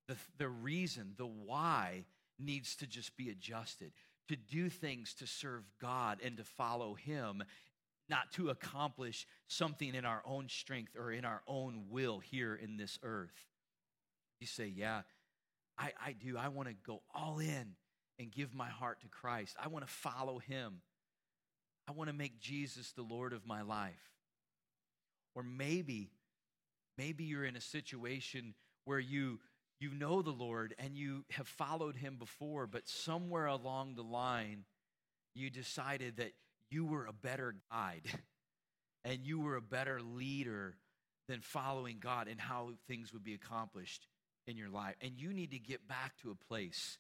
the, 0.09 0.17
the 0.39 0.49
reason, 0.49 1.13
the 1.17 1.27
why, 1.27 2.05
needs 2.39 2.77
to 2.77 2.87
just 2.87 3.17
be 3.17 3.29
adjusted 3.29 3.93
to 4.31 4.37
do 4.37 4.69
things 4.69 5.13
to 5.15 5.27
serve 5.27 5.65
God 5.81 6.21
and 6.25 6.37
to 6.37 6.45
follow 6.45 6.95
Him, 6.95 7.43
not 8.09 8.31
to 8.35 8.51
accomplish 8.51 9.27
something 9.49 9.93
in 9.93 10.05
our 10.05 10.23
own 10.25 10.49
strength 10.49 10.97
or 10.97 11.11
in 11.11 11.25
our 11.25 11.43
own 11.49 11.87
will 11.91 12.21
here 12.21 12.55
in 12.55 12.77
this 12.77 12.97
earth. 13.03 13.35
You 14.39 14.47
say, 14.47 14.69
Yeah, 14.69 15.03
I, 15.77 15.93
I 16.01 16.13
do. 16.13 16.39
I 16.39 16.47
want 16.47 16.69
to 16.69 16.75
go 16.87 17.03
all 17.13 17.41
in 17.41 17.75
and 18.21 18.31
give 18.31 18.55
my 18.55 18.69
heart 18.69 19.01
to 19.01 19.09
Christ. 19.09 19.57
I 19.59 19.69
want 19.69 19.87
to 19.87 19.91
follow 19.91 20.39
him. 20.39 20.83
I 21.89 21.93
want 21.93 22.11
to 22.11 22.15
make 22.15 22.39
Jesus 22.39 22.93
the 22.93 23.03
Lord 23.03 23.33
of 23.33 23.47
my 23.47 23.63
life. 23.63 24.13
Or 25.35 25.43
maybe, 25.43 26.11
maybe 26.99 27.25
you're 27.25 27.47
in 27.47 27.57
a 27.57 27.63
situation 27.63 28.55
where 28.85 28.99
you 28.99 29.41
you 29.81 29.95
know 29.95 30.21
the 30.21 30.31
Lord 30.31 30.75
and 30.79 30.95
you 30.99 31.25
have 31.31 31.49
followed 31.49 31.97
him 31.97 32.17
before, 32.17 32.67
but 32.67 32.87
somewhere 32.87 33.47
along 33.47 33.95
the 33.95 34.03
line, 34.03 34.65
you 35.35 35.49
decided 35.49 36.19
that 36.19 36.33
you 36.69 36.85
were 36.85 37.07
a 37.07 37.15
better 37.15 37.55
guide 37.73 38.03
and 39.05 39.25
you 39.25 39.41
were 39.41 39.57
a 39.57 39.63
better 39.63 40.03
leader 40.03 40.77
than 41.27 41.41
following 41.41 41.97
God 41.99 42.29
and 42.29 42.39
how 42.39 42.73
things 42.87 43.15
would 43.15 43.25
be 43.25 43.33
accomplished 43.33 44.07
in 44.47 44.59
your 44.59 44.69
life. 44.69 44.97
And 45.01 45.13
you 45.17 45.33
need 45.33 45.53
to 45.53 45.59
get 45.59 45.89
back 45.89 46.13
to 46.19 46.31
a 46.31 46.35
place 46.35 46.99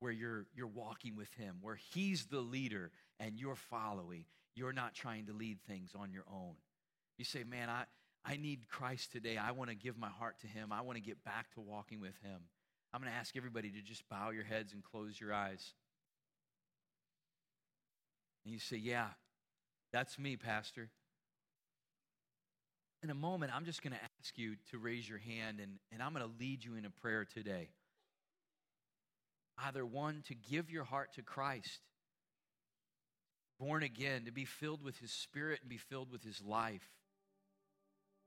where 0.00 0.12
you're, 0.12 0.46
you're 0.54 0.66
walking 0.66 1.16
with 1.16 1.32
Him, 1.34 1.56
where 1.60 1.76
He's 1.76 2.26
the 2.26 2.40
leader 2.40 2.90
and 3.18 3.38
you're 3.38 3.54
following. 3.54 4.24
You're 4.56 4.72
not 4.72 4.94
trying 4.94 5.26
to 5.26 5.32
lead 5.32 5.58
things 5.66 5.92
on 5.94 6.12
your 6.12 6.24
own. 6.30 6.54
You 7.16 7.24
say, 7.24 7.44
Man, 7.44 7.68
I, 7.68 7.84
I 8.24 8.36
need 8.36 8.68
Christ 8.68 9.12
today. 9.12 9.36
I 9.36 9.52
want 9.52 9.70
to 9.70 9.76
give 9.76 9.96
my 9.96 10.08
heart 10.08 10.40
to 10.40 10.46
Him. 10.46 10.72
I 10.72 10.80
want 10.80 10.96
to 10.96 11.02
get 11.02 11.22
back 11.24 11.50
to 11.54 11.60
walking 11.60 12.00
with 12.00 12.16
Him. 12.22 12.40
I'm 12.92 13.00
going 13.00 13.12
to 13.12 13.18
ask 13.18 13.36
everybody 13.36 13.70
to 13.70 13.80
just 13.82 14.08
bow 14.08 14.30
your 14.30 14.44
heads 14.44 14.72
and 14.72 14.82
close 14.82 15.20
your 15.20 15.32
eyes. 15.32 15.72
And 18.44 18.52
you 18.52 18.58
say, 18.58 18.76
Yeah, 18.76 19.06
that's 19.92 20.18
me, 20.18 20.36
Pastor. 20.36 20.90
in 23.02 23.10
a 23.10 23.14
moment, 23.14 23.52
I'm 23.54 23.64
just 23.64 23.82
going 23.82 23.92
to 23.92 24.00
ask 24.20 24.36
you 24.36 24.56
to 24.70 24.78
raise 24.78 25.08
your 25.08 25.18
hand 25.18 25.58
and, 25.60 25.72
and 25.92 26.02
I'm 26.02 26.12
going 26.12 26.24
to 26.24 26.32
lead 26.38 26.64
you 26.64 26.74
in 26.74 26.84
a 26.84 26.90
prayer 26.90 27.24
today. 27.24 27.68
Either 29.66 29.84
one, 29.84 30.22
to 30.28 30.34
give 30.34 30.70
your 30.70 30.84
heart 30.84 31.12
to 31.14 31.22
Christ, 31.22 31.80
born 33.58 33.82
again, 33.82 34.24
to 34.24 34.32
be 34.32 34.44
filled 34.44 34.82
with 34.82 34.98
His 34.98 35.10
Spirit 35.10 35.60
and 35.60 35.68
be 35.68 35.76
filled 35.76 36.10
with 36.10 36.24
His 36.24 36.40
life, 36.42 36.88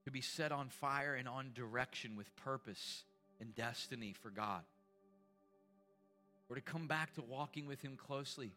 to 0.05 0.11
be 0.11 0.21
set 0.21 0.51
on 0.51 0.69
fire 0.69 1.15
and 1.15 1.27
on 1.27 1.51
direction 1.53 2.15
with 2.15 2.33
purpose 2.35 3.03
and 3.39 3.55
destiny 3.55 4.13
for 4.21 4.29
God, 4.29 4.61
or 6.49 6.55
to 6.55 6.61
come 6.61 6.87
back 6.87 7.13
to 7.15 7.21
walking 7.21 7.65
with 7.65 7.81
Him 7.81 7.95
closely. 7.95 8.51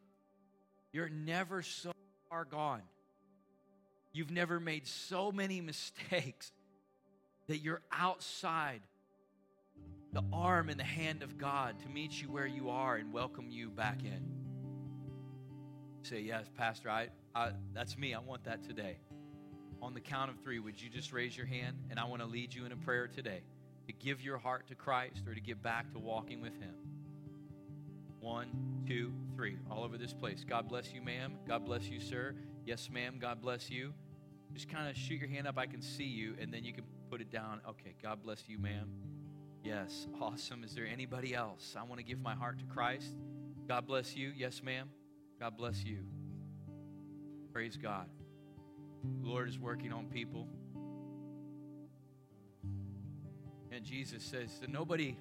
You're 0.92 1.08
never 1.08 1.62
so 1.62 1.92
far 2.28 2.44
gone. 2.44 2.82
You've 4.12 4.30
never 4.30 4.60
made 4.60 4.86
so 4.86 5.32
many 5.32 5.60
mistakes 5.62 6.52
that 7.48 7.58
you're 7.58 7.82
outside 7.92 8.80
the 10.16 10.24
arm 10.32 10.70
and 10.70 10.80
the 10.80 10.84
hand 10.84 11.22
of 11.22 11.36
God 11.36 11.78
to 11.80 11.90
meet 11.90 12.22
you 12.22 12.30
where 12.30 12.46
you 12.46 12.70
are 12.70 12.96
and 12.96 13.12
welcome 13.12 13.50
you 13.50 13.68
back 13.68 14.02
in. 14.02 14.24
Say, 16.04 16.20
Yes, 16.20 16.46
Pastor, 16.56 16.88
I, 16.88 17.08
I, 17.34 17.50
that's 17.74 17.98
me. 17.98 18.14
I 18.14 18.20
want 18.20 18.42
that 18.44 18.64
today. 18.64 18.96
On 19.82 19.92
the 19.92 20.00
count 20.00 20.30
of 20.30 20.38
three, 20.42 20.58
would 20.58 20.80
you 20.80 20.88
just 20.88 21.12
raise 21.12 21.36
your 21.36 21.44
hand? 21.44 21.76
And 21.90 22.00
I 22.00 22.04
want 22.04 22.22
to 22.22 22.26
lead 22.26 22.54
you 22.54 22.64
in 22.64 22.72
a 22.72 22.76
prayer 22.76 23.06
today 23.08 23.42
to 23.88 23.92
give 23.92 24.22
your 24.22 24.38
heart 24.38 24.66
to 24.68 24.74
Christ 24.74 25.20
or 25.28 25.34
to 25.34 25.40
get 25.40 25.62
back 25.62 25.92
to 25.92 25.98
walking 25.98 26.40
with 26.40 26.58
Him. 26.58 26.74
One, 28.18 28.48
two, 28.88 29.12
three, 29.34 29.58
all 29.70 29.84
over 29.84 29.98
this 29.98 30.14
place. 30.14 30.44
God 30.48 30.66
bless 30.66 30.94
you, 30.94 31.02
ma'am. 31.02 31.34
God 31.46 31.66
bless 31.66 31.90
you, 31.90 32.00
sir. 32.00 32.34
Yes, 32.64 32.88
ma'am. 32.90 33.18
God 33.20 33.42
bless 33.42 33.68
you. 33.68 33.92
Just 34.54 34.70
kind 34.70 34.88
of 34.88 34.96
shoot 34.96 35.20
your 35.20 35.28
hand 35.28 35.46
up. 35.46 35.58
I 35.58 35.66
can 35.66 35.82
see 35.82 36.04
you, 36.04 36.36
and 36.40 36.54
then 36.54 36.64
you 36.64 36.72
can 36.72 36.84
put 37.10 37.20
it 37.20 37.30
down. 37.30 37.60
Okay, 37.68 37.94
God 38.02 38.22
bless 38.22 38.48
you, 38.48 38.58
ma'am. 38.58 38.88
Yes, 39.66 40.06
awesome. 40.20 40.62
Is 40.62 40.74
there 40.74 40.86
anybody 40.86 41.34
else? 41.34 41.74
I 41.76 41.82
want 41.82 41.98
to 41.98 42.04
give 42.04 42.20
my 42.20 42.36
heart 42.36 42.60
to 42.60 42.64
Christ. 42.66 43.16
God 43.66 43.84
bless 43.84 44.14
you. 44.14 44.32
Yes, 44.36 44.62
ma'am. 44.62 44.88
God 45.40 45.56
bless 45.56 45.82
you. 45.82 46.04
Praise 47.52 47.76
God. 47.76 48.06
The 49.22 49.28
Lord 49.28 49.48
is 49.48 49.58
working 49.58 49.92
on 49.92 50.06
people. 50.06 50.46
And 53.72 53.84
Jesus 53.84 54.22
says 54.22 54.56
that 54.60 54.70
nobody 54.70 55.16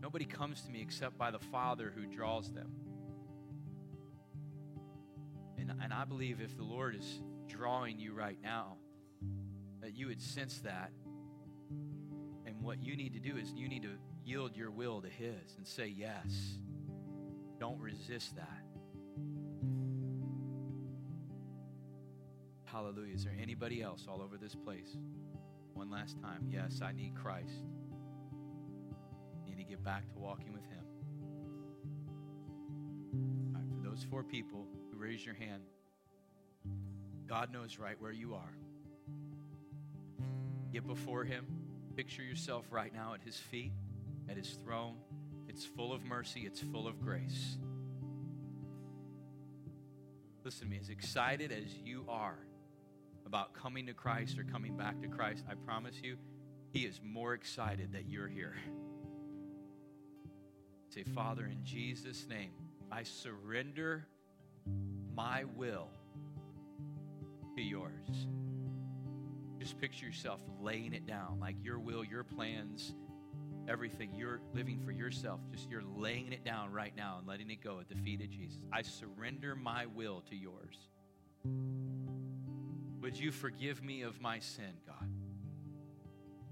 nobody 0.00 0.24
comes 0.24 0.62
to 0.62 0.70
me 0.70 0.80
except 0.80 1.18
by 1.18 1.32
the 1.32 1.40
Father 1.40 1.92
who 1.92 2.06
draws 2.06 2.52
them. 2.52 2.70
And, 5.58 5.72
and 5.82 5.92
I 5.92 6.04
believe 6.04 6.40
if 6.40 6.56
the 6.56 6.62
Lord 6.62 6.94
is 6.94 7.22
drawing 7.48 7.98
you 7.98 8.14
right 8.14 8.38
now, 8.40 8.76
that 9.80 9.96
you 9.96 10.06
would 10.06 10.22
sense 10.22 10.60
that. 10.60 10.92
What 12.68 12.82
you 12.82 12.98
need 12.98 13.14
to 13.14 13.18
do 13.18 13.38
is 13.38 13.50
you 13.54 13.66
need 13.66 13.80
to 13.84 13.96
yield 14.26 14.54
your 14.54 14.70
will 14.70 15.00
to 15.00 15.08
His 15.08 15.54
and 15.56 15.66
say 15.66 15.86
yes. 15.86 16.58
Don't 17.58 17.80
resist 17.80 18.36
that. 18.36 18.62
Hallelujah. 22.66 23.14
Is 23.14 23.24
there 23.24 23.32
anybody 23.40 23.80
else 23.80 24.04
all 24.06 24.20
over 24.20 24.36
this 24.36 24.54
place? 24.54 24.98
One 25.72 25.90
last 25.90 26.20
time. 26.20 26.46
Yes, 26.50 26.82
I 26.82 26.92
need 26.92 27.14
Christ. 27.14 27.64
I 29.46 29.48
need 29.48 29.56
to 29.56 29.64
get 29.64 29.82
back 29.82 30.06
to 30.12 30.18
walking 30.18 30.52
with 30.52 30.66
Him. 30.66 30.84
For 33.76 33.88
those 33.88 34.04
four 34.10 34.22
people 34.22 34.66
who 34.92 34.98
raise 34.98 35.24
your 35.24 35.36
hand, 35.36 35.62
God 37.26 37.50
knows 37.50 37.78
right 37.78 37.98
where 37.98 38.12
you 38.12 38.34
are. 38.34 38.52
Get 40.70 40.86
before 40.86 41.24
Him. 41.24 41.57
Picture 41.98 42.22
yourself 42.22 42.64
right 42.70 42.94
now 42.94 43.14
at 43.14 43.22
His 43.22 43.36
feet, 43.36 43.72
at 44.30 44.36
His 44.36 44.56
throne. 44.64 44.94
It's 45.48 45.64
full 45.64 45.92
of 45.92 46.04
mercy, 46.04 46.44
it's 46.46 46.60
full 46.60 46.86
of 46.86 47.00
grace. 47.00 47.56
Listen 50.44 50.68
to 50.68 50.70
me, 50.70 50.78
as 50.80 50.90
excited 50.90 51.50
as 51.50 51.74
you 51.84 52.04
are 52.08 52.38
about 53.26 53.52
coming 53.52 53.86
to 53.86 53.94
Christ 53.94 54.38
or 54.38 54.44
coming 54.44 54.76
back 54.76 55.02
to 55.02 55.08
Christ, 55.08 55.42
I 55.50 55.54
promise 55.54 55.96
you, 56.00 56.18
He 56.70 56.86
is 56.86 57.00
more 57.02 57.34
excited 57.34 57.94
that 57.94 58.08
you're 58.08 58.28
here. 58.28 58.54
Say, 60.90 61.02
Father, 61.02 61.46
in 61.46 61.64
Jesus' 61.64 62.28
name, 62.28 62.52
I 62.92 63.02
surrender 63.02 64.06
my 65.16 65.42
will 65.56 65.88
to 67.56 67.60
yours. 67.60 68.28
Just 69.58 69.78
picture 69.78 70.06
yourself 70.06 70.40
laying 70.60 70.92
it 70.92 71.06
down 71.06 71.38
like 71.40 71.56
your 71.62 71.78
will, 71.78 72.04
your 72.04 72.24
plans, 72.24 72.94
everything 73.68 74.14
you're 74.14 74.40
living 74.54 74.80
for 74.84 74.92
yourself. 74.92 75.40
Just 75.50 75.68
you're 75.68 75.82
laying 75.82 76.32
it 76.32 76.44
down 76.44 76.72
right 76.72 76.96
now 76.96 77.16
and 77.18 77.26
letting 77.26 77.50
it 77.50 77.62
go 77.62 77.80
at 77.80 77.88
the 77.88 77.96
feet 77.96 78.20
of 78.22 78.30
Jesus. 78.30 78.60
I 78.72 78.82
surrender 78.82 79.54
my 79.54 79.86
will 79.86 80.22
to 80.30 80.36
yours. 80.36 80.76
Would 83.00 83.18
you 83.18 83.32
forgive 83.32 83.82
me 83.82 84.02
of 84.02 84.20
my 84.20 84.38
sin, 84.40 84.72
God? 84.86 85.08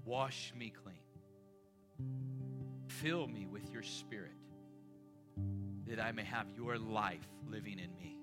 Wash 0.05 0.53
me 0.57 0.73
clean. 0.83 0.95
Fill 2.87 3.27
me 3.27 3.45
with 3.45 3.69
your 3.71 3.83
spirit 3.83 4.31
that 5.87 5.99
I 5.99 6.11
may 6.11 6.23
have 6.23 6.47
your 6.55 6.77
life 6.77 7.27
living 7.49 7.79
in 7.79 7.95
me. 7.95 8.17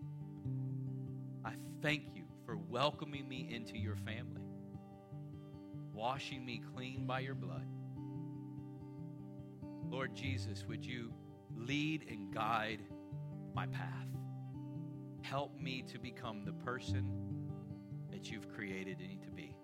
I 1.44 1.52
thank 1.82 2.14
you 2.14 2.24
for 2.46 2.56
welcoming 2.56 3.28
me 3.28 3.48
into 3.50 3.76
your 3.76 3.96
family, 3.96 4.43
washing 5.94 6.44
me 6.44 6.60
clean 6.74 7.06
by 7.06 7.20
your 7.20 7.34
blood. 7.34 7.66
Lord 9.88 10.14
Jesus, 10.14 10.64
would 10.68 10.84
you 10.84 11.12
lead 11.56 12.06
and 12.10 12.34
guide 12.34 12.80
my 13.54 13.66
path? 13.66 14.08
Help 15.22 15.58
me 15.58 15.82
to 15.92 15.98
become 15.98 16.44
the 16.44 16.52
person 16.52 17.08
that 18.10 18.30
you've 18.30 18.52
created 18.54 18.98
me 18.98 19.18
to 19.22 19.30
be. 19.30 19.56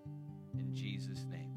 In 0.58 0.74
Jesus' 0.74 1.26
name. 1.30 1.54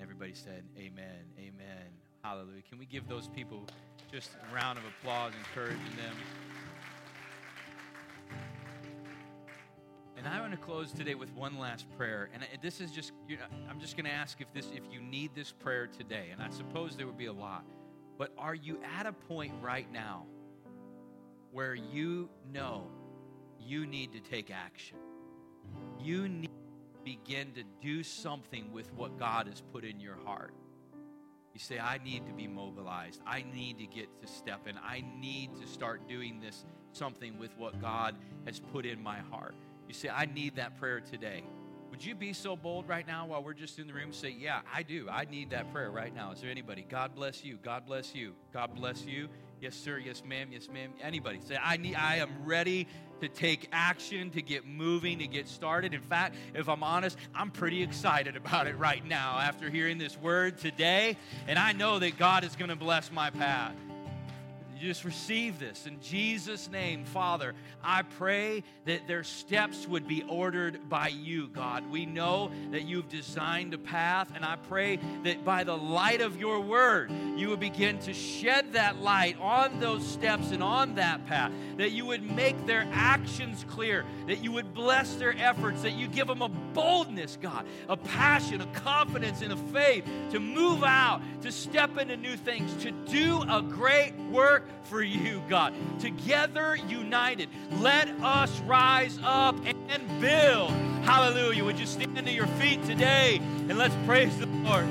Everybody 0.00 0.34
said, 0.34 0.64
Amen. 0.76 1.24
Amen. 1.38 1.88
Hallelujah. 2.22 2.62
Can 2.68 2.78
we 2.78 2.86
give 2.86 3.08
those 3.08 3.28
people 3.28 3.66
just 4.12 4.30
a 4.50 4.54
round 4.54 4.78
of 4.78 4.84
applause, 4.84 5.32
encouraging 5.48 5.96
them? 5.96 6.47
And 10.28 10.36
I 10.36 10.42
want 10.42 10.52
to 10.52 10.58
close 10.58 10.92
today 10.92 11.14
with 11.14 11.32
one 11.32 11.58
last 11.58 11.86
prayer. 11.96 12.28
And 12.34 12.46
this 12.60 12.82
is 12.82 12.90
just, 12.90 13.12
you 13.26 13.38
know, 13.38 13.44
I'm 13.70 13.80
just 13.80 13.96
going 13.96 14.04
to 14.04 14.12
ask 14.12 14.38
if 14.42 14.52
this, 14.52 14.66
if 14.74 14.82
you 14.92 15.00
need 15.00 15.34
this 15.34 15.52
prayer 15.52 15.86
today. 15.86 16.26
And 16.30 16.42
I 16.42 16.50
suppose 16.50 16.98
there 16.98 17.06
would 17.06 17.16
be 17.16 17.28
a 17.28 17.32
lot. 17.32 17.64
But 18.18 18.34
are 18.36 18.54
you 18.54 18.78
at 18.98 19.06
a 19.06 19.12
point 19.12 19.54
right 19.62 19.90
now 19.90 20.26
where 21.50 21.74
you 21.74 22.28
know 22.52 22.88
you 23.58 23.86
need 23.86 24.12
to 24.12 24.20
take 24.20 24.50
action? 24.50 24.98
You 25.98 26.28
need 26.28 26.50
to 26.50 27.00
begin 27.06 27.52
to 27.52 27.62
do 27.80 28.02
something 28.02 28.70
with 28.70 28.92
what 28.92 29.18
God 29.18 29.46
has 29.46 29.62
put 29.72 29.82
in 29.82 29.98
your 29.98 30.18
heart. 30.26 30.52
You 31.54 31.60
say, 31.60 31.78
I 31.78 32.00
need 32.04 32.26
to 32.26 32.34
be 32.34 32.46
mobilized. 32.46 33.22
I 33.26 33.46
need 33.54 33.78
to 33.78 33.86
get 33.86 34.20
to 34.20 34.26
step 34.26 34.68
in. 34.68 34.76
I 34.76 35.02
need 35.18 35.56
to 35.58 35.66
start 35.66 36.06
doing 36.06 36.38
this 36.38 36.66
something 36.92 37.38
with 37.38 37.56
what 37.56 37.80
God 37.80 38.14
has 38.44 38.60
put 38.60 38.84
in 38.84 39.02
my 39.02 39.20
heart. 39.20 39.54
You 39.88 39.94
say, 39.94 40.10
I 40.10 40.26
need 40.26 40.56
that 40.56 40.78
prayer 40.78 41.00
today. 41.00 41.42
Would 41.90 42.04
you 42.04 42.14
be 42.14 42.32
so 42.32 42.54
bold 42.54 42.86
right 42.86 43.06
now 43.06 43.26
while 43.26 43.42
we're 43.42 43.54
just 43.54 43.78
in 43.78 43.86
the 43.86 43.94
room? 43.94 44.12
Say, 44.12 44.36
Yeah, 44.38 44.60
I 44.72 44.82
do. 44.82 45.08
I 45.10 45.24
need 45.24 45.50
that 45.50 45.72
prayer 45.72 45.90
right 45.90 46.14
now. 46.14 46.30
Is 46.32 46.40
there 46.40 46.50
anybody? 46.50 46.86
God 46.88 47.14
bless 47.14 47.42
you. 47.42 47.58
God 47.62 47.86
bless 47.86 48.14
you. 48.14 48.34
God 48.52 48.74
bless 48.76 49.04
you. 49.04 49.28
Yes, 49.60 49.74
sir. 49.74 49.98
Yes, 49.98 50.22
ma'am. 50.24 50.50
Yes, 50.52 50.68
ma'am. 50.72 50.92
Anybody? 51.02 51.40
Say, 51.44 51.58
I 51.60 51.76
need. 51.78 51.96
I 51.96 52.16
am 52.16 52.30
ready 52.44 52.86
to 53.20 53.28
take 53.28 53.68
action, 53.72 54.30
to 54.30 54.42
get 54.42 54.66
moving, 54.66 55.18
to 55.18 55.26
get 55.26 55.48
started. 55.48 55.92
In 55.92 56.02
fact, 56.02 56.36
if 56.54 56.68
I'm 56.68 56.84
honest, 56.84 57.18
I'm 57.34 57.50
pretty 57.50 57.82
excited 57.82 58.36
about 58.36 58.68
it 58.68 58.76
right 58.76 59.04
now 59.04 59.38
after 59.38 59.68
hearing 59.68 59.98
this 59.98 60.16
word 60.16 60.58
today, 60.58 61.16
and 61.48 61.58
I 61.58 61.72
know 61.72 61.98
that 61.98 62.16
God 62.18 62.44
is 62.44 62.54
going 62.54 62.68
to 62.68 62.76
bless 62.76 63.10
my 63.10 63.30
path. 63.30 63.74
You 64.78 64.86
just 64.86 65.04
receive 65.04 65.58
this. 65.58 65.88
In 65.88 66.00
Jesus' 66.00 66.70
name, 66.70 67.04
Father, 67.04 67.54
I 67.82 68.02
pray 68.02 68.62
that 68.84 69.08
their 69.08 69.24
steps 69.24 69.88
would 69.88 70.06
be 70.06 70.22
ordered 70.28 70.88
by 70.88 71.08
you, 71.08 71.48
God. 71.48 71.90
We 71.90 72.06
know 72.06 72.52
that 72.70 72.84
you've 72.84 73.08
designed 73.08 73.74
a 73.74 73.78
path, 73.78 74.30
and 74.36 74.44
I 74.44 74.54
pray 74.68 75.00
that 75.24 75.44
by 75.44 75.64
the 75.64 75.76
light 75.76 76.20
of 76.20 76.38
your 76.38 76.60
word, 76.60 77.10
you 77.36 77.48
would 77.48 77.58
begin 77.58 77.98
to 78.00 78.14
shed 78.14 78.74
that 78.74 79.00
light 79.02 79.36
on 79.40 79.80
those 79.80 80.06
steps 80.06 80.52
and 80.52 80.62
on 80.62 80.94
that 80.94 81.26
path, 81.26 81.50
that 81.76 81.90
you 81.90 82.06
would 82.06 82.22
make 82.22 82.66
their 82.66 82.88
actions 82.92 83.64
clear, 83.68 84.04
that 84.28 84.44
you 84.44 84.52
would 84.52 84.74
bless 84.74 85.16
their 85.16 85.36
efforts, 85.38 85.82
that 85.82 85.94
you 85.94 86.06
give 86.06 86.28
them 86.28 86.42
a 86.42 86.48
boldness, 86.48 87.36
God, 87.40 87.66
a 87.88 87.96
passion, 87.96 88.60
a 88.60 88.66
confidence, 88.66 89.42
and 89.42 89.52
a 89.52 89.56
faith 89.56 90.04
to 90.30 90.38
move 90.38 90.84
out, 90.84 91.20
to 91.42 91.50
step 91.50 91.98
into 91.98 92.16
new 92.16 92.36
things, 92.36 92.72
to 92.84 92.92
do 92.92 93.42
a 93.48 93.60
great 93.60 94.14
work 94.30 94.67
for 94.84 95.02
you, 95.02 95.42
God. 95.48 95.74
Together, 95.98 96.76
united, 96.88 97.48
let 97.72 98.08
us 98.22 98.60
rise 98.60 99.18
up 99.22 99.56
and 99.64 100.20
build. 100.20 100.70
Hallelujah. 101.04 101.64
Would 101.64 101.78
you 101.78 101.86
stand 101.86 102.16
to 102.16 102.30
your 102.30 102.46
feet 102.58 102.84
today 102.84 103.36
and 103.68 103.76
let's 103.78 103.94
praise 104.06 104.36
the 104.38 104.46
Lord? 104.46 104.84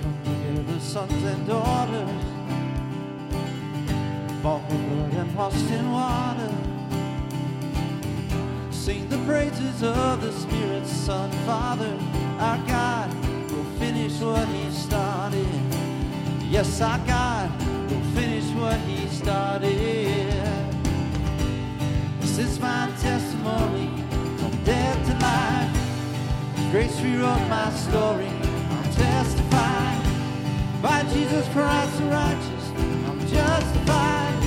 Come 0.00 0.18
together, 0.24 0.80
sons 0.80 1.22
and 1.22 1.46
daughters, 1.46 2.24
bought 4.42 4.68
with 4.70 4.88
blood 4.90 5.12
and 5.14 5.34
washed 5.36 5.70
in 5.70 5.90
water. 5.90 6.52
Sing 8.72 9.08
the 9.08 9.18
praises 9.18 9.82
of 9.84 10.20
the 10.20 10.32
Spirit, 10.32 10.84
Son, 10.86 11.30
Father. 11.46 11.96
Our 12.40 12.58
God 12.66 12.81
Yes, 16.62 16.80
our 16.80 16.98
God 17.08 17.50
will 17.90 18.00
finish 18.14 18.44
what 18.54 18.78
He 18.82 19.08
started. 19.08 20.32
This 22.20 22.38
is 22.38 22.60
my 22.60 22.88
testimony 23.00 23.90
from 24.38 24.52
death 24.62 24.96
to 25.08 25.14
life. 25.18 26.70
Grace 26.70 27.00
rewrote 27.00 27.48
my 27.48 27.68
story. 27.72 28.28
I'm 28.28 28.84
testifying 28.92 30.02
by 30.80 31.02
Jesus 31.12 31.48
Christ 31.48 31.98
the 31.98 32.04
righteous. 32.04 32.64
I'm 33.08 33.18
justified. 33.26 34.38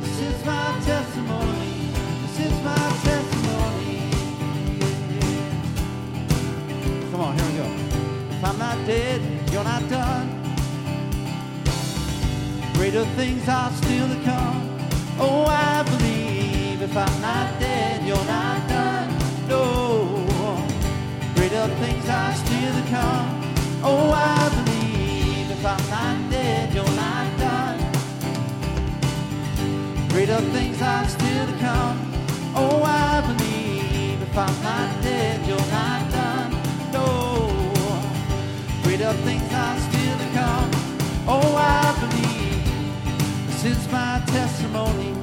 This 0.00 0.20
is 0.20 0.44
my 0.44 0.80
testimony. 0.84 1.90
This 2.22 2.38
is 2.46 2.62
my 2.62 2.86
testimony. 3.02 3.98
Come 7.10 7.20
on, 7.20 7.36
here 7.36 7.46
we 7.50 7.56
go. 7.58 7.66
If 8.30 8.44
I'm 8.44 8.58
not 8.58 8.86
dead, 8.86 9.50
you're 9.50 9.64
not 9.64 9.88
done. 9.90 10.41
Greater 12.82 13.04
things 13.14 13.48
are 13.48 13.70
still 13.70 14.08
to 14.08 14.20
come. 14.24 14.76
Oh, 15.16 15.44
I 15.46 15.84
believe 15.84 16.82
if 16.82 16.96
I'm 16.96 17.20
not 17.20 17.60
dead, 17.60 18.04
you're 18.04 18.24
not 18.24 18.68
done. 18.68 19.08
No. 19.46 20.26
Greater 21.36 21.68
things 21.76 22.08
are 22.08 22.34
still 22.34 22.72
to 22.74 22.90
come. 22.90 23.54
Oh, 23.84 24.10
I 24.10 24.48
believe 24.56 25.48
if 25.52 25.64
I'm 25.64 25.90
not 25.90 26.28
dead, 26.28 26.74
you're 26.74 26.96
not 26.96 27.38
done. 27.38 27.78
Greater 30.08 30.40
things 30.50 30.82
are 30.82 31.06
still 31.06 31.46
to 31.46 31.56
come. 31.60 32.12
Oh, 32.56 32.82
I 32.82 33.20
believe 33.20 34.22
if 34.22 34.36
I'm 34.36 34.62
not 34.64 35.02
dead, 35.04 35.46
you're 35.46 35.70
not 35.70 36.10
done. 36.10 36.50
No. 36.90 37.46
Greater 38.82 39.12
things 39.22 39.52
are 39.52 39.78
still 39.78 40.18
to 40.18 40.28
come. 40.34 40.70
Oh, 41.28 41.54
I. 41.54 41.91
This 43.62 43.78
is 43.78 43.92
my 43.92 44.20
testimony 44.26 45.14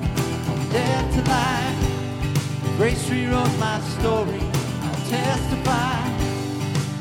from 0.45 0.69
death 0.69 1.13
to 1.13 1.29
life. 1.29 2.77
Grace 2.77 3.09
rewrote 3.09 3.59
my 3.59 3.81
story. 3.99 4.39
I'll 4.81 5.09
testify 5.09 5.99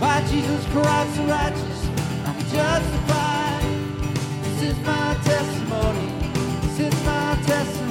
by 0.00 0.20
Jesus 0.26 0.66
Christ 0.72 1.14
the 1.14 1.22
righteous. 1.26 1.86
I'm 2.26 2.38
justified. 2.40 3.62
This 4.42 4.62
is 4.62 4.78
my 4.84 5.16
testimony. 5.22 6.12
This 6.62 6.80
is 6.92 7.04
my 7.04 7.38
testimony. 7.46 7.87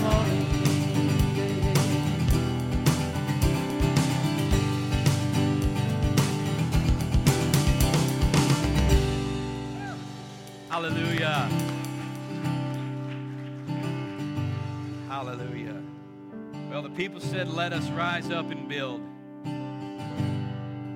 People 16.98 17.20
said, 17.20 17.48
Let 17.54 17.74
us 17.74 17.88
rise 17.91 18.32
up 18.32 18.50
and 18.50 18.68
build. 18.68 19.02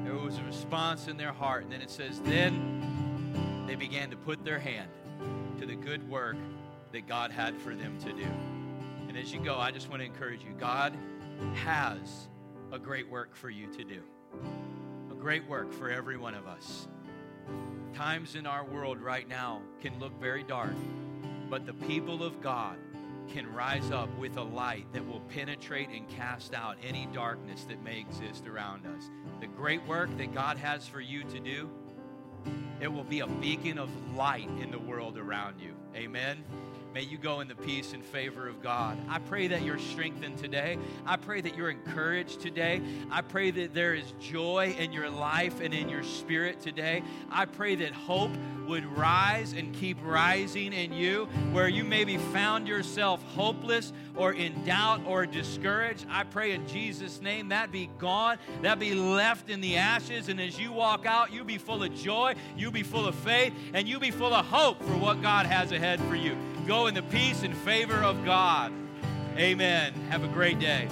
There 0.03 0.15
was 0.15 0.39
a 0.39 0.43
response 0.43 1.07
in 1.07 1.15
their 1.15 1.31
heart. 1.31 1.63
And 1.63 1.71
then 1.71 1.81
it 1.81 1.91
says, 1.91 2.19
Then 2.21 3.65
they 3.67 3.75
began 3.75 4.09
to 4.09 4.17
put 4.17 4.43
their 4.43 4.57
hand 4.57 4.89
to 5.59 5.67
the 5.67 5.75
good 5.75 6.09
work 6.09 6.37
that 6.91 7.07
God 7.07 7.29
had 7.29 7.55
for 7.61 7.75
them 7.75 7.99
to 7.99 8.11
do. 8.13 8.25
And 9.07 9.15
as 9.15 9.31
you 9.31 9.39
go, 9.39 9.59
I 9.59 9.69
just 9.69 9.89
want 9.89 10.01
to 10.01 10.05
encourage 10.05 10.43
you 10.43 10.53
God 10.59 10.97
has 11.53 12.27
a 12.71 12.79
great 12.79 13.07
work 13.07 13.35
for 13.35 13.51
you 13.51 13.67
to 13.67 13.83
do, 13.83 14.01
a 15.11 15.15
great 15.15 15.47
work 15.47 15.71
for 15.71 15.91
every 15.91 16.17
one 16.17 16.33
of 16.33 16.47
us. 16.47 16.87
Times 17.93 18.33
in 18.35 18.47
our 18.47 18.65
world 18.65 18.99
right 18.99 19.27
now 19.27 19.61
can 19.81 19.99
look 19.99 20.19
very 20.19 20.43
dark, 20.43 20.73
but 21.47 21.67
the 21.67 21.73
people 21.73 22.23
of 22.23 22.41
God 22.41 22.77
can 23.33 23.51
rise 23.53 23.91
up 23.91 24.09
with 24.17 24.37
a 24.37 24.41
light 24.41 24.85
that 24.93 25.07
will 25.07 25.21
penetrate 25.21 25.89
and 25.89 26.07
cast 26.09 26.53
out 26.53 26.77
any 26.83 27.07
darkness 27.13 27.63
that 27.65 27.81
may 27.83 27.99
exist 27.99 28.47
around 28.47 28.85
us. 28.85 29.09
The 29.39 29.47
great 29.47 29.85
work 29.87 30.15
that 30.17 30.33
God 30.33 30.57
has 30.57 30.87
for 30.87 31.01
you 31.01 31.23
to 31.25 31.39
do, 31.39 31.69
it 32.79 32.91
will 32.91 33.03
be 33.03 33.21
a 33.21 33.27
beacon 33.27 33.77
of 33.77 33.89
light 34.15 34.49
in 34.59 34.71
the 34.71 34.79
world 34.79 35.17
around 35.17 35.59
you. 35.59 35.73
Amen. 35.95 36.43
May 36.93 37.03
you 37.03 37.17
go 37.17 37.39
in 37.39 37.47
the 37.47 37.55
peace 37.55 37.93
and 37.93 38.03
favor 38.03 38.49
of 38.49 38.61
God. 38.61 38.97
I 39.07 39.19
pray 39.19 39.47
that 39.47 39.61
you're 39.61 39.79
strengthened 39.79 40.37
today. 40.37 40.77
I 41.05 41.15
pray 41.15 41.39
that 41.39 41.55
you're 41.55 41.69
encouraged 41.69 42.41
today. 42.41 42.81
I 43.09 43.21
pray 43.21 43.49
that 43.51 43.73
there 43.73 43.93
is 43.93 44.13
joy 44.19 44.75
in 44.77 44.91
your 44.91 45.09
life 45.09 45.61
and 45.61 45.73
in 45.73 45.87
your 45.87 46.03
spirit 46.03 46.59
today. 46.59 47.01
I 47.29 47.45
pray 47.45 47.75
that 47.75 47.93
hope 47.93 48.31
would 48.67 48.85
rise 48.97 49.53
and 49.53 49.73
keep 49.73 49.97
rising 50.03 50.73
in 50.73 50.91
you 50.91 51.25
where 51.51 51.69
you 51.69 51.83
maybe 51.83 52.17
found 52.17 52.67
yourself 52.67 53.23
hopeless 53.23 53.93
or 54.15 54.33
in 54.33 54.65
doubt 54.65 55.01
or 55.05 55.25
discouraged. 55.25 56.05
I 56.09 56.25
pray 56.25 56.51
in 56.51 56.67
Jesus' 56.67 57.21
name 57.21 57.49
that 57.49 57.71
be 57.71 57.89
gone, 57.99 58.37
that 58.63 58.79
be 58.79 58.93
left 58.93 59.49
in 59.49 59.61
the 59.61 59.77
ashes. 59.77 60.27
And 60.27 60.41
as 60.41 60.59
you 60.59 60.73
walk 60.73 61.05
out, 61.05 61.31
you 61.31 61.45
be 61.45 61.57
full 61.57 61.83
of 61.83 61.93
joy, 61.95 62.35
you 62.57 62.69
be 62.69 62.83
full 62.83 63.07
of 63.07 63.15
faith, 63.15 63.53
and 63.73 63.87
you 63.87 63.97
be 63.99 64.11
full 64.11 64.33
of 64.33 64.45
hope 64.45 64.81
for 64.83 64.97
what 64.97 65.21
God 65.21 65.45
has 65.45 65.71
ahead 65.71 66.01
for 66.01 66.15
you. 66.15 66.35
Go 66.71 66.87
in 66.87 66.93
the 66.93 67.03
peace 67.03 67.43
and 67.43 67.53
favor 67.53 67.97
of 67.97 68.23
God. 68.23 68.71
Amen. 69.35 69.91
Have 70.09 70.23
a 70.23 70.27
great 70.29 70.57
day. 70.57 70.87